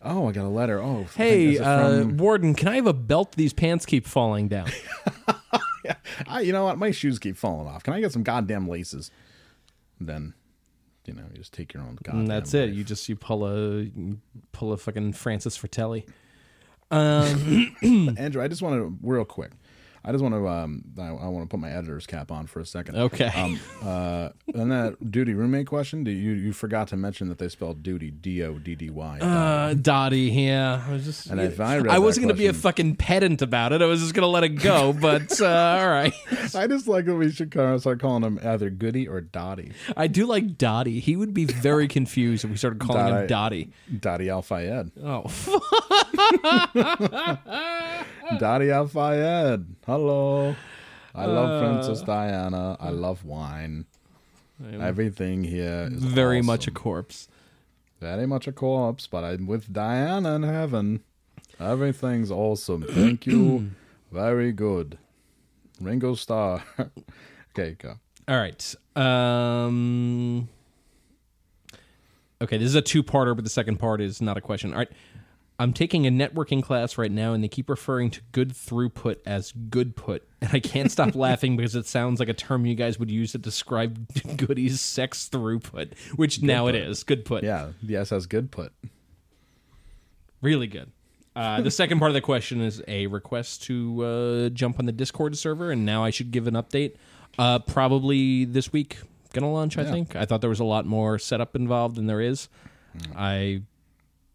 "Oh, 0.02 0.28
I 0.28 0.32
got 0.32 0.46
a 0.46 0.50
letter. 0.50 0.82
Oh, 0.82 1.06
Hey, 1.16 1.60
uh, 1.60 2.00
from- 2.02 2.18
Warden, 2.18 2.56
can 2.56 2.68
I 2.68 2.76
have 2.78 2.88
a 2.88 2.94
belt? 2.94 3.34
These 3.34 3.54
pants 3.54 3.86
keep 3.86 4.08
falling 4.08 4.48
down. 4.48 4.70
I, 6.28 6.42
you 6.42 6.52
know 6.52 6.66
what? 6.66 6.78
My 6.78 6.92
shoes 6.92 7.20
keep 7.20 7.38
falling 7.38 7.68
off. 7.68 7.84
Can 7.84 7.94
I 7.94 8.00
get 8.02 8.12
some 8.12 8.24
goddamn 8.24 8.68
laces?" 8.68 9.12
Then, 10.02 10.34
you 11.10 11.16
know, 11.16 11.24
you 11.32 11.38
just 11.38 11.54
take 11.54 11.74
your 11.74 11.82
own 11.82 11.98
goddamn. 12.04 12.22
And 12.22 12.28
that's 12.28 12.54
it. 12.54 12.68
life. 12.68 12.78
You 12.78 12.84
just 12.84 13.10
you 13.10 13.16
pull 13.16 13.46
a 13.48 13.88
pull 14.52 14.72
a 14.72 14.78
fucking 14.78 15.14
Francis 15.14 15.58
Fratelli. 15.58 16.06
Um, 16.92 17.76
Andrew, 18.18 18.42
I 18.42 18.48
just 18.48 18.64
want 18.64 18.74
to 18.74 18.98
real 19.04 19.24
quick. 19.24 19.52
I 20.04 20.12
just 20.12 20.24
want 20.24 20.36
to 20.36 20.48
um, 20.48 20.84
I, 20.98 21.08
I 21.08 21.28
want 21.28 21.44
to 21.44 21.48
put 21.48 21.60
my 21.60 21.72
editor's 21.72 22.08
cap 22.08 22.32
on 22.32 22.48
for 22.48 22.60
a 22.60 22.66
second. 22.66 22.96
Okay. 22.96 23.28
Um, 23.28 23.60
uh, 23.84 24.30
and 24.54 24.72
that 24.72 25.12
duty 25.12 25.34
roommate 25.34 25.68
question, 25.68 26.04
do 26.04 26.12
you 26.12 26.32
you 26.32 26.54
forgot 26.54 26.88
to 26.90 26.98
mention 26.98 27.30
that 27.30 27.38
they 27.38 27.50
spelled 27.50 27.84
duty 27.84 28.12
D 28.12 28.44
O 28.44 28.58
D 28.58 28.76
D 28.76 28.90
Y. 28.90 29.20
uh, 29.20 29.74
Dottie, 29.74 30.22
yeah. 30.22 30.84
I 30.88 30.94
was 30.94 31.06
just. 31.06 31.28
And 31.28 31.40
if 31.40 31.60
I, 31.60 31.78
read 31.78 31.88
I 31.88 32.00
wasn't 32.00 32.26
gonna 32.26 32.38
be 32.38 32.48
a 32.48 32.54
fucking 32.54 32.96
pedant 32.96 33.42
about 33.42 33.74
it. 33.74 33.82
I 33.82 33.86
was 33.86 34.00
just 34.00 34.14
gonna 34.14 34.28
let 34.28 34.44
it 34.44 34.50
go. 34.50 34.94
But 35.00 35.42
uh, 35.42 35.48
all 35.48 35.90
right, 35.90 36.14
I 36.54 36.68
just 36.68 36.88
like 36.88 37.06
that 37.06 37.16
we 37.16 37.32
should 37.32 37.52
kind 37.52 37.74
of 37.74 37.82
start 37.82 38.02
calling 38.02 38.24
him 38.24 38.40
either 38.44 38.70
Goody 38.70 39.08
or 39.08 39.22
Dottie. 39.22 39.72
I 39.96 40.08
do 40.08 40.26
like 40.26 40.58
Dottie. 40.58 41.00
He 41.00 41.16
would 41.16 41.34
be 41.34 41.46
very 41.46 41.88
confused 41.88 42.44
if 42.44 42.52
we 42.52 42.58
started 42.58 42.80
calling 42.80 43.08
him 43.08 43.28
Dottie. 43.28 43.66
Dottie. 43.66 44.00
Dottie 44.00 44.30
Al 44.30 44.42
Fayed. 44.42 44.92
Oh, 45.02 45.24
Al 48.42 48.88
Fayed. 48.88 49.66
Hello. 49.86 50.56
I 51.16 51.26
love 51.26 51.50
Uh, 51.64 51.68
Princess 51.68 52.02
Diana. 52.04 52.78
I 52.80 52.90
love 52.90 53.26
wine. 53.26 53.86
Everything 54.80 55.44
here 55.44 55.90
is 55.92 56.04
very 56.04 56.42
much 56.42 56.68
a 56.68 56.72
corpse. 56.72 57.28
Very 58.00 58.28
much 58.28 58.48
a 58.48 58.52
corpse, 58.52 59.08
but 59.08 59.24
I'm 59.24 59.48
with 59.48 59.72
Diana 59.74 60.36
in 60.36 60.44
heaven. 60.44 61.02
Everything's 61.60 62.30
awesome. 62.32 62.84
Thank 62.90 63.26
you. 63.26 63.72
Very 64.12 64.52
good. 64.52 64.98
Ringo 65.82 66.14
Starr. 66.16 66.64
okay, 67.58 67.76
go. 67.80 67.96
All 68.28 68.38
right. 68.38 68.76
Um 68.96 70.50
Okay, 72.42 72.58
this 72.58 72.68
is 72.68 72.76
a 72.76 72.82
two-parter, 72.82 73.36
but 73.36 73.44
the 73.44 73.50
second 73.50 73.78
part 73.78 74.00
is 74.00 74.22
not 74.22 74.38
a 74.38 74.42
question. 74.42 74.72
All 74.72 74.80
right. 74.80 74.92
I'm 75.60 75.74
taking 75.74 76.08
a 76.08 76.10
networking 76.10 76.64
class 76.64 76.98
right 76.98 77.12
now 77.12 77.34
and 77.34 77.44
they 77.44 77.50
keep 77.50 77.70
referring 77.70 78.10
to 78.12 78.22
good 78.32 78.54
throughput 78.54 79.18
as 79.26 79.52
good 79.52 79.96
put. 79.96 80.26
And 80.42 80.52
I 80.54 80.62
can't 80.62 80.90
stop 80.90 81.16
laughing 81.16 81.58
because 81.58 81.76
it 81.76 81.86
sounds 81.86 82.22
like 82.22 82.30
a 82.30 82.34
term 82.34 82.66
you 82.66 82.74
guys 82.74 82.98
would 82.98 83.12
use 83.12 83.34
to 83.34 83.38
describe 83.38 84.08
Goody's 84.38 84.80
sex 84.80 85.28
throughput, 85.30 85.98
which 86.16 86.42
now 86.42 86.68
it 86.68 86.76
is. 86.76 87.04
Good 87.04 87.26
put. 87.26 87.44
Yeah, 87.44 87.72
the 87.84 87.98
SS 87.98 88.26
good 88.26 88.50
put. 88.50 88.72
Really 90.42 90.68
good. 90.68 90.92
Uh, 91.36 91.60
the 91.62 91.72
second 91.72 92.00
part 92.00 92.10
of 92.10 92.14
the 92.16 92.22
question 92.22 92.62
is 92.62 92.82
a 92.88 93.08
request 93.08 93.64
to 93.64 94.04
uh, 94.06 94.50
jump 94.50 94.80
on 94.80 94.86
the 94.86 94.92
Discord 94.94 95.38
server, 95.38 95.72
and 95.72 95.86
now 95.86 96.04
I 96.06 96.10
should 96.10 96.32
give 96.32 96.48
an 96.48 96.54
update. 96.54 96.96
Uh, 97.38 97.60
probably 97.60 98.46
this 98.46 98.72
week. 98.74 98.98
Gonna 99.34 99.52
launch, 99.52 99.78
I 99.78 99.84
Yeah. 99.84 99.92
think. 99.92 100.16
I 100.16 100.26
thought 100.26 100.40
there 100.42 100.50
was 100.50 100.60
a 100.62 100.66
lot 100.66 100.86
more 100.86 101.20
setup 101.20 101.56
involved 101.56 101.96
than 101.98 102.08
there 102.08 102.22
is. 102.22 102.48
I 103.16 103.62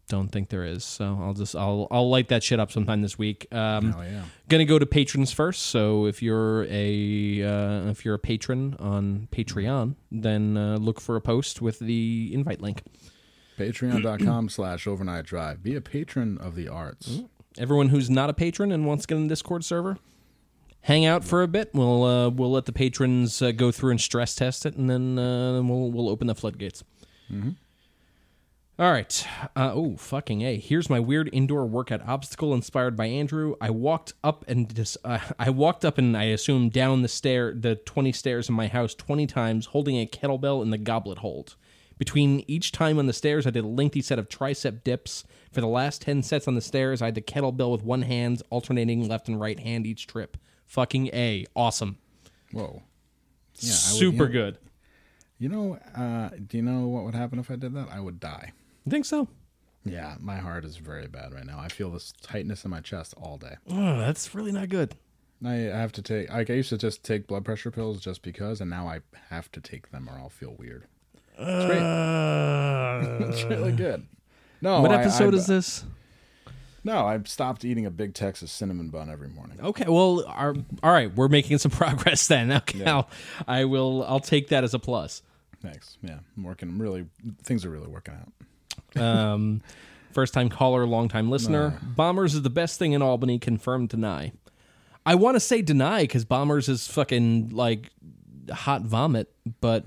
don't 0.09 0.29
think 0.29 0.51
there 0.51 0.65
is, 0.65 0.85
so 0.85 1.19
I'll 1.21 1.33
just 1.35 1.57
I'll 1.57 1.89
I'll 1.91 2.09
light 2.11 2.29
that 2.29 2.43
shit 2.43 2.61
up 2.61 2.71
sometime 2.71 3.01
this 3.03 3.17
week. 3.19 3.47
Um, 3.53 3.95
Oh 3.97 4.03
yeah. 4.03 4.25
Gonna 4.49 4.65
go 4.67 4.79
to 4.79 4.87
patrons 4.87 5.33
first. 5.33 5.63
So 5.63 6.07
if 6.07 6.23
you're 6.23 6.65
a 6.69 7.43
uh, 7.43 7.91
if 7.91 8.05
you're 8.05 8.15
a 8.15 8.19
patron 8.19 8.77
on 8.79 9.29
Patreon, 9.33 9.97
then 10.13 10.57
uh, 10.57 10.77
look 10.77 11.01
for 11.01 11.17
a 11.17 11.21
post 11.21 11.63
with 11.63 11.79
the 11.79 12.31
invite 12.33 12.61
link. 12.61 12.83
Patreon.com 13.59 14.49
slash 14.49 14.87
overnight 14.87 15.25
drive. 15.27 15.63
Be 15.63 15.75
a 15.77 15.81
patron 15.81 16.39
of 16.39 16.55
the 16.57 16.69
arts. 16.69 17.21
everyone 17.57 17.89
who's 17.89 18.11
not 18.11 18.29
a 18.29 18.35
patron 18.35 18.73
and 18.73 18.85
wants 18.87 19.05
to 19.05 19.09
get 19.09 19.17
in 19.17 19.23
the 19.23 19.29
Discord 19.29 19.65
server, 19.65 19.97
hang 20.83 21.07
out 21.07 21.25
for 21.25 21.43
a 21.43 21.49
bit. 21.49 21.71
We'll 21.73 22.03
uh, 22.05 22.29
we'll 22.31 22.51
let 22.51 22.67
the 22.67 22.73
patrons 22.73 23.41
uh, 23.41 23.53
go 23.53 23.71
through 23.71 23.93
and 23.93 24.01
stress 24.01 24.35
test 24.35 24.67
it, 24.67 24.75
and 24.77 24.91
then 24.91 25.19
uh, 25.19 25.63
we'll 25.63 25.91
we'll 25.91 26.09
open 26.09 26.27
the 26.27 26.35
floodgates. 26.35 26.83
All 28.77 28.91
right. 28.91 29.25
Uh, 29.55 29.71
oh, 29.73 29.97
fucking 29.97 30.43
a. 30.43 30.57
Here's 30.59 30.91
my 30.91 30.99
weird 30.99 31.31
indoor 31.33 31.65
workout 31.65 32.03
obstacle 32.09 32.53
inspired 32.53 32.97
by 32.97 33.07
Andrew. 33.07 33.55
I 33.61 33.71
walked 33.71 34.15
up 34.25 34.45
and 34.49 34.67
dis- 34.67 34.99
uh, 35.05 35.21
I 35.39 35.51
walked 35.51 35.85
up 35.85 35.97
and 35.97 36.17
I 36.17 36.25
assume 36.25 36.71
down 36.71 37.03
the 37.03 37.09
stair, 37.09 37.55
the 37.55 37.77
20 37.77 38.11
stairs 38.11 38.49
in 38.49 38.55
my 38.57 38.67
house 38.67 38.95
20 38.97 39.29
times, 39.29 39.67
holding 39.67 39.97
a 39.97 40.07
kettlebell 40.07 40.61
in 40.63 40.71
the 40.71 40.79
goblet 40.79 41.19
hold. 41.19 41.55
Between 41.99 42.43
each 42.49 42.73
time 42.73 42.99
on 42.99 43.07
the 43.07 43.13
stairs, 43.13 43.47
I 43.47 43.51
did 43.51 43.63
a 43.65 43.69
lengthy 43.69 44.03
set 44.03 44.19
of 44.19 44.29
tricep 44.29 44.83
dips. 44.83 45.23
For 45.53 45.61
the 45.61 45.69
last 45.69 46.03
10 46.03 46.25
sets 46.25 46.49
on 46.49 46.57
the 46.57 46.61
stairs, 46.61 47.01
I 47.01 47.05
had 47.07 47.15
the 47.15 47.23
kettlebell 47.23 47.71
with 47.71 47.85
one 47.85 48.03
hand, 48.03 48.43
alternating 48.51 49.07
left 49.07 49.29
and 49.29 49.41
right 49.41 49.61
hand 49.61 49.87
each 49.87 50.09
trip. 50.09 50.37
Fucking 50.67 51.11
a. 51.13 51.47
Awesome. 51.55 51.99
Whoa. 52.51 52.83
Yeah, 53.61 53.75
I 53.75 53.93
would- 53.93 53.99
Super 54.01 54.25
yeah. 54.25 54.31
good. 54.33 54.59
You 55.39 55.49
know, 55.49 55.79
uh, 55.97 56.31
do 56.45 56.57
you 56.57 56.63
know 56.65 56.89
what 56.89 57.05
would 57.05 57.15
happen 57.15 57.39
if 57.39 57.51
I 57.53 57.57
did 57.57 57.75
that? 57.75 57.89
I 57.93 58.01
would 58.01 58.19
die. 58.19 58.53
You 58.85 58.91
think 58.91 59.05
so? 59.05 59.29
Yeah, 59.85 60.17
my 60.21 60.37
heart 60.37 60.65
is 60.65 60.77
very 60.77 61.07
bad 61.07 61.35
right 61.35 61.45
now. 61.45 61.59
I 61.59 61.69
feel 61.69 61.91
this 61.91 62.13
tightness 62.23 62.65
in 62.65 62.71
my 62.71 62.81
chest 62.81 63.15
all 63.17 63.37
day. 63.37 63.57
Oh, 63.71 63.99
that's 63.99 64.35
really 64.35 64.53
not 64.53 64.69
good. 64.69 64.95
I 65.45 65.55
I 65.71 65.77
have 65.77 65.93
to 65.93 66.03
take. 66.03 66.31
Like 66.31 66.49
I 66.51 66.55
used 66.55 66.71
to 66.71 66.79
just 66.79 67.03
take 67.05 67.27
blood 67.27 67.45
pressure 67.45 67.71
pills 67.71 68.01
just 68.01 68.23
because, 68.23 68.61
and 68.61 68.71
now 68.71 68.89
I 68.89 69.01
have 69.31 69.51
to 69.53 69.61
take 69.61 69.91
them 69.91 70.09
or 70.09 70.15
I'll 70.19 70.31
feel 70.31 70.55
weird. 70.59 70.87
It's 71.37 71.67
great. 71.67 73.29
it's 73.29 73.43
really 73.45 73.73
uh, 73.73 73.77
good. 73.77 74.07
No, 74.63 74.81
what 74.81 74.93
episode 74.93 75.35
I- 75.35 75.37
is 75.39 75.47
this? 75.47 75.85
No, 76.87 77.07
I've 77.07 77.27
stopped 77.29 77.65
eating 77.65 77.87
a 77.87 77.91
big 77.91 78.13
Texas 78.13 78.53
cinnamon 78.53 78.91
bun 78.91 79.09
every 79.09 79.31
morning. 79.31 79.59
Okay, 79.59 79.87
well, 79.89 80.23
our, 80.27 80.55
all 80.83 80.93
right, 80.93 81.15
we're 81.15 81.29
making 81.29 81.57
some 81.57 81.71
progress 81.71 82.27
then. 82.29 82.53
Okay, 82.53 82.85
I'll, 82.85 83.09
I 83.49 83.65
will. 83.65 84.05
I'll 84.05 84.21
take 84.21 84.49
that 84.49 84.65
as 84.65 84.75
a 84.75 84.79
plus. 84.79 85.23
Thanks. 85.63 85.97
Yeah, 86.03 86.19
I'm 86.37 86.45
working. 86.45 86.69
I'm 86.69 86.81
really 86.81 87.07
things 87.43 87.65
are 87.65 87.71
really 87.71 87.89
working 87.89 88.15
out. 88.15 88.33
Um, 88.97 89.63
first 90.13 90.35
time 90.35 90.49
caller, 90.49 90.87
long 90.87 91.09
time 91.09 91.31
listener. 91.31 91.79
Bombers 91.97 92.35
is 92.35 92.43
the 92.43 92.51
best 92.51 92.79
thing 92.79 92.93
in 92.93 93.03
Albany. 93.03 93.39
Confirmed, 93.39 93.89
deny. 93.89 94.33
I 95.07 95.15
want 95.17 95.35
to 95.37 95.41
say 95.41 95.61
deny 95.63 96.03
because 96.03 96.25
Bombers 96.25 96.69
is 96.69 96.87
fucking 96.87 97.51
like 97.51 97.91
hot 98.51 98.83
vomit, 98.83 99.33
but. 99.61 99.85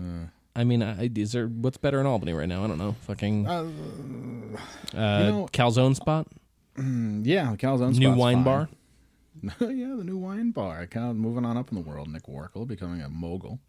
I 0.56 0.64
mean, 0.64 0.82
I, 0.82 1.12
is 1.16 1.34
there 1.34 1.46
what's 1.46 1.78
better 1.78 2.00
in 2.00 2.08
Albany 2.08 2.34
right 2.34 2.50
now? 2.50 2.64
I 2.64 2.68
don't 2.68 2.80
know. 2.80 2.96
Fucking 3.02 3.46
uh, 3.48 3.62
know- 4.94 5.48
calzone 5.54 5.96
spot, 5.96 6.28
Yeah, 6.76 7.56
Calzone's 7.58 8.00
new 8.00 8.12
wine 8.14 8.38
fine. 8.38 8.44
bar. 8.44 8.70
yeah, 9.44 9.94
the 9.96 10.04
new 10.04 10.18
wine 10.18 10.50
bar. 10.50 10.88
Kind 10.88 11.12
of 11.12 11.16
moving 11.16 11.46
on 11.46 11.58
up 11.58 11.70
in 11.72 11.76
the 11.76 11.82
world. 11.88 12.08
Nick 12.12 12.24
Warkle 12.26 12.68
becoming 12.68 13.02
a 13.02 13.10
mogul. 13.10 13.60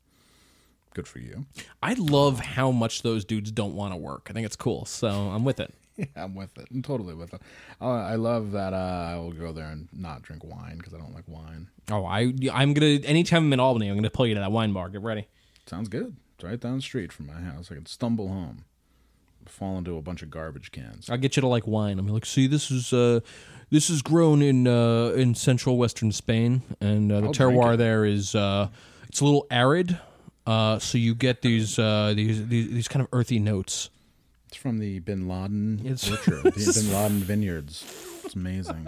Good 0.99 1.07
for 1.07 1.21
you. 1.21 1.47
I 1.81 1.95
love 1.95 2.41
how 2.41 2.73
much 2.73 3.03
those 3.03 3.25
dudes 3.25 3.53
don't 3.53 3.77
want 3.77 3.93
to 3.93 3.97
work. 3.97 4.27
I 4.31 4.33
think 4.33 4.45
it's 4.47 4.57
cool, 4.57 4.85
so 4.85 5.07
I'm 5.09 5.45
with 5.45 5.61
it. 5.61 5.73
Yeah, 5.97 6.07
I'm 6.17 6.35
with 6.35 6.57
it. 6.59 6.67
I'm 6.73 6.83
totally 6.83 7.15
with 7.15 7.35
it. 7.35 7.41
Uh, 7.81 7.91
I 7.91 8.17
love 8.17 8.51
that 8.53 8.73
uh, 8.73 8.77
I 9.13 9.17
will 9.17 9.31
go 9.33 9.53
there 9.53 9.67
and 9.67 9.89
not 9.93 10.23
drink 10.23 10.43
wine 10.45 10.77
because 10.79 10.95
I 10.95 10.99
don't 10.99 11.15
like 11.15 11.23
wine. 11.29 11.69
Oh, 11.89 12.05
I 12.05 12.33
I'm 12.53 12.75
gonna 12.75 12.99
anytime 13.05 13.45
I'm 13.45 13.53
in 13.53 13.61
Albany, 13.61 13.89
I'm 13.89 13.97
gonna 13.97 14.11
pull 14.11 14.27
you 14.27 14.35
to 14.35 14.41
that 14.41 14.51
wine 14.51 14.73
bar. 14.73 14.89
Get 14.89 15.03
ready. 15.03 15.27
Sounds 15.67 15.89
good. 15.89 16.17
It's 16.35 16.43
right 16.45 16.59
down 16.59 16.77
the 16.77 16.83
street 16.83 17.13
from 17.13 17.27
my 17.29 17.41
house. 17.41 17.71
I 17.71 17.75
could 17.75 17.87
stumble 17.89 18.29
home, 18.29 18.65
fall 19.47 19.79
into 19.79 19.97
a 19.97 20.03
bunch 20.03 20.23
of 20.23 20.31
garbage 20.31 20.71
cans. 20.73 21.09
I'll 21.11 21.17
get 21.17 21.37
you 21.37 21.41
to 21.43 21.49
like 21.49 21.67
wine. 21.67 21.99
I'm 22.01 22.07
like, 22.09 22.27
see, 22.27 22.47
this 22.49 22.71
is 22.73 22.93
uh, 22.93 23.19
this 23.71 23.91
is 23.91 24.01
grown 24.03 24.41
in 24.43 24.67
uh, 24.69 25.13
in 25.17 25.35
central 25.37 25.77
western 25.79 26.11
Spain, 26.13 26.63
and 26.81 27.11
uh, 27.11 27.21
the 27.21 27.27
I'll 27.27 27.33
drink 27.33 27.57
terroir 27.57 27.75
it. 27.75 27.79
there 27.79 28.05
is 28.05 28.35
uh, 28.37 28.69
it's 29.09 29.21
a 29.21 29.25
little 29.25 29.47
arid. 29.51 29.99
Uh, 30.49 30.79
so 30.79 30.97
you 30.97 31.15
get 31.15 31.43
these, 31.43 31.79
uh, 31.79 32.15
these 32.17 32.49
these 32.49 32.71
these 32.71 32.89
kind 32.89 33.03
of 33.03 33.09
earthy 33.13 33.39
notes. 33.39 33.91
It's 34.49 34.57
from 34.57 34.79
the 34.79 35.01
Bin 35.01 35.29
Laden 35.29 35.81
It's- 35.81 36.11
orchard, 36.11 36.43
the 36.43 36.73
Bin 36.75 36.93
Laden 36.93 37.19
vineyards. 37.21 37.85
It's 38.25 38.35
amazing. 38.35 38.87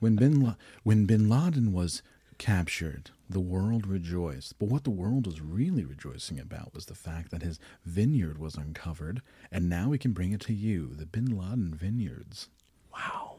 when 0.00 0.16
Bin 0.16 0.40
La- 0.40 0.54
when 0.84 1.04
Bin 1.04 1.28
Laden 1.28 1.72
was 1.74 2.02
captured, 2.38 3.10
the 3.28 3.40
world 3.40 3.86
rejoiced. 3.86 4.58
But 4.58 4.70
what 4.70 4.84
the 4.84 4.90
world 4.90 5.26
was 5.26 5.40
really 5.42 5.84
rejoicing 5.84 6.38
about 6.40 6.72
was 6.74 6.86
the 6.86 6.94
fact 6.94 7.30
that 7.30 7.42
his 7.42 7.58
vineyard 7.84 8.38
was 8.38 8.54
uncovered, 8.54 9.20
and 9.52 9.68
now 9.68 9.90
we 9.90 9.98
can 9.98 10.12
bring 10.12 10.32
it 10.32 10.40
to 10.42 10.54
you, 10.54 10.94
the 10.94 11.04
Bin 11.06 11.26
Laden 11.26 11.74
vineyards. 11.74 12.48
Wow. 12.94 13.37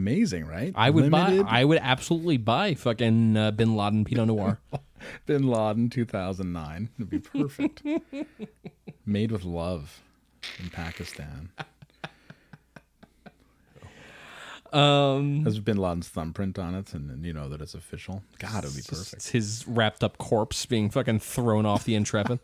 Amazing, 0.00 0.46
right? 0.46 0.72
I 0.76 0.88
would 0.88 1.12
Limited 1.12 1.44
buy. 1.44 1.60
I 1.60 1.62
would 1.66 1.78
absolutely 1.82 2.38
buy 2.38 2.72
fucking 2.72 3.36
uh, 3.36 3.50
Bin 3.50 3.76
Laden 3.76 4.06
Pinot 4.06 4.28
Noir. 4.28 4.58
Bin 5.26 5.46
Laden 5.46 5.90
2009. 5.90 6.88
It'd 6.96 7.10
be 7.10 7.18
perfect. 7.18 7.82
Made 9.06 9.30
with 9.30 9.44
love 9.44 10.00
in 10.58 10.70
Pakistan. 10.70 11.50
um, 14.72 15.44
Has 15.44 15.60
Bin 15.60 15.76
Laden's 15.76 16.08
thumbprint 16.08 16.58
on 16.58 16.74
it, 16.74 16.94
and, 16.94 17.22
you 17.22 17.34
know 17.34 17.50
that 17.50 17.60
it's 17.60 17.74
official. 17.74 18.22
God, 18.38 18.64
it 18.64 18.68
would 18.68 18.76
be 18.76 18.82
perfect. 18.82 19.12
it's 19.12 19.28
his 19.28 19.68
wrapped 19.68 20.02
up 20.02 20.16
corpse 20.16 20.64
being 20.64 20.88
fucking 20.88 21.18
thrown 21.18 21.66
off 21.66 21.84
the 21.84 21.94
Intrepid. 21.94 22.38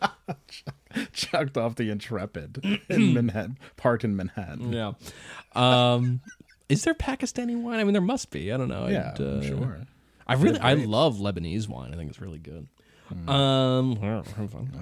chucked 1.14 1.56
off 1.56 1.76
the 1.76 1.88
Intrepid 1.88 2.82
in 2.90 3.14
Manhattan, 3.14 3.56
parked 3.78 4.04
in 4.04 4.14
Manhattan. 4.14 4.74
yeah. 4.74 4.92
Um, 5.54 6.20
is 6.68 6.84
there 6.84 6.94
Pakistani 6.94 7.60
wine? 7.60 7.80
I 7.80 7.84
mean, 7.84 7.92
there 7.92 8.02
must 8.02 8.30
be. 8.30 8.52
I 8.52 8.56
don't 8.56 8.68
know. 8.68 8.86
Yeah, 8.86 9.12
I'd, 9.14 9.20
I'm 9.20 9.38
uh, 9.38 9.42
sure. 9.42 9.80
I 10.26 10.34
really, 10.34 10.58
I 10.58 10.74
love 10.74 11.16
Lebanese 11.16 11.68
wine. 11.68 11.94
I 11.94 11.96
think 11.96 12.10
it's 12.10 12.20
really 12.20 12.38
good. 12.38 12.66
Um, 13.28 13.98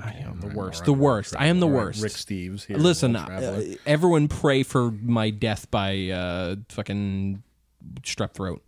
I 0.03 0.14
am 0.20 0.41
the 0.41 0.51
worst. 0.55 0.87
the 0.87 0.95
worst. 0.95 1.35
I 1.39 1.47
am 1.47 1.61
the 1.61 1.66
worst. 1.66 2.03
Rick 2.03 2.12
Steves 2.12 2.64
here. 2.64 2.78
Listen, 2.78 3.16
uh, 3.16 3.62
everyone 3.85 4.28
pray 4.28 4.62
for 4.62 4.91
my 4.91 5.28
death 5.28 5.70
by 5.70 6.09
uh, 6.09 6.57
fucking 6.70 7.43
strep 8.01 8.32
throat. 8.32 8.66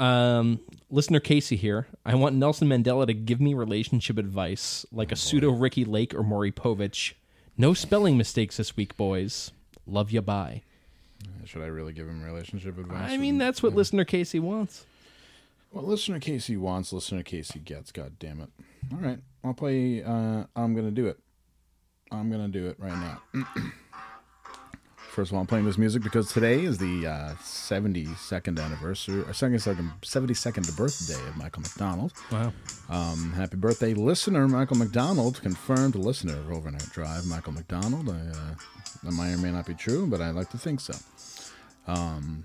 Um, 0.00 0.60
listener 0.90 1.20
Casey 1.20 1.56
here. 1.56 1.86
I 2.04 2.16
want 2.16 2.34
Nelson 2.34 2.68
Mandela 2.68 3.06
to 3.06 3.14
give 3.14 3.40
me 3.40 3.54
relationship 3.54 4.18
advice, 4.18 4.84
Oh, 4.92 4.96
like 4.96 5.12
a 5.12 5.16
pseudo 5.16 5.50
Ricki 5.50 5.84
Lake 5.84 6.14
or 6.14 6.22
Maury 6.24 6.50
Povich. 6.50 7.12
No 7.56 7.74
spelling 7.74 8.16
mistakes 8.16 8.56
this 8.56 8.76
week, 8.76 8.96
boys. 8.96 9.52
Love 9.86 10.10
you, 10.10 10.22
bye. 10.22 10.62
Should 11.44 11.62
I 11.62 11.66
really 11.66 11.92
give 11.92 12.08
him 12.08 12.22
relationship 12.22 12.78
advice? 12.78 13.10
I 13.10 13.16
mean, 13.16 13.38
that's 13.38 13.62
what 13.62 13.74
listener 13.74 14.04
Casey 14.04 14.38
wants. 14.38 14.86
What 15.70 15.84
listener 15.84 16.18
Casey 16.20 16.56
wants, 16.56 16.92
listener 16.92 17.22
Casey 17.22 17.60
gets. 17.60 17.92
God 17.92 18.18
damn 18.18 18.40
it! 18.40 18.50
All 18.92 18.98
right, 18.98 19.18
I'll 19.44 19.54
play. 19.54 20.02
Uh, 20.02 20.44
I'm 20.56 20.74
gonna 20.74 20.90
do 20.90 21.06
it. 21.06 21.18
I'm 22.10 22.30
gonna 22.30 22.48
do 22.48 22.66
it 22.66 22.76
right 22.78 22.92
now. 22.92 23.22
First 25.10 25.32
of 25.32 25.34
all, 25.34 25.40
I'm 25.40 25.46
playing 25.48 25.64
this 25.64 25.76
music 25.76 26.04
because 26.04 26.32
today 26.32 26.62
is 26.62 26.78
the 26.78 27.04
uh, 27.04 27.34
72nd 27.42 28.64
anniversary, 28.64 29.22
or 29.22 29.32
second, 29.32 29.58
second, 29.58 29.90
72nd 30.02 30.76
birthday 30.76 31.28
of 31.28 31.36
Michael 31.36 31.62
McDonald. 31.62 32.12
Wow. 32.30 32.52
Um, 32.88 33.32
happy 33.32 33.56
birthday, 33.56 33.92
listener 33.92 34.46
Michael 34.46 34.76
McDonald, 34.76 35.42
confirmed 35.42 35.96
listener 35.96 36.34
of 36.34 36.52
Overnight 36.52 36.88
Drive, 36.92 37.26
Michael 37.26 37.54
McDonald. 37.54 38.08
I, 38.08 38.12
uh, 38.12 38.54
that 39.02 39.12
may 39.12 39.34
or 39.34 39.38
may 39.38 39.50
not 39.50 39.66
be 39.66 39.74
true, 39.74 40.06
but 40.06 40.20
I 40.20 40.30
like 40.30 40.48
to 40.50 40.58
think 40.58 40.78
so. 40.78 40.94
Um, 41.88 42.44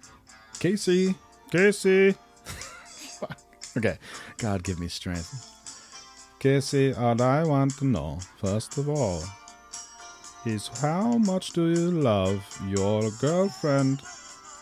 Casey, 0.59 1.13
Casey. 1.51 2.15
okay, 3.77 3.99
God 4.39 4.63
give 4.63 4.79
me 4.79 4.87
strength. 4.87 5.51
Casey, 6.39 6.93
all 6.95 7.21
I 7.21 7.43
want 7.43 7.77
to 7.77 7.85
know, 7.85 8.17
first 8.37 8.79
of 8.79 8.89
all, 8.89 9.23
is 10.45 10.67
how 10.79 11.17
much 11.17 11.51
do 11.51 11.67
you 11.69 11.91
love 11.91 12.43
your 12.67 13.09
girlfriend 13.19 14.01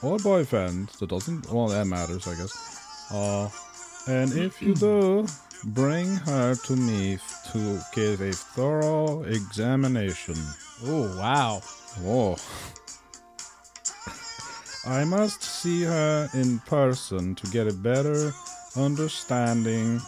or 0.01 0.17
boyfriend? 0.19 0.89
That 0.99 1.09
doesn't, 1.09 1.51
well, 1.51 1.67
that 1.67 1.85
matters, 1.85 2.27
I 2.27 2.35
guess. 2.35 3.11
Uh, 3.11 3.49
and 4.07 4.33
if 4.33 4.61
you 4.61 4.75
do, 4.75 5.27
bring 5.65 6.15
her 6.17 6.55
to 6.55 6.75
me 6.75 7.17
to 7.51 7.79
give 7.93 8.21
a 8.21 8.31
thorough 8.31 9.23
examination. 9.23 10.35
Oh 10.85 11.17
wow. 11.17 11.61
Whoa. 12.01 12.37
I 14.85 15.05
must 15.05 15.41
see 15.41 15.83
her 15.83 16.29
in 16.33 16.59
person 16.59 17.35
to 17.35 17.47
get 17.47 17.67
a 17.67 17.73
better 17.73 18.33
understanding. 18.75 20.01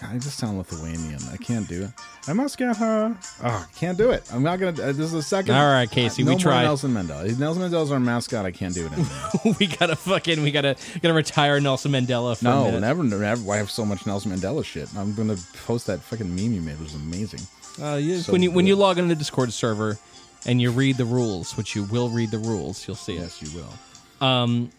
God, 0.00 0.10
I 0.10 0.18
just 0.18 0.38
sound 0.38 0.58
Lithuanian. 0.58 1.20
I 1.32 1.36
can't 1.36 1.68
do 1.68 1.84
it. 1.84 1.90
I 2.26 2.32
must 2.32 2.56
get 2.56 2.76
her. 2.76 3.16
Oh, 3.42 3.66
can't 3.76 3.98
do 3.98 4.10
it. 4.10 4.24
I'm 4.32 4.42
not 4.42 4.58
gonna. 4.58 4.70
Uh, 4.82 4.86
this 4.86 4.98
is 4.98 5.12
the 5.12 5.22
second. 5.22 5.54
All 5.54 5.70
right, 5.70 5.90
Casey, 5.90 6.22
no 6.22 6.28
we 6.28 6.32
more 6.32 6.40
tried. 6.40 6.62
Nelson 6.62 6.92
Mandela. 6.92 7.38
Nelson 7.38 7.62
Mandela's 7.62 7.90
our 7.90 8.00
mascot. 8.00 8.46
I 8.46 8.50
can't 8.50 8.74
do 8.74 8.86
it 8.86 8.92
anymore. 8.92 9.56
we 9.60 9.66
gotta 9.66 9.94
fucking 9.96 10.42
we 10.42 10.50
gotta 10.50 10.76
gotta 11.02 11.14
retire 11.14 11.60
Nelson 11.60 11.92
Mandela 11.92 12.36
for 12.36 12.44
no, 12.44 12.78
never, 12.78 13.02
never. 13.02 13.52
I 13.52 13.56
have 13.58 13.70
so 13.70 13.84
much 13.84 14.06
Nelson 14.06 14.32
Mandela 14.32 14.64
shit. 14.64 14.88
I'm 14.96 15.14
gonna 15.14 15.36
post 15.66 15.86
that 15.86 16.00
fucking 16.00 16.28
meme 16.34 16.54
you 16.54 16.60
made. 16.62 16.72
It 16.72 16.80
was 16.80 16.94
amazing. 16.94 17.40
Uh, 17.82 17.96
you, 17.96 18.18
So 18.18 18.32
when 18.32 18.42
you 18.42 18.50
when 18.50 18.66
you 18.66 18.76
log 18.76 18.98
into 18.98 19.14
the 19.14 19.18
Discord 19.18 19.52
server 19.52 19.98
and 20.46 20.62
you 20.62 20.70
read 20.70 20.96
the 20.96 21.04
rules, 21.04 21.56
which 21.56 21.74
you 21.76 21.84
will 21.84 22.08
read 22.08 22.30
the 22.30 22.38
rules, 22.38 22.86
you'll 22.88 22.96
see 22.96 23.16
Yes, 23.16 23.42
you 23.42 23.50
will. 23.58 24.26
Um, 24.26 24.70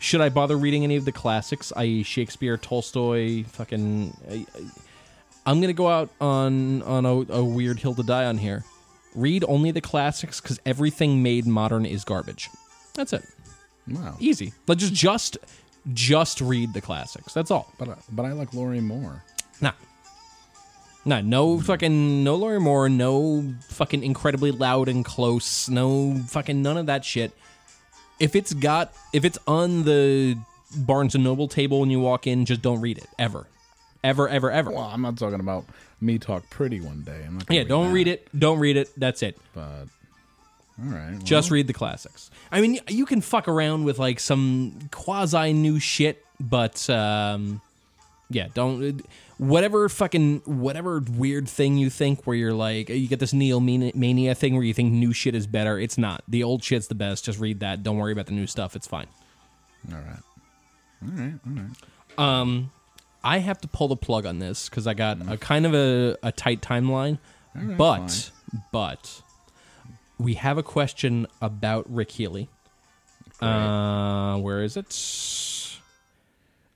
should 0.00 0.20
I 0.20 0.28
bother 0.28 0.56
reading 0.56 0.84
any 0.84 0.96
of 0.96 1.04
the 1.04 1.12
classics, 1.12 1.72
i.e., 1.76 2.02
Shakespeare, 2.02 2.56
Tolstoy, 2.56 3.44
fucking? 3.44 4.16
I, 4.30 4.46
I'm 5.48 5.60
gonna 5.60 5.72
go 5.72 5.88
out 5.88 6.10
on 6.20 6.82
on 6.82 7.06
a, 7.06 7.14
a 7.32 7.44
weird 7.44 7.78
hill 7.78 7.94
to 7.94 8.02
die 8.02 8.26
on 8.26 8.36
here. 8.38 8.64
Read 9.14 9.44
only 9.48 9.70
the 9.70 9.80
classics 9.80 10.40
because 10.40 10.60
everything 10.66 11.22
made 11.22 11.46
modern 11.46 11.86
is 11.86 12.04
garbage. 12.04 12.50
That's 12.94 13.12
it. 13.12 13.24
Wow. 13.88 14.16
Easy. 14.20 14.52
But 14.66 14.78
just 14.78 14.92
just 14.92 15.38
just 15.94 16.40
read 16.42 16.74
the 16.74 16.80
classics. 16.82 17.32
That's 17.32 17.50
all. 17.50 17.72
But 17.78 17.88
I- 17.88 17.96
but 18.12 18.24
I 18.26 18.32
like 18.32 18.52
Lorrie 18.52 18.80
Moore. 18.82 19.24
Nah. 19.60 19.72
Nah, 21.06 21.20
no 21.22 21.58
fucking 21.60 22.22
no 22.22 22.34
Lorrie 22.34 22.60
Moore, 22.60 22.88
no 22.90 23.54
fucking 23.70 24.04
incredibly 24.04 24.50
loud 24.50 24.88
and 24.88 25.04
close, 25.04 25.68
no 25.70 26.14
fucking 26.28 26.60
none 26.60 26.76
of 26.76 26.86
that 26.86 27.04
shit. 27.06 27.32
If 28.20 28.36
it's 28.36 28.52
got 28.52 28.92
if 29.14 29.24
it's 29.24 29.38
on 29.46 29.84
the 29.84 30.36
Barnes 30.76 31.14
and 31.14 31.24
Noble 31.24 31.48
table 31.48 31.80
when 31.80 31.88
you 31.90 32.00
walk 32.00 32.26
in, 32.26 32.44
just 32.44 32.60
don't 32.60 32.82
read 32.82 32.98
it. 32.98 33.06
Ever. 33.18 33.46
Ever, 34.04 34.28
ever, 34.28 34.50
ever. 34.50 34.70
Well, 34.70 34.84
I'm 34.84 35.02
not 35.02 35.16
talking 35.16 35.40
about 35.40 35.64
me 36.00 36.18
talk 36.18 36.48
pretty 36.50 36.80
one 36.80 37.02
day. 37.02 37.24
I'm 37.26 37.34
not 37.34 37.46
gonna 37.46 37.60
yeah, 37.60 37.66
don't 37.66 37.88
that, 37.88 37.92
read 37.92 38.08
it. 38.08 38.28
Don't 38.38 38.58
read 38.58 38.76
it. 38.76 38.90
That's 38.96 39.22
it. 39.22 39.38
But 39.54 39.88
all 40.80 40.90
right, 40.92 41.10
well, 41.12 41.20
Just 41.22 41.50
read 41.50 41.66
the 41.66 41.72
classics. 41.72 42.30
I 42.52 42.60
mean, 42.60 42.78
you 42.88 43.06
can 43.06 43.20
fuck 43.20 43.48
around 43.48 43.84
with 43.84 43.98
like 43.98 44.20
some 44.20 44.88
quasi 44.92 45.52
new 45.52 45.80
shit, 45.80 46.24
but 46.38 46.88
um, 46.88 47.60
yeah, 48.30 48.46
don't 48.54 49.02
whatever 49.38 49.88
fucking 49.88 50.42
whatever 50.44 51.00
weird 51.00 51.48
thing 51.48 51.76
you 51.76 51.90
think 51.90 52.26
where 52.26 52.36
you're 52.36 52.52
like 52.52 52.88
you 52.88 53.06
get 53.08 53.20
this 53.20 53.32
neo 53.32 53.60
mania 53.60 54.34
thing 54.34 54.54
where 54.54 54.64
you 54.64 54.74
think 54.74 54.92
new 54.92 55.12
shit 55.12 55.34
is 55.34 55.48
better. 55.48 55.78
It's 55.78 55.98
not. 55.98 56.22
The 56.28 56.44
old 56.44 56.62
shit's 56.62 56.86
the 56.86 56.94
best. 56.94 57.24
Just 57.24 57.40
read 57.40 57.60
that. 57.60 57.82
Don't 57.82 57.96
worry 57.96 58.12
about 58.12 58.26
the 58.26 58.32
new 58.32 58.46
stuff. 58.46 58.76
It's 58.76 58.86
fine. 58.86 59.08
all 59.90 59.98
right, 59.98 60.22
all 61.02 61.10
right, 61.10 61.34
all 61.46 61.52
right. 61.52 62.40
Um, 62.40 62.70
I 63.22 63.38
have 63.38 63.60
to 63.62 63.68
pull 63.68 63.88
the 63.88 63.96
plug 63.96 64.26
on 64.26 64.38
this 64.38 64.68
because 64.68 64.86
I 64.86 64.94
got 64.94 65.18
a 65.30 65.36
kind 65.36 65.66
of 65.66 65.74
a, 65.74 66.16
a 66.22 66.32
tight 66.32 66.60
timeline, 66.60 67.18
right, 67.54 67.76
but 67.76 68.30
but 68.72 69.22
we 70.18 70.34
have 70.34 70.58
a 70.58 70.62
question 70.62 71.26
about 71.40 71.92
Rick 71.92 72.12
Healy. 72.12 72.48
Uh, 73.40 74.36
where 74.38 74.62
is 74.62 74.76
it? 74.76 74.92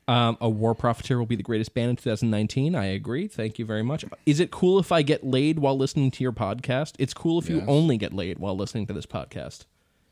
Um, 0.09 0.37
a 0.41 0.49
War 0.49 0.75
Profiteer 0.75 1.19
will 1.19 1.27
be 1.27 1.37
the 1.37 1.43
greatest 1.43 1.75
band 1.75 1.91
in 1.91 1.97
2019. 1.97 2.75
I 2.75 2.87
agree. 2.87 3.29
Thank 3.29 3.59
you 3.59 3.65
very 3.65 3.83
much. 3.83 4.05
Is 4.27 4.41
it 4.41 4.51
cool 4.51 4.79
if 4.79 4.91
I 4.91 5.03
get 5.03 5.25
laid 5.25 5.61
while 5.61 5.77
listening 5.77 6.11
to 6.13 6.23
your 6.23 6.33
podcast? 6.33 6.95
It's 6.99 7.15
cool 7.15 7.39
if 7.39 7.49
you 7.49 7.63
only 7.69 7.97
get 7.97 8.13
laid 8.13 8.39
while 8.39 8.57
listening 8.57 8.87
to 8.89 8.93
this 8.93 9.07
podcast. 9.07 9.65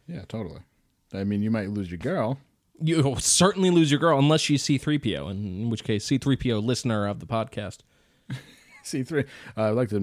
Yeah, 0.07 0.23
totally. 0.29 0.61
I 1.13 1.25
mean, 1.25 1.43
you 1.43 1.51
might 1.51 1.71
lose 1.71 1.91
your 1.91 1.99
girl. 1.99 2.39
You'll 2.83 3.17
certainly 3.17 3.71
lose 3.71 3.91
your 3.91 4.01
girl 4.01 4.19
unless 4.19 4.41
she's 4.41 4.63
C3PO, 4.65 5.31
in 5.31 5.71
which 5.71 5.85
case 5.85 6.07
C3PO 6.07 6.65
listener 6.65 7.07
of 7.07 7.21
the 7.21 7.27
podcast. 7.27 7.79
C3. 8.85 9.27
Uh, 9.57 9.63
I'd 9.65 9.71
like 9.71 9.91
to. 9.91 9.97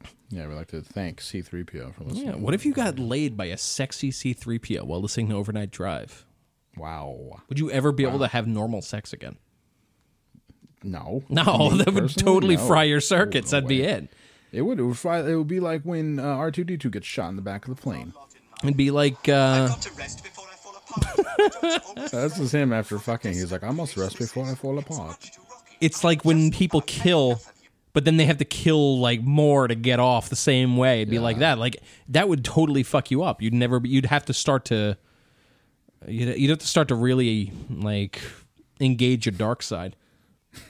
Uh, 0.00 0.06
yeah, 0.30 0.46
we'd 0.46 0.54
like 0.54 0.68
to 0.68 0.80
thank 0.80 1.20
C3PO 1.20 1.94
for 1.94 2.04
listening. 2.04 2.26
Yeah. 2.26 2.36
What 2.36 2.54
if 2.54 2.64
you 2.64 2.72
got 2.72 2.98
laid 2.98 3.36
by 3.36 3.46
a 3.46 3.56
sexy 3.58 4.10
C3PO 4.10 4.82
while 4.84 5.00
listening 5.02 5.28
to 5.28 5.34
Overnight 5.36 5.70
Drive? 5.70 6.24
Wow. 6.76 7.42
Would 7.48 7.58
you 7.58 7.70
ever 7.70 7.92
be 7.92 8.04
able 8.04 8.18
to 8.20 8.28
have 8.28 8.46
normal 8.46 8.82
sex 8.82 9.12
again? 9.12 9.36
No. 10.82 11.22
No, 11.28 11.70
Me 11.70 11.78
that 11.78 11.94
would 11.94 12.10
totally 12.16 12.56
no. 12.56 12.66
fry 12.66 12.84
your 12.84 13.00
circuits. 13.00 13.52
no 13.52 13.56
That'd 13.56 13.68
be 13.68 13.82
it. 13.82 14.08
It 14.52 14.62
would. 14.62 14.78
It 14.78 14.82
would 14.84 14.98
fry. 14.98 15.20
It 15.20 15.36
would 15.36 15.48
be 15.48 15.60
like 15.60 15.82
when 15.82 16.18
uh, 16.18 16.36
R2D2 16.36 16.90
gets 16.90 17.06
shot 17.06 17.28
in 17.28 17.36
the 17.36 17.42
back 17.42 17.66
of 17.68 17.74
the 17.74 17.80
plane. 17.80 18.12
It'd 18.62 18.76
be 18.76 18.90
like 18.90 19.28
uh, 19.28 19.68
Got 21.00 21.16
to 21.16 21.22
rest 21.22 21.60
before 21.62 21.68
I 21.70 21.78
fall 21.78 21.96
apart. 21.96 22.10
That's 22.12 22.38
just 22.38 22.52
him 22.54 22.72
after 22.72 22.98
fucking. 22.98 23.32
He's 23.32 23.52
like, 23.52 23.64
I 23.64 23.70
must 23.70 23.96
rest 23.96 24.18
before 24.18 24.46
I 24.46 24.54
fall 24.54 24.78
apart. 24.78 25.30
it's 25.80 26.04
like 26.04 26.24
when 26.24 26.50
people 26.50 26.80
kill, 26.82 27.40
but 27.92 28.04
then 28.04 28.16
they 28.16 28.24
have 28.26 28.38
to 28.38 28.44
kill 28.44 28.98
like 29.00 29.22
more 29.22 29.68
to 29.68 29.74
get 29.74 30.00
off 30.00 30.28
the 30.28 30.36
same 30.36 30.76
way. 30.76 31.02
It'd 31.02 31.10
be 31.10 31.18
like 31.18 31.38
that. 31.38 31.58
Like 31.58 31.76
that 32.08 32.28
would 32.28 32.44
totally 32.44 32.82
fuck 32.82 33.10
you 33.10 33.22
up. 33.22 33.40
You'd 33.42 33.54
never. 33.54 33.80
You'd 33.84 34.06
have 34.06 34.24
to 34.26 34.34
start 34.34 34.64
to. 34.66 34.96
You'd, 36.06 36.36
you'd 36.38 36.50
have 36.50 36.58
to 36.60 36.66
start 36.66 36.88
to 36.88 36.94
really 36.94 37.52
like 37.70 38.20
engage 38.80 39.26
your 39.26 39.32
dark 39.34 39.62
side. 39.62 39.96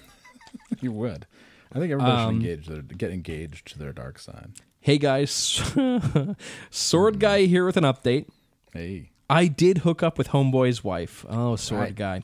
You 0.80 0.90
would. 0.92 1.26
I 1.72 1.78
think 1.78 1.92
everybody 1.92 2.12
Um, 2.12 2.40
should 2.40 2.48
engage 2.48 2.66
their, 2.66 2.82
get 2.82 3.10
engaged 3.10 3.68
to 3.72 3.78
their 3.78 3.92
dark 3.92 4.18
side. 4.18 4.50
Hey 4.80 4.98
guys, 4.98 5.62
Sword 6.70 7.18
Guy 7.20 7.46
here 7.46 7.64
with 7.64 7.76
an 7.76 7.84
update. 7.84 8.26
Hey. 8.72 9.10
I 9.34 9.46
did 9.48 9.78
hook 9.78 10.02
up 10.02 10.16
with 10.16 10.28
Homeboy's 10.28 10.84
wife. 10.84 11.24
Oh, 11.28 11.56
Sword 11.56 11.80
Right. 11.80 11.94
Guy. 11.94 12.22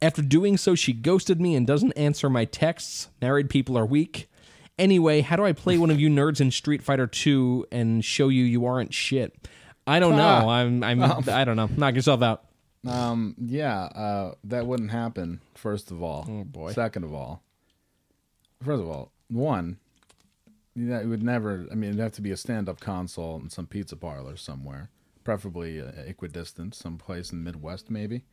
After 0.00 0.22
doing 0.22 0.56
so, 0.56 0.74
she 0.74 0.92
ghosted 0.92 1.40
me 1.40 1.54
and 1.54 1.66
doesn't 1.66 1.92
answer 1.92 2.30
my 2.30 2.44
texts. 2.44 3.08
Married 3.20 3.50
people 3.50 3.76
are 3.76 3.86
weak. 3.86 4.28
Anyway, 4.78 5.20
how 5.20 5.36
do 5.36 5.44
I 5.44 5.52
play 5.52 5.78
one 5.78 5.90
of 5.90 6.00
you 6.00 6.08
nerds 6.08 6.40
in 6.40 6.50
Street 6.50 6.82
Fighter 6.82 7.06
2 7.06 7.66
and 7.70 8.04
show 8.04 8.28
you 8.28 8.44
you 8.44 8.66
aren't 8.66 8.92
shit? 8.92 9.48
I 9.86 10.00
don't 10.00 10.16
know. 10.16 10.48
Ah. 10.48 10.48
I'm 10.48 10.82
I'm 10.82 11.02
I 11.02 11.44
don't 11.44 11.56
know. 11.56 11.68
Knock 11.76 11.94
yourself 11.94 12.22
out. 12.22 12.44
Um. 12.86 13.34
Yeah. 13.38 13.82
Uh. 13.84 14.34
That 14.44 14.66
wouldn't 14.66 14.90
happen. 14.90 15.40
First 15.54 15.90
of 15.90 16.02
all. 16.02 16.26
Oh 16.28 16.44
boy. 16.44 16.72
Second 16.72 17.04
of 17.04 17.12
all. 17.14 17.42
First 18.62 18.80
of 18.82 18.88
all, 18.88 19.12
one. 19.28 19.78
It 20.76 21.06
would 21.06 21.22
never. 21.22 21.66
I 21.70 21.74
mean, 21.74 21.90
it'd 21.90 22.00
have 22.00 22.12
to 22.12 22.22
be 22.22 22.32
a 22.32 22.36
stand-up 22.36 22.80
console 22.80 23.38
in 23.40 23.48
some 23.48 23.66
pizza 23.66 23.94
parlor 23.94 24.36
somewhere, 24.36 24.90
preferably 25.24 25.80
uh, 25.80 25.90
equidistant, 26.06 26.74
someplace 26.74 27.30
in 27.32 27.42
the 27.42 27.50
Midwest, 27.50 27.90
maybe. 27.90 28.24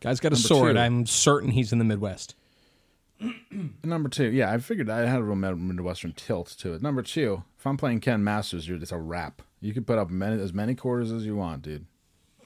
Guy's 0.00 0.20
got 0.20 0.32
a 0.32 0.36
Number 0.36 0.48
sword. 0.48 0.76
two. 0.76 0.80
I'm 0.80 1.06
certain 1.06 1.50
he's 1.50 1.72
in 1.72 1.78
the 1.78 1.84
Midwest. 1.84 2.34
Number 3.84 4.08
two, 4.08 4.30
yeah, 4.30 4.50
I 4.52 4.58
figured 4.58 4.88
I 4.88 5.00
had 5.06 5.20
a 5.20 5.22
real 5.22 5.36
Mid- 5.36 5.58
Midwestern 5.58 6.12
tilt 6.12 6.48
to 6.60 6.72
it. 6.72 6.80
Number 6.82 7.02
two, 7.02 7.42
if 7.58 7.66
I'm 7.66 7.76
playing 7.76 8.00
Ken 8.00 8.24
Masters, 8.24 8.66
you're 8.68 8.78
it's 8.78 8.92
a 8.92 8.98
wrap. 8.98 9.42
You 9.60 9.74
can 9.74 9.84
put 9.84 9.98
up 9.98 10.08
many, 10.10 10.40
as 10.40 10.54
many 10.54 10.74
quarters 10.74 11.12
as 11.12 11.26
you 11.26 11.36
want, 11.36 11.62
dude. 11.62 11.84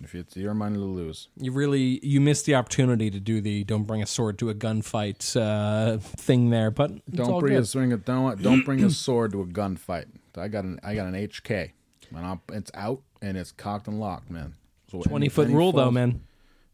If 0.03 0.15
it's 0.17 0.37
your 0.37 0.55
money 0.55 0.75
to 0.77 0.83
lose, 0.83 1.29
You 1.37 1.53
really 1.53 2.05
you 2.05 2.21
missed 2.21 2.47
the 2.47 2.57
opportunity 2.57 3.11
to 3.11 3.21
do 3.21 3.41
the 3.41 3.63
don't 3.63 3.85
bring 3.85 4.03
a 4.03 4.07
sword 4.07 4.39
to 4.41 4.51
a 4.51 4.55
gunfight 4.55 5.37
uh, 5.41 5.99
thing 5.99 6.51
there, 6.51 6.73
but 6.73 6.91
it's 7.07 7.21
all 7.21 7.27
don't 7.27 7.41
bring 7.41 7.55
good. 7.55 7.63
a 7.63 7.67
swing. 7.67 7.97
Don't 7.99 8.43
don't 8.43 8.65
bring 8.65 8.83
a 8.83 8.91
sword 9.07 9.31
to 9.33 9.43
a 9.43 9.47
gunfight. 9.47 10.07
I 10.37 10.49
got 10.49 10.65
an 10.65 10.81
I 10.83 10.97
got 10.97 11.07
an 11.07 11.15
HK, 11.15 11.71
and 12.15 12.27
I'm, 12.27 12.41
it's 12.53 12.73
out 12.75 13.03
and 13.25 13.39
it's 13.39 13.53
cocked 13.53 13.89
and 13.89 13.99
locked, 13.99 14.31
man. 14.31 14.55
So 14.91 14.99
any- 14.99 15.05
20 15.09 15.29
foot 15.31 15.47
any 15.47 15.55
rule 15.57 15.73
though, 15.73 15.91
man. 15.91 16.21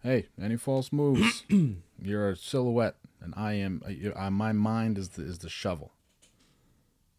Hey, 0.02 0.26
any 0.42 0.56
false 0.56 0.92
moves, 0.92 1.44
you're 2.02 2.30
a 2.30 2.36
silhouette, 2.36 2.96
and 3.20 3.34
I 3.36 3.52
am. 3.54 3.82
uh, 3.86 3.90
you- 3.90 4.12
uh, 4.16 4.30
my 4.30 4.52
mind 4.52 4.98
is 4.98 5.10
the 5.10 5.22
is 5.22 5.38
the 5.38 5.48
shovel. 5.48 5.92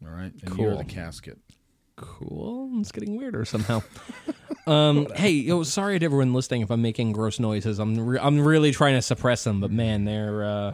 All 0.04 0.12
right, 0.12 0.34
and 0.44 0.58
you're 0.58 0.76
the 0.76 0.84
casket. 0.84 1.38
Cool. 1.96 2.72
It's 2.80 2.92
getting 2.92 3.16
weirder 3.16 3.46
somehow. 3.46 3.84
um, 4.68 5.06
hey, 5.16 5.30
yo, 5.30 5.62
sorry 5.62 6.00
to 6.00 6.06
everyone 6.06 6.34
listening 6.34 6.62
if 6.62 6.72
I'm 6.72 6.82
making 6.82 7.12
gross 7.12 7.40
noises. 7.40 7.78
I'm 7.78 8.00
re- 8.00 8.20
I'm 8.20 8.40
really 8.40 8.72
trying 8.72 8.96
to 8.96 9.02
suppress 9.04 9.44
them, 9.44 9.62
but 9.62 9.70
man, 9.70 10.06
they're 10.06 10.44
uh, 10.44 10.74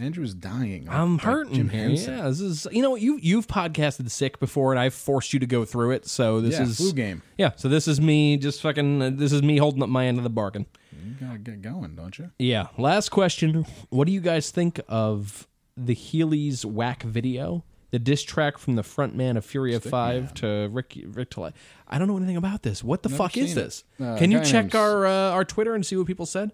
Andrew's 0.00 0.34
dying. 0.34 0.88
I'm 0.88 1.14
like 1.14 1.22
hurting 1.24 1.68
Jim. 1.70 1.90
Yeah, 1.90 2.28
this 2.28 2.40
is 2.40 2.66
you 2.72 2.82
know 2.82 2.94
you 2.94 3.18
you've 3.22 3.46
podcasted 3.46 4.10
sick 4.10 4.38
before, 4.40 4.72
and 4.72 4.78
I've 4.80 4.94
forced 4.94 5.32
you 5.32 5.38
to 5.40 5.46
go 5.46 5.64
through 5.64 5.92
it. 5.92 6.06
So 6.06 6.40
this 6.40 6.54
Yeah, 6.54 6.62
is 6.62 6.76
flu 6.76 6.92
game. 6.92 7.22
Yeah, 7.36 7.52
so 7.56 7.68
this 7.68 7.86
is 7.88 8.00
me 8.00 8.36
just 8.36 8.62
fucking. 8.62 9.02
Uh, 9.02 9.10
this 9.12 9.32
is 9.32 9.42
me 9.42 9.56
holding 9.58 9.82
up 9.82 9.88
my 9.88 10.06
end 10.06 10.18
of 10.18 10.24
the 10.24 10.30
bargain. 10.30 10.66
You 11.04 11.14
gotta 11.20 11.38
get 11.38 11.62
going, 11.62 11.94
don't 11.96 12.18
you? 12.18 12.30
Yeah. 12.38 12.68
Last 12.76 13.10
question. 13.10 13.66
What 13.90 14.06
do 14.06 14.12
you 14.12 14.20
guys 14.20 14.50
think 14.50 14.80
of 14.88 15.46
the 15.76 15.94
Healy's 15.94 16.64
whack 16.66 17.02
video? 17.02 17.64
The 17.90 17.98
diss 17.98 18.22
track 18.22 18.58
from 18.58 18.76
the 18.76 18.82
frontman 18.82 19.38
of 19.38 19.46
Fury 19.46 19.74
of 19.74 19.82
Five 19.82 20.34
to 20.34 20.68
Rick 20.70 20.98
Rick 21.06 21.30
Tele- 21.30 21.54
I 21.86 21.98
don't 21.98 22.06
know 22.06 22.18
anything 22.18 22.36
about 22.36 22.62
this. 22.62 22.84
What 22.84 23.02
the 23.02 23.08
Never 23.08 23.22
fuck 23.22 23.36
is 23.38 23.54
this? 23.54 23.82
Uh, 23.98 24.18
Can 24.18 24.30
you 24.30 24.40
check 24.44 24.64
name's- 24.64 24.74
our 24.74 25.06
uh, 25.06 25.30
our 25.30 25.44
Twitter 25.44 25.74
and 25.74 25.86
see 25.86 25.96
what 25.96 26.06
people 26.06 26.26
said? 26.26 26.52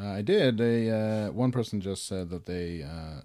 Uh, 0.00 0.12
I 0.12 0.22
did. 0.22 0.58
They 0.58 0.90
uh, 0.90 1.30
one 1.32 1.52
person 1.52 1.80
just 1.80 2.06
said 2.06 2.30
that 2.30 2.46
they 2.46 2.82
uh, 2.82 3.22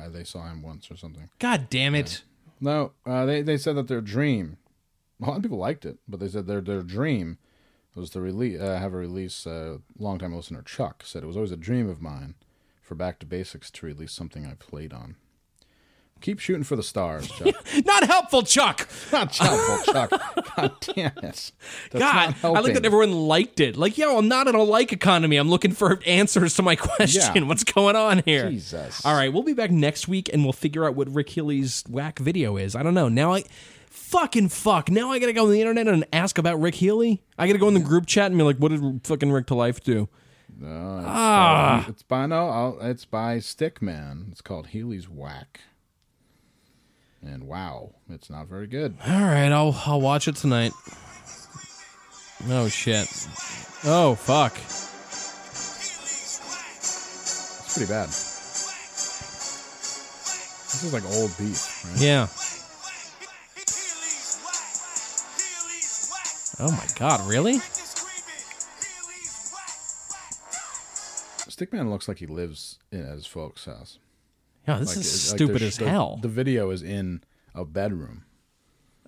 uh, 0.00 0.08
they 0.08 0.24
saw 0.24 0.46
him 0.46 0.62
once 0.62 0.90
or 0.90 0.96
something. 0.96 1.28
God 1.38 1.68
damn 1.70 1.94
it! 1.94 2.22
No, 2.60 2.92
uh, 3.04 3.26
they 3.26 3.42
they 3.42 3.56
said 3.56 3.76
that 3.76 3.88
their 3.88 4.00
dream. 4.00 4.58
A 5.20 5.26
lot 5.26 5.38
of 5.38 5.42
people 5.42 5.58
liked 5.58 5.86
it, 5.86 5.98
but 6.06 6.20
they 6.20 6.28
said 6.28 6.46
their 6.46 6.60
their 6.60 6.82
dream 6.82 7.38
was 7.94 8.10
to 8.10 8.20
release 8.20 8.60
uh, 8.60 8.78
have 8.78 8.92
a 8.92 8.98
release. 8.98 9.46
Uh, 9.46 9.78
longtime 9.98 10.34
listener 10.34 10.62
Chuck 10.62 11.02
said 11.04 11.22
it 11.22 11.26
was 11.26 11.36
always 11.36 11.52
a 11.52 11.56
dream 11.56 11.88
of 11.88 12.02
mine 12.02 12.34
for 12.82 12.94
Back 12.94 13.18
to 13.20 13.26
Basics 13.26 13.70
to 13.72 13.86
release 13.86 14.12
something 14.12 14.46
I 14.46 14.54
played 14.54 14.92
on. 14.92 15.16
Keep 16.22 16.40
shooting 16.40 16.64
for 16.64 16.76
the 16.76 16.82
stars, 16.82 17.28
Chuck. 17.28 17.54
Not 17.84 18.04
helpful, 18.04 18.42
Chuck. 18.42 18.88
not 19.12 19.30
Chuck, 19.32 19.84
Chuck. 19.84 20.10
God 20.56 20.72
damn 20.80 21.12
it! 21.18 21.22
That's 21.22 21.52
God, 21.92 22.34
I 22.42 22.48
like 22.60 22.72
that 22.74 22.84
everyone 22.86 23.12
liked 23.12 23.60
it. 23.60 23.76
Like, 23.76 23.98
yo, 23.98 24.16
I'm 24.18 24.26
not 24.26 24.48
in 24.48 24.54
a 24.54 24.62
like 24.62 24.92
economy. 24.92 25.36
I'm 25.36 25.50
looking 25.50 25.72
for 25.72 26.00
answers 26.06 26.54
to 26.54 26.62
my 26.62 26.74
question. 26.76 27.42
Yeah. 27.42 27.42
What's 27.48 27.64
going 27.64 27.96
on 27.96 28.22
here? 28.24 28.50
Jesus. 28.50 29.04
All 29.04 29.14
right, 29.14 29.32
we'll 29.32 29.42
be 29.42 29.52
back 29.52 29.70
next 29.70 30.08
week 30.08 30.30
and 30.32 30.42
we'll 30.42 30.52
figure 30.54 30.86
out 30.86 30.94
what 30.94 31.08
Rick 31.14 31.28
Healy's 31.28 31.84
whack 31.88 32.18
video 32.18 32.56
is. 32.56 32.74
I 32.74 32.82
don't 32.82 32.94
know. 32.94 33.08
Now 33.10 33.34
I 33.34 33.44
fucking 33.90 34.48
fuck. 34.48 34.90
Now 34.90 35.12
I 35.12 35.18
gotta 35.18 35.34
go 35.34 35.44
on 35.44 35.50
the 35.52 35.60
internet 35.60 35.86
and 35.86 36.06
ask 36.12 36.38
about 36.38 36.58
Rick 36.60 36.76
Healy. 36.76 37.22
I 37.38 37.46
gotta 37.46 37.58
go 37.58 37.68
in 37.68 37.74
the 37.74 37.80
group 37.80 38.06
chat 38.06 38.30
and 38.30 38.38
be 38.38 38.42
like, 38.42 38.56
what 38.56 38.70
did 38.70 39.00
fucking 39.04 39.30
Rick 39.30 39.46
ta 39.46 39.54
life 39.54 39.80
do? 39.84 40.08
No, 40.58 40.96
it's, 40.98 41.06
Ah. 41.08 41.84
uh, 41.86 41.90
it's 41.90 42.02
by 42.02 42.24
no, 42.26 42.48
I'll, 42.48 42.78
it's 42.80 43.04
by 43.04 43.36
Stickman. 43.36 44.32
It's 44.32 44.40
called 44.40 44.68
Healy's 44.68 45.08
Whack. 45.08 45.60
And 47.26 47.48
wow, 47.48 47.94
it's 48.08 48.30
not 48.30 48.46
very 48.46 48.68
good. 48.68 48.96
All 49.04 49.20
right, 49.20 49.50
I'll 49.50 49.74
I'll 49.84 50.00
watch 50.00 50.28
it 50.28 50.36
tonight. 50.36 50.72
Oh 52.48 52.68
shit. 52.68 53.08
Oh 53.84 54.14
fuck. 54.14 54.56
It's 57.58 57.74
pretty 57.74 57.92
bad. 57.92 58.08
This 60.76 60.84
is 60.84 60.92
like 60.92 61.04
old 61.04 61.36
beef, 61.36 61.84
right? 61.84 62.00
Yeah. 62.00 62.28
Oh 66.58 66.70
my 66.70 66.86
god, 66.96 67.28
really? 67.28 67.60
Stickman 71.50 71.90
looks 71.90 72.06
like 72.06 72.18
he 72.18 72.26
lives 72.26 72.78
in 72.92 73.04
his 73.04 73.26
folks' 73.26 73.64
house. 73.64 73.98
Yeah, 74.66 74.78
this 74.78 74.88
Like, 74.90 74.96
is 74.98 75.30
like 75.32 75.38
stupid 75.38 75.62
as 75.62 75.76
the- 75.78 75.88
hell. 75.88 76.18
The 76.20 76.28
video 76.28 76.70
is 76.70 76.82
in 76.82 77.22
a 77.54 77.64
bedroom. 77.64 78.24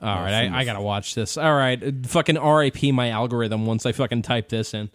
All 0.00 0.14
right, 0.14 0.48
I, 0.48 0.60
I 0.60 0.64
gotta 0.64 0.80
watch 0.80 1.14
this. 1.16 1.36
All 1.36 1.54
right, 1.54 1.82
uh, 1.82 1.90
fucking 2.04 2.36
RIP 2.40 2.94
my 2.94 3.10
algorithm 3.10 3.66
once 3.66 3.84
I 3.84 3.90
fucking 3.92 4.22
type 4.22 4.48
this 4.48 4.72
in. 4.72 4.90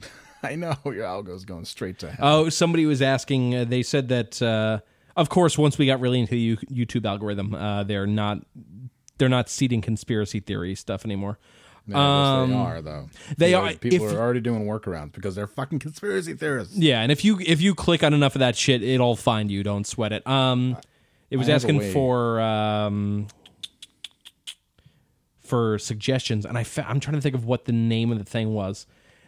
I 0.44 0.54
know 0.54 0.76
your 0.84 1.04
algo's 1.04 1.44
going 1.44 1.64
straight 1.64 1.98
to 2.00 2.10
hell. 2.10 2.26
Oh, 2.44 2.48
somebody 2.48 2.86
was 2.86 3.02
asking. 3.02 3.54
Uh, 3.54 3.64
they 3.64 3.82
said 3.82 4.08
that, 4.10 4.40
uh, 4.40 4.78
of 5.16 5.28
course, 5.28 5.58
once 5.58 5.76
we 5.78 5.86
got 5.86 5.98
really 5.98 6.20
into 6.20 6.30
the 6.32 6.38
U- 6.38 6.56
YouTube 6.70 7.04
algorithm, 7.04 7.52
uh, 7.54 7.82
they're 7.82 8.06
not 8.06 8.38
they're 9.18 9.28
not 9.28 9.48
seeding 9.48 9.80
conspiracy 9.80 10.38
theory 10.40 10.74
stuff 10.76 11.04
anymore. 11.04 11.38
Yeah, 11.88 12.40
Um, 12.42 12.50
they 12.50 12.56
are 12.56 12.82
though. 12.82 13.08
they 13.38 13.50
You 13.50 13.56
are- 13.58 13.74
People 13.74 14.08
if- 14.08 14.12
are 14.14 14.18
already 14.18 14.40
doing 14.40 14.66
workarounds 14.66 15.12
because 15.12 15.34
they're 15.36 15.46
fucking 15.46 15.78
conspiracy 15.78 16.34
theorists. 16.34 16.76
Yeah, 16.76 17.00
and 17.00 17.12
if 17.12 17.24
you 17.24 17.38
if 17.46 17.60
you 17.60 17.74
click 17.74 18.02
on 18.02 18.12
enough 18.12 18.34
of 18.34 18.40
that 18.40 18.56
shit, 18.56 18.82
it'll 18.82 19.14
find 19.16 19.50
you. 19.50 19.62
Don't 19.62 19.86
sweat 19.86 20.12
it. 20.12 20.26
Um, 20.26 20.76
it 21.30 21.36
was 21.36 21.48
I 21.48 21.52
have 21.52 21.62
a 21.62 21.66
asking 21.66 21.92
for 21.92 22.40
um 22.40 23.26
for 25.40 25.78
suggestions, 25.78 26.44
and 26.44 26.58
I 26.58 26.64
fa- 26.64 26.86
I'm 26.88 26.98
trying 27.00 27.14
to 27.16 27.20
think 27.20 27.34
of 27.34 27.44
what 27.44 27.66
the 27.66 27.72
name 27.72 28.10
of 28.10 28.18
the 28.18 28.24
thing 28.24 28.52
was. 28.52 28.86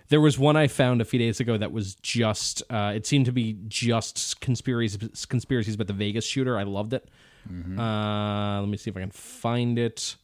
There 0.09 0.21
was 0.21 0.39
one 0.39 0.57
I 0.57 0.67
found 0.67 1.01
a 1.01 1.05
few 1.05 1.19
days 1.19 1.39
ago 1.39 1.57
that 1.59 1.71
was 1.71 1.95
just. 1.97 2.63
Uh, 2.71 2.93
it 2.95 3.07
seemed 3.07 3.27
to 3.27 3.33
be 3.33 3.57
just 3.69 4.41
conspiracies 4.41 5.27
conspiracies 5.27 5.75
about 5.75 5.87
the 5.87 5.93
Vegas 5.93 6.25
shooter. 6.25 6.59
I 6.59 6.63
loved 6.65 6.93
it. 6.93 7.09
Mm-hmm. 7.51 7.79
Uh, 7.79 8.61
let 8.61 8.69
me 8.69 8.77
see 8.77 8.91
if 8.91 8.97
I 8.97 9.01
can 9.01 9.11
find 9.11 9.79
it. 9.79 10.17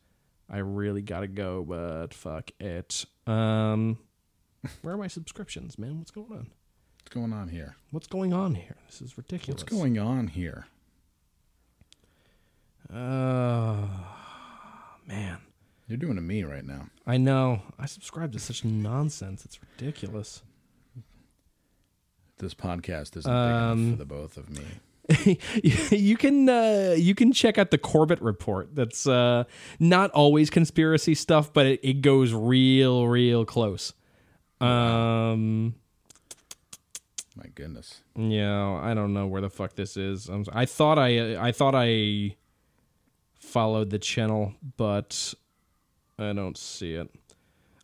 I 0.55 0.59
really 0.59 1.03
gotta 1.03 1.27
go, 1.27 1.65
but 1.65 2.15
fuck 2.15 2.53
it. 2.61 3.07
Um, 3.27 3.99
where 4.83 4.95
are 4.95 4.97
my 4.97 5.09
subscriptions, 5.09 5.77
man? 5.81 5.99
What's 5.99 6.13
going 6.13 6.31
on? 6.31 6.47
What's 7.03 7.13
going 7.13 7.33
on 7.33 7.49
here? 7.49 7.75
What's 7.91 8.07
going 8.07 8.33
on 8.33 8.55
here? 8.55 8.77
This 8.87 9.03
is 9.03 9.19
ridiculous. 9.19 9.63
What's 9.63 9.73
going 9.73 9.99
on 9.99 10.29
here? 10.29 10.67
Uh, 12.89 13.89
man, 15.09 15.39
You're 15.89 15.99
doing 15.99 16.15
to 16.15 16.21
me 16.23 16.45
right 16.45 16.65
now. 16.65 16.87
I 17.05 17.17
know. 17.17 17.63
I 17.77 17.87
subscribe 17.87 18.31
to 18.35 18.39
such 18.39 18.65
nonsense. 18.65 19.45
It's 19.45 19.59
ridiculous. 19.61 20.43
This 22.39 22.55
podcast 22.55 23.17
isn't 23.17 23.31
Um, 23.33 23.77
big 23.79 23.87
enough 23.87 23.93
for 23.95 23.99
the 23.99 24.05
both 24.07 24.37
of 24.37 24.51
me. 24.51 24.65
you 25.91 26.17
can 26.17 26.49
uh, 26.49 26.95
you 26.97 27.15
can 27.15 27.33
check 27.33 27.59
out 27.59 27.71
the 27.71 27.79
Corbett 27.79 28.23
report. 28.23 28.75
That's 28.75 29.07
uh, 29.07 29.45
not 29.79 30.11
always 30.13 30.49
conspiracy 30.51 31.15
stuff, 31.15 31.53
but 31.53 31.67
it, 31.67 31.81
it 31.83 32.01
goes 32.01 32.33
real, 32.33 33.07
real 33.07 33.45
close. 33.45 33.93
Um, 34.61 35.75
My 37.37 37.49
goodness. 37.55 38.01
yeah, 38.17 38.81
I 38.83 38.95
don't 38.95 39.13
know 39.13 39.27
where 39.27 39.43
the 39.43 39.51
fuck 39.51 39.75
this 39.75 39.97
is. 39.99 40.29
I'm, 40.29 40.45
I 40.53 40.65
thought 40.65 40.99
I 40.99 41.37
I 41.37 41.53
thought 41.53 41.75
I 41.77 42.37
followed 43.35 43.91
the 43.91 43.99
channel, 43.99 44.55
but 44.79 45.35
I 46.19 46.33
don't 46.33 46.57
see 46.57 46.95
it. 46.95 47.11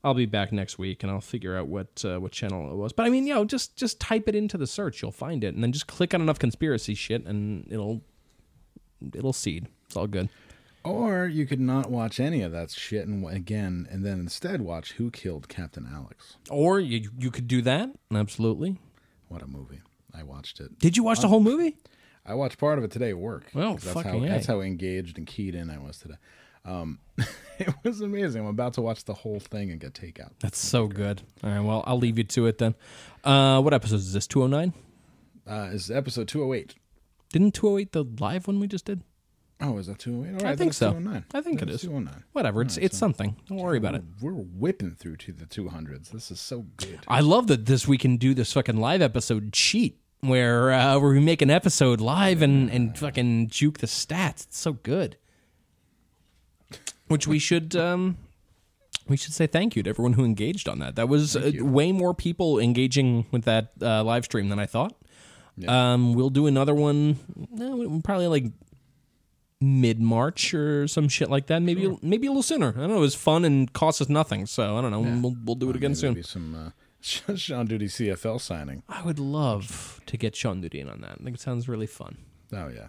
I'll 0.02 0.14
be 0.14 0.26
back 0.26 0.50
next 0.52 0.78
week 0.78 1.02
and 1.02 1.12
I'll 1.12 1.20
figure 1.20 1.56
out 1.56 1.66
what 1.68 2.04
uh, 2.04 2.18
what 2.18 2.32
channel 2.32 2.70
it 2.72 2.76
was. 2.76 2.92
But 2.92 3.06
I 3.06 3.10
mean, 3.10 3.26
you 3.26 3.34
know, 3.34 3.44
just 3.44 3.76
just 3.76 4.00
type 4.00 4.28
it 4.28 4.34
into 4.34 4.56
the 4.56 4.66
search, 4.66 5.02
you'll 5.02 5.10
find 5.12 5.44
it, 5.44 5.54
and 5.54 5.62
then 5.62 5.72
just 5.72 5.86
click 5.86 6.14
on 6.14 6.20
enough 6.22 6.38
conspiracy 6.38 6.94
shit, 6.94 7.24
and 7.26 7.66
it'll 7.70 8.00
it'll 9.14 9.32
seed. 9.32 9.68
It's 9.86 9.96
all 9.96 10.06
good. 10.06 10.28
Or 10.82 11.26
you 11.26 11.44
could 11.46 11.60
not 11.60 11.90
watch 11.90 12.18
any 12.18 12.40
of 12.40 12.52
that 12.52 12.70
shit 12.70 13.06
and 13.06 13.28
again, 13.28 13.86
and 13.90 14.04
then 14.04 14.18
instead 14.18 14.62
watch 14.62 14.92
Who 14.92 15.10
Killed 15.10 15.48
Captain 15.48 15.86
Alex. 15.92 16.36
Or 16.50 16.80
you 16.80 17.10
you 17.18 17.30
could 17.30 17.46
do 17.48 17.60
that. 17.62 17.90
Absolutely. 18.14 18.78
What 19.28 19.42
a 19.42 19.46
movie! 19.46 19.82
I 20.14 20.22
watched 20.22 20.58
it. 20.60 20.78
Did 20.78 20.96
you 20.96 21.02
watch 21.02 21.20
the 21.20 21.28
whole 21.28 21.40
movie? 21.40 21.76
I 22.24 22.34
watched 22.34 22.58
part 22.58 22.78
of 22.78 22.84
it 22.84 22.90
today 22.90 23.10
at 23.10 23.18
work. 23.18 23.44
Oh, 23.54 23.74
'cause 23.74 23.82
that's 23.82 23.94
fucking 23.94 24.20
how 24.20 24.26
A. 24.26 24.28
that's 24.28 24.46
how 24.46 24.60
engaged 24.60 25.18
and 25.18 25.26
keyed 25.26 25.54
in 25.54 25.68
I 25.68 25.78
was 25.78 25.98
today. 25.98 26.14
Um, 26.64 26.98
it 27.58 27.74
was 27.84 28.00
amazing. 28.00 28.42
I'm 28.42 28.48
about 28.48 28.74
to 28.74 28.80
watch 28.82 29.04
the 29.04 29.14
whole 29.14 29.40
thing 29.40 29.70
and 29.70 29.80
get 29.80 29.94
takeout. 29.94 30.30
That's 30.40 30.58
so 30.58 30.86
good. 30.86 31.22
All 31.42 31.50
right, 31.50 31.60
well, 31.60 31.82
I'll 31.86 31.98
leave 31.98 32.18
you 32.18 32.24
to 32.24 32.46
it 32.46 32.58
then. 32.58 32.74
Uh, 33.24 33.60
what 33.60 33.72
episode 33.74 33.96
is 33.96 34.12
this? 34.12 34.26
Two 34.26 34.40
hundred 34.42 34.56
nine. 34.56 34.72
Uh, 35.46 35.70
it's 35.72 35.90
episode 35.90 36.28
208. 36.28 36.74
Didn't 37.32 37.54
two 37.54 37.66
hundred 37.68 37.80
eight 37.80 37.92
the 37.92 38.04
live 38.20 38.46
one 38.46 38.60
we 38.60 38.66
just 38.68 38.84
did? 38.84 39.02
Oh, 39.62 39.76
is 39.78 39.88
that 39.88 39.98
208? 39.98 40.40
All 40.40 40.46
right, 40.46 40.52
I 40.52 40.56
think 40.56 40.72
so. 40.72 40.90
209. 40.92 41.24
I 41.34 41.40
think 41.42 41.58
Then 41.60 41.68
it 41.68 41.74
it's 41.74 41.82
209. 41.82 42.24
Whatever. 42.32 42.62
It's 42.62 42.76
right, 42.78 42.84
it's 42.84 42.96
so- 42.96 43.00
something. 43.00 43.36
Don't 43.46 43.58
worry 43.58 43.76
about 43.76 43.94
it. 43.94 44.02
We're 44.20 44.32
whipping 44.32 44.92
through 44.92 45.16
to 45.18 45.32
the 45.32 45.44
200s. 45.44 46.10
This 46.12 46.30
is 46.30 46.40
so 46.40 46.66
good. 46.76 47.00
I 47.08 47.20
love 47.20 47.46
that 47.48 47.66
this 47.66 47.86
we 47.86 47.98
can 47.98 48.16
do 48.16 48.32
this 48.32 48.52
fucking 48.54 48.78
live 48.78 49.02
episode 49.02 49.52
cheat 49.52 49.98
where 50.20 50.70
uh, 50.72 50.98
where 50.98 51.10
we 51.10 51.20
make 51.20 51.42
an 51.42 51.50
episode 51.50 52.00
live 52.00 52.40
and 52.42 52.70
and 52.70 52.96
fucking 52.96 53.48
juke 53.48 53.78
the 53.78 53.86
stats. 53.86 54.46
It's 54.46 54.58
so 54.58 54.72
good. 54.74 55.16
Which 57.10 57.26
we 57.26 57.38
should 57.38 57.74
um 57.74 58.16
we 59.08 59.16
should 59.16 59.32
say 59.32 59.46
thank 59.46 59.74
you 59.74 59.82
to 59.82 59.90
everyone 59.90 60.12
who 60.12 60.24
engaged 60.24 60.68
on 60.68 60.78
that. 60.78 60.94
That 60.94 61.08
was 61.08 61.36
uh, 61.36 61.50
way 61.58 61.90
more 61.90 62.14
people 62.14 62.58
engaging 62.60 63.26
with 63.32 63.44
that 63.44 63.72
uh, 63.82 64.04
live 64.04 64.24
stream 64.24 64.48
than 64.48 64.58
I 64.60 64.66
thought. 64.66 64.94
Um, 65.66 66.14
we'll 66.14 66.30
do 66.30 66.46
another 66.46 66.74
one, 66.74 67.18
no, 67.50 68.00
probably 68.02 68.28
like 68.28 68.44
mid 69.60 70.00
March 70.00 70.54
or 70.54 70.88
some 70.88 71.08
shit 71.08 71.28
like 71.28 71.48
that. 71.48 71.60
Maybe 71.60 71.98
maybe 72.00 72.26
a 72.26 72.30
little 72.30 72.42
sooner. 72.42 72.68
I 72.68 72.80
don't 72.80 72.88
know. 72.90 72.96
It 72.98 73.00
was 73.00 73.14
fun 73.14 73.44
and 73.44 73.70
cost 73.72 74.00
us 74.00 74.08
nothing, 74.08 74.46
so 74.46 74.78
I 74.78 74.80
don't 74.80 74.90
know. 74.90 75.00
We'll, 75.20 75.36
we'll 75.44 75.54
do 75.56 75.68
it 75.70 75.76
again 75.76 75.94
soon. 75.94 76.22
Some 76.22 76.54
uh, 76.54 76.70
Sean 77.36 77.66
Duty 77.66 77.86
CFL 77.86 78.40
signing. 78.40 78.82
I 78.88 79.02
would 79.02 79.18
love 79.18 80.00
to 80.06 80.16
get 80.16 80.34
Sean 80.36 80.60
Duty 80.60 80.80
in 80.80 80.88
on 80.88 81.00
that. 81.02 81.18
I 81.20 81.24
think 81.24 81.36
it 81.36 81.40
sounds 81.40 81.68
really 81.68 81.86
fun. 81.86 82.16
Oh 82.54 82.68
yeah. 82.68 82.88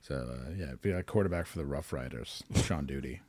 So 0.00 0.14
uh, 0.14 0.50
yeah, 0.56 0.72
be 0.80 0.90
a 0.90 1.02
quarterback 1.02 1.46
for 1.46 1.58
the 1.58 1.66
Rough 1.66 1.92
Riders, 1.92 2.42
Sean 2.64 2.86
Duty. 2.86 3.20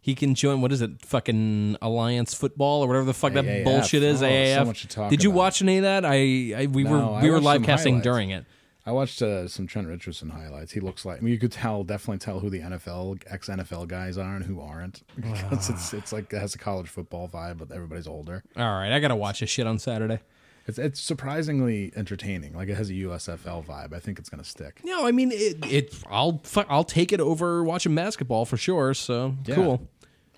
He 0.00 0.14
can 0.14 0.34
join. 0.34 0.60
What 0.60 0.72
is 0.72 0.80
it? 0.80 1.04
Fucking 1.04 1.76
Alliance 1.82 2.32
Football 2.34 2.82
or 2.82 2.88
whatever 2.88 3.04
the 3.04 3.14
fuck 3.14 3.32
that 3.34 3.44
AAF. 3.44 3.64
bullshit 3.64 4.02
is. 4.02 4.22
Oh, 4.22 4.26
so 4.26 4.30
AAF. 4.32 4.88
talk 4.88 5.10
Did 5.10 5.22
you 5.22 5.30
about. 5.30 5.38
watch 5.38 5.62
any 5.62 5.78
of 5.78 5.82
that? 5.82 6.04
I, 6.04 6.14
I 6.56 6.66
we 6.70 6.84
No, 6.84 6.90
were 6.90 7.14
I 7.18 7.22
we 7.22 7.30
were 7.30 7.40
live 7.40 7.62
casting 7.62 7.94
highlights. 7.94 8.04
during 8.04 8.30
it. 8.30 8.44
I 8.86 8.92
watched 8.92 9.20
uh, 9.20 9.46
some 9.48 9.66
Trent 9.66 9.86
Richardson 9.86 10.30
highlights. 10.30 10.72
He 10.72 10.80
looks 10.80 11.04
like 11.04 11.18
I 11.18 11.20
mean, 11.20 11.34
you 11.34 11.38
could 11.38 11.52
tell 11.52 11.84
definitely 11.84 12.18
tell 12.18 12.40
who 12.40 12.48
the 12.48 12.60
NFL 12.60 13.20
ex 13.26 13.48
NFL 13.48 13.86
guys 13.88 14.16
are 14.16 14.34
and 14.36 14.44
who 14.46 14.62
aren't 14.62 15.02
because 15.16 15.68
it's 15.68 15.92
it's 15.92 16.10
like 16.12 16.32
it 16.32 16.38
has 16.38 16.54
a 16.54 16.58
college 16.58 16.88
football 16.88 17.28
vibe, 17.28 17.58
but 17.58 17.70
everybody's 17.70 18.06
older. 18.08 18.42
All 18.56 18.62
right, 18.78 18.90
I 18.90 18.98
gotta 19.00 19.16
watch 19.16 19.40
this 19.40 19.50
shit 19.50 19.66
on 19.66 19.78
Saturday. 19.78 20.20
It's 20.68 20.78
it's 20.78 21.00
surprisingly 21.00 21.92
entertaining. 21.96 22.54
Like 22.54 22.68
it 22.68 22.76
has 22.76 22.90
a 22.90 22.92
USFL 22.92 23.64
vibe. 23.64 23.92
I 23.94 23.98
think 23.98 24.18
it's 24.18 24.28
gonna 24.28 24.44
stick. 24.44 24.80
No, 24.84 25.06
I 25.06 25.10
mean 25.12 25.32
it. 25.32 25.56
it 25.66 25.94
I'll 26.08 26.40
I'll 26.68 26.84
take 26.84 27.12
it 27.12 27.20
over 27.20 27.64
watching 27.64 27.94
basketball 27.94 28.44
for 28.44 28.56
sure. 28.58 28.92
So 28.94 29.34
Yeah. 29.46 29.54
cool. 29.56 29.88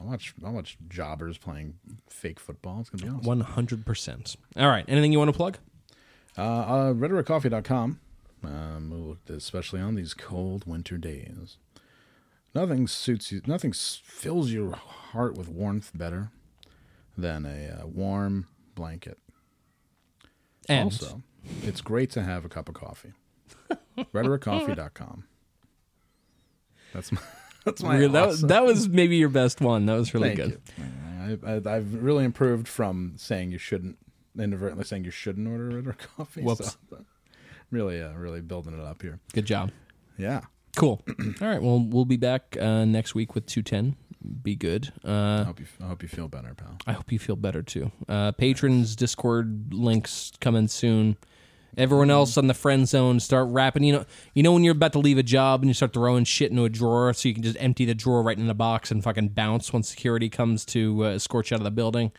I'll 0.00 0.06
watch 0.06 0.32
I'll 0.44 0.52
watch 0.52 0.78
jobbers 0.88 1.36
playing 1.36 1.74
fake 2.08 2.38
football. 2.40 2.80
It's 2.80 2.90
gonna 2.90 3.02
be 3.02 3.08
awesome. 3.10 3.26
One 3.26 3.40
hundred 3.40 3.84
percent. 3.84 4.36
All 4.56 4.68
right. 4.68 4.84
Anything 4.88 5.12
you 5.12 5.18
want 5.18 5.30
to 5.32 5.36
plug? 5.36 5.58
Uh, 6.38 6.42
uh, 6.42 6.92
RhetoricCoffee.com, 6.94 7.98
um, 8.44 9.18
especially 9.28 9.80
on 9.80 9.96
these 9.96 10.14
cold 10.14 10.64
winter 10.64 10.96
days. 10.96 11.56
Nothing 12.54 12.86
suits 12.86 13.30
you. 13.32 13.42
Nothing 13.46 13.70
s- 13.70 14.00
fills 14.04 14.50
your 14.52 14.72
heart 14.76 15.36
with 15.36 15.48
warmth 15.48 15.90
better 15.92 16.30
than 17.18 17.44
a 17.44 17.80
uh, 17.82 17.86
warm 17.86 18.46
blanket. 18.76 19.18
And 20.68 20.84
Also, 20.84 21.22
it's 21.62 21.80
great 21.80 22.10
to 22.10 22.22
have 22.22 22.44
a 22.44 22.48
cup 22.48 22.68
of 22.68 22.74
coffee. 22.74 23.12
RhetoricCoffee.com. 23.98 25.24
That's 26.92 27.12
my. 27.12 27.20
That's 27.64 27.82
my. 27.82 27.96
Really- 27.96 28.12
that, 28.12 28.26
was, 28.26 28.40
that 28.42 28.64
was 28.64 28.88
maybe 28.88 29.16
your 29.16 29.28
best 29.28 29.60
one. 29.60 29.86
That 29.86 29.94
was 29.94 30.14
really 30.14 30.34
Thank 30.34 30.38
good. 30.50 30.60
you. 30.78 30.84
I, 31.46 31.52
I, 31.52 31.76
I've 31.76 32.02
really 32.02 32.24
improved 32.24 32.66
from 32.66 33.12
saying 33.16 33.52
you 33.52 33.58
shouldn't, 33.58 33.98
inadvertently 34.38 34.84
saying 34.84 35.04
you 35.04 35.10
shouldn't 35.10 35.46
order 35.46 35.68
Ritter 35.68 35.92
coffee. 36.16 36.42
Whoops. 36.42 36.78
So, 36.90 37.04
really, 37.70 38.00
uh, 38.00 38.14
really 38.14 38.40
building 38.40 38.72
it 38.78 38.84
up 38.84 39.02
here. 39.02 39.20
Good 39.34 39.44
job. 39.44 39.70
Yeah. 40.16 40.40
Cool. 40.76 41.02
All 41.42 41.48
right. 41.48 41.60
Well, 41.62 41.84
we'll 41.86 42.04
be 42.06 42.16
back 42.16 42.56
uh, 42.58 42.84
next 42.86 43.14
week 43.14 43.34
with 43.34 43.44
210. 43.46 43.96
Be 44.42 44.54
good. 44.54 44.92
I 45.04 45.08
Uh, 45.08 45.44
hope 45.44 45.60
you, 45.60 45.66
I 45.82 45.86
hope 45.86 46.02
you 46.02 46.08
feel 46.08 46.28
better, 46.28 46.54
pal. 46.54 46.76
I 46.86 46.92
hope 46.92 47.10
you 47.10 47.18
feel 47.18 47.36
better 47.36 47.62
too. 47.62 47.90
Uh, 48.08 48.32
patrons, 48.32 48.94
Discord 48.94 49.72
links 49.72 50.32
coming 50.40 50.68
soon. 50.68 51.16
Everyone 51.78 52.10
else 52.10 52.36
on 52.36 52.46
the 52.48 52.52
friend 52.54 52.86
zone 52.88 53.20
start 53.20 53.48
rapping. 53.48 53.84
You 53.84 53.92
know, 53.94 54.04
you 54.34 54.42
know 54.42 54.52
when 54.52 54.64
you're 54.64 54.72
about 54.72 54.92
to 54.94 54.98
leave 54.98 55.18
a 55.18 55.22
job 55.22 55.62
and 55.62 55.68
you 55.70 55.74
start 55.74 55.92
throwing 55.94 56.24
shit 56.24 56.50
into 56.50 56.64
a 56.64 56.68
drawer, 56.68 57.12
so 57.14 57.28
you 57.28 57.34
can 57.34 57.42
just 57.44 57.56
empty 57.60 57.84
the 57.84 57.94
drawer 57.94 58.22
right 58.22 58.36
in 58.36 58.46
the 58.48 58.54
box 58.54 58.90
and 58.90 59.02
fucking 59.02 59.28
bounce 59.30 59.72
when 59.72 59.82
security 59.84 60.28
comes 60.28 60.64
to 60.66 61.04
uh, 61.06 61.08
escort 61.10 61.50
you 61.50 61.54
out 61.54 61.60
of 61.60 61.64
the 61.64 61.70
building. 61.70 62.12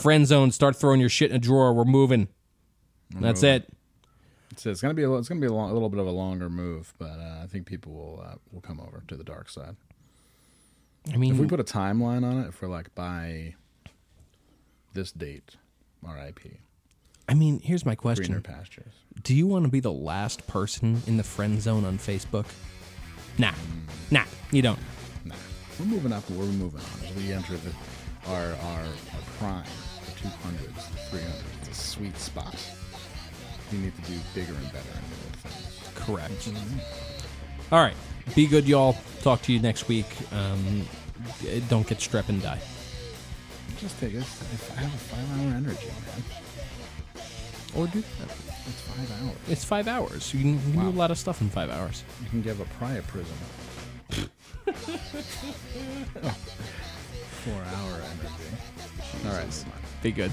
Friend 0.00 0.26
zone, 0.26 0.50
start 0.50 0.74
throwing 0.76 0.98
your 1.00 1.08
shit 1.08 1.30
in 1.30 1.36
a 1.36 1.38
drawer. 1.38 1.72
We're 1.72 1.84
moving. 1.84 2.26
That's 3.14 3.42
it. 3.44 3.72
So 4.56 4.70
it's 4.70 4.80
gonna 4.80 4.94
be 4.94 5.04
a, 5.04 5.12
it's 5.14 5.28
gonna 5.28 5.40
be 5.40 5.46
a, 5.46 5.52
long, 5.52 5.70
a 5.70 5.72
little 5.72 5.88
bit 5.88 6.00
of 6.00 6.06
a 6.08 6.10
longer 6.10 6.50
move, 6.50 6.92
but 6.98 7.20
uh, 7.20 7.40
I 7.44 7.46
think 7.46 7.66
people 7.66 7.92
will 7.92 8.20
uh, 8.26 8.34
will 8.50 8.60
come 8.60 8.80
over 8.80 9.04
to 9.06 9.16
the 9.16 9.22
dark 9.24 9.48
side. 9.48 9.76
I 11.12 11.16
mean, 11.16 11.32
If 11.34 11.40
we 11.40 11.46
put 11.46 11.60
a 11.60 11.64
timeline 11.64 12.24
on 12.24 12.38
it, 12.40 12.48
if 12.48 12.60
we're 12.60 12.68
like 12.68 12.94
by 12.94 13.54
this 14.94 15.12
date, 15.12 15.56
R.I.P. 16.06 16.50
I 17.28 17.34
mean, 17.34 17.60
here's 17.60 17.84
my 17.84 17.94
Greener 17.94 18.16
question: 18.16 18.42
pastures. 18.42 18.92
Do 19.22 19.34
you 19.34 19.46
want 19.46 19.64
to 19.64 19.70
be 19.70 19.80
the 19.80 19.92
last 19.92 20.46
person 20.46 21.02
in 21.06 21.16
the 21.16 21.22
friend 21.22 21.60
zone 21.60 21.84
on 21.84 21.98
Facebook? 21.98 22.46
Nah, 23.36 23.52
nah, 24.10 24.24
you 24.50 24.62
don't. 24.62 24.78
Nah, 25.24 25.34
we're 25.78 25.86
moving 25.86 26.12
up. 26.12 26.28
We're 26.30 26.44
moving 26.44 26.80
on 26.80 27.06
as 27.08 27.14
we 27.16 27.32
enter 27.32 27.56
the 27.56 27.70
our 28.26 28.46
our, 28.46 28.80
our 28.80 29.22
prime, 29.38 29.64
the 30.06 30.12
two 30.20 30.28
hundreds, 30.42 30.74
the 30.88 30.96
three 31.10 31.20
hundreds. 31.20 31.68
It's 31.68 31.84
a 31.84 31.86
sweet 31.86 32.16
spot. 32.16 32.56
We 33.72 33.78
need 33.78 33.94
to 33.96 34.02
do 34.10 34.18
bigger 34.34 34.54
and 34.54 34.72
better 34.72 34.88
and 34.94 35.36
things. 35.36 35.90
Correct. 35.94 36.50
All 37.70 37.80
right. 37.80 37.94
Be 38.34 38.46
good, 38.46 38.66
y'all. 38.66 38.96
Talk 39.22 39.42
to 39.42 39.52
you 39.52 39.58
next 39.60 39.88
week. 39.88 40.06
Um, 40.32 40.86
don't 41.68 41.86
get 41.86 41.98
strep 41.98 42.28
and 42.28 42.42
die. 42.42 42.60
Just 43.78 43.98
take 44.00 44.14
it. 44.14 44.18
If 44.18 44.72
I 44.76 44.80
have 44.82 44.94
a 44.94 44.98
five-hour 44.98 45.54
energy, 45.56 45.86
man. 45.86 46.24
Or 47.76 47.86
do 47.86 48.00
that. 48.00 48.36
It's 48.66 48.80
five 48.82 49.10
hours. 49.22 49.36
It's 49.48 49.64
five 49.64 49.88
hours. 49.88 50.34
You 50.34 50.40
can, 50.40 50.52
you 50.54 50.58
can 50.60 50.74
Wow. 50.76 50.82
do 50.90 50.96
a 50.96 50.98
lot 50.98 51.10
of 51.10 51.18
stuff 51.18 51.40
in 51.40 51.48
five 51.50 51.70
hours. 51.70 52.02
You 52.22 52.28
can 52.30 52.42
give 52.42 52.60
a 52.60 52.64
priapism. 52.82 53.26
Four-hour 57.44 57.94
energy. 57.94 59.26
All 59.26 59.32
right. 59.32 59.64
Be 60.02 60.12
good. 60.12 60.32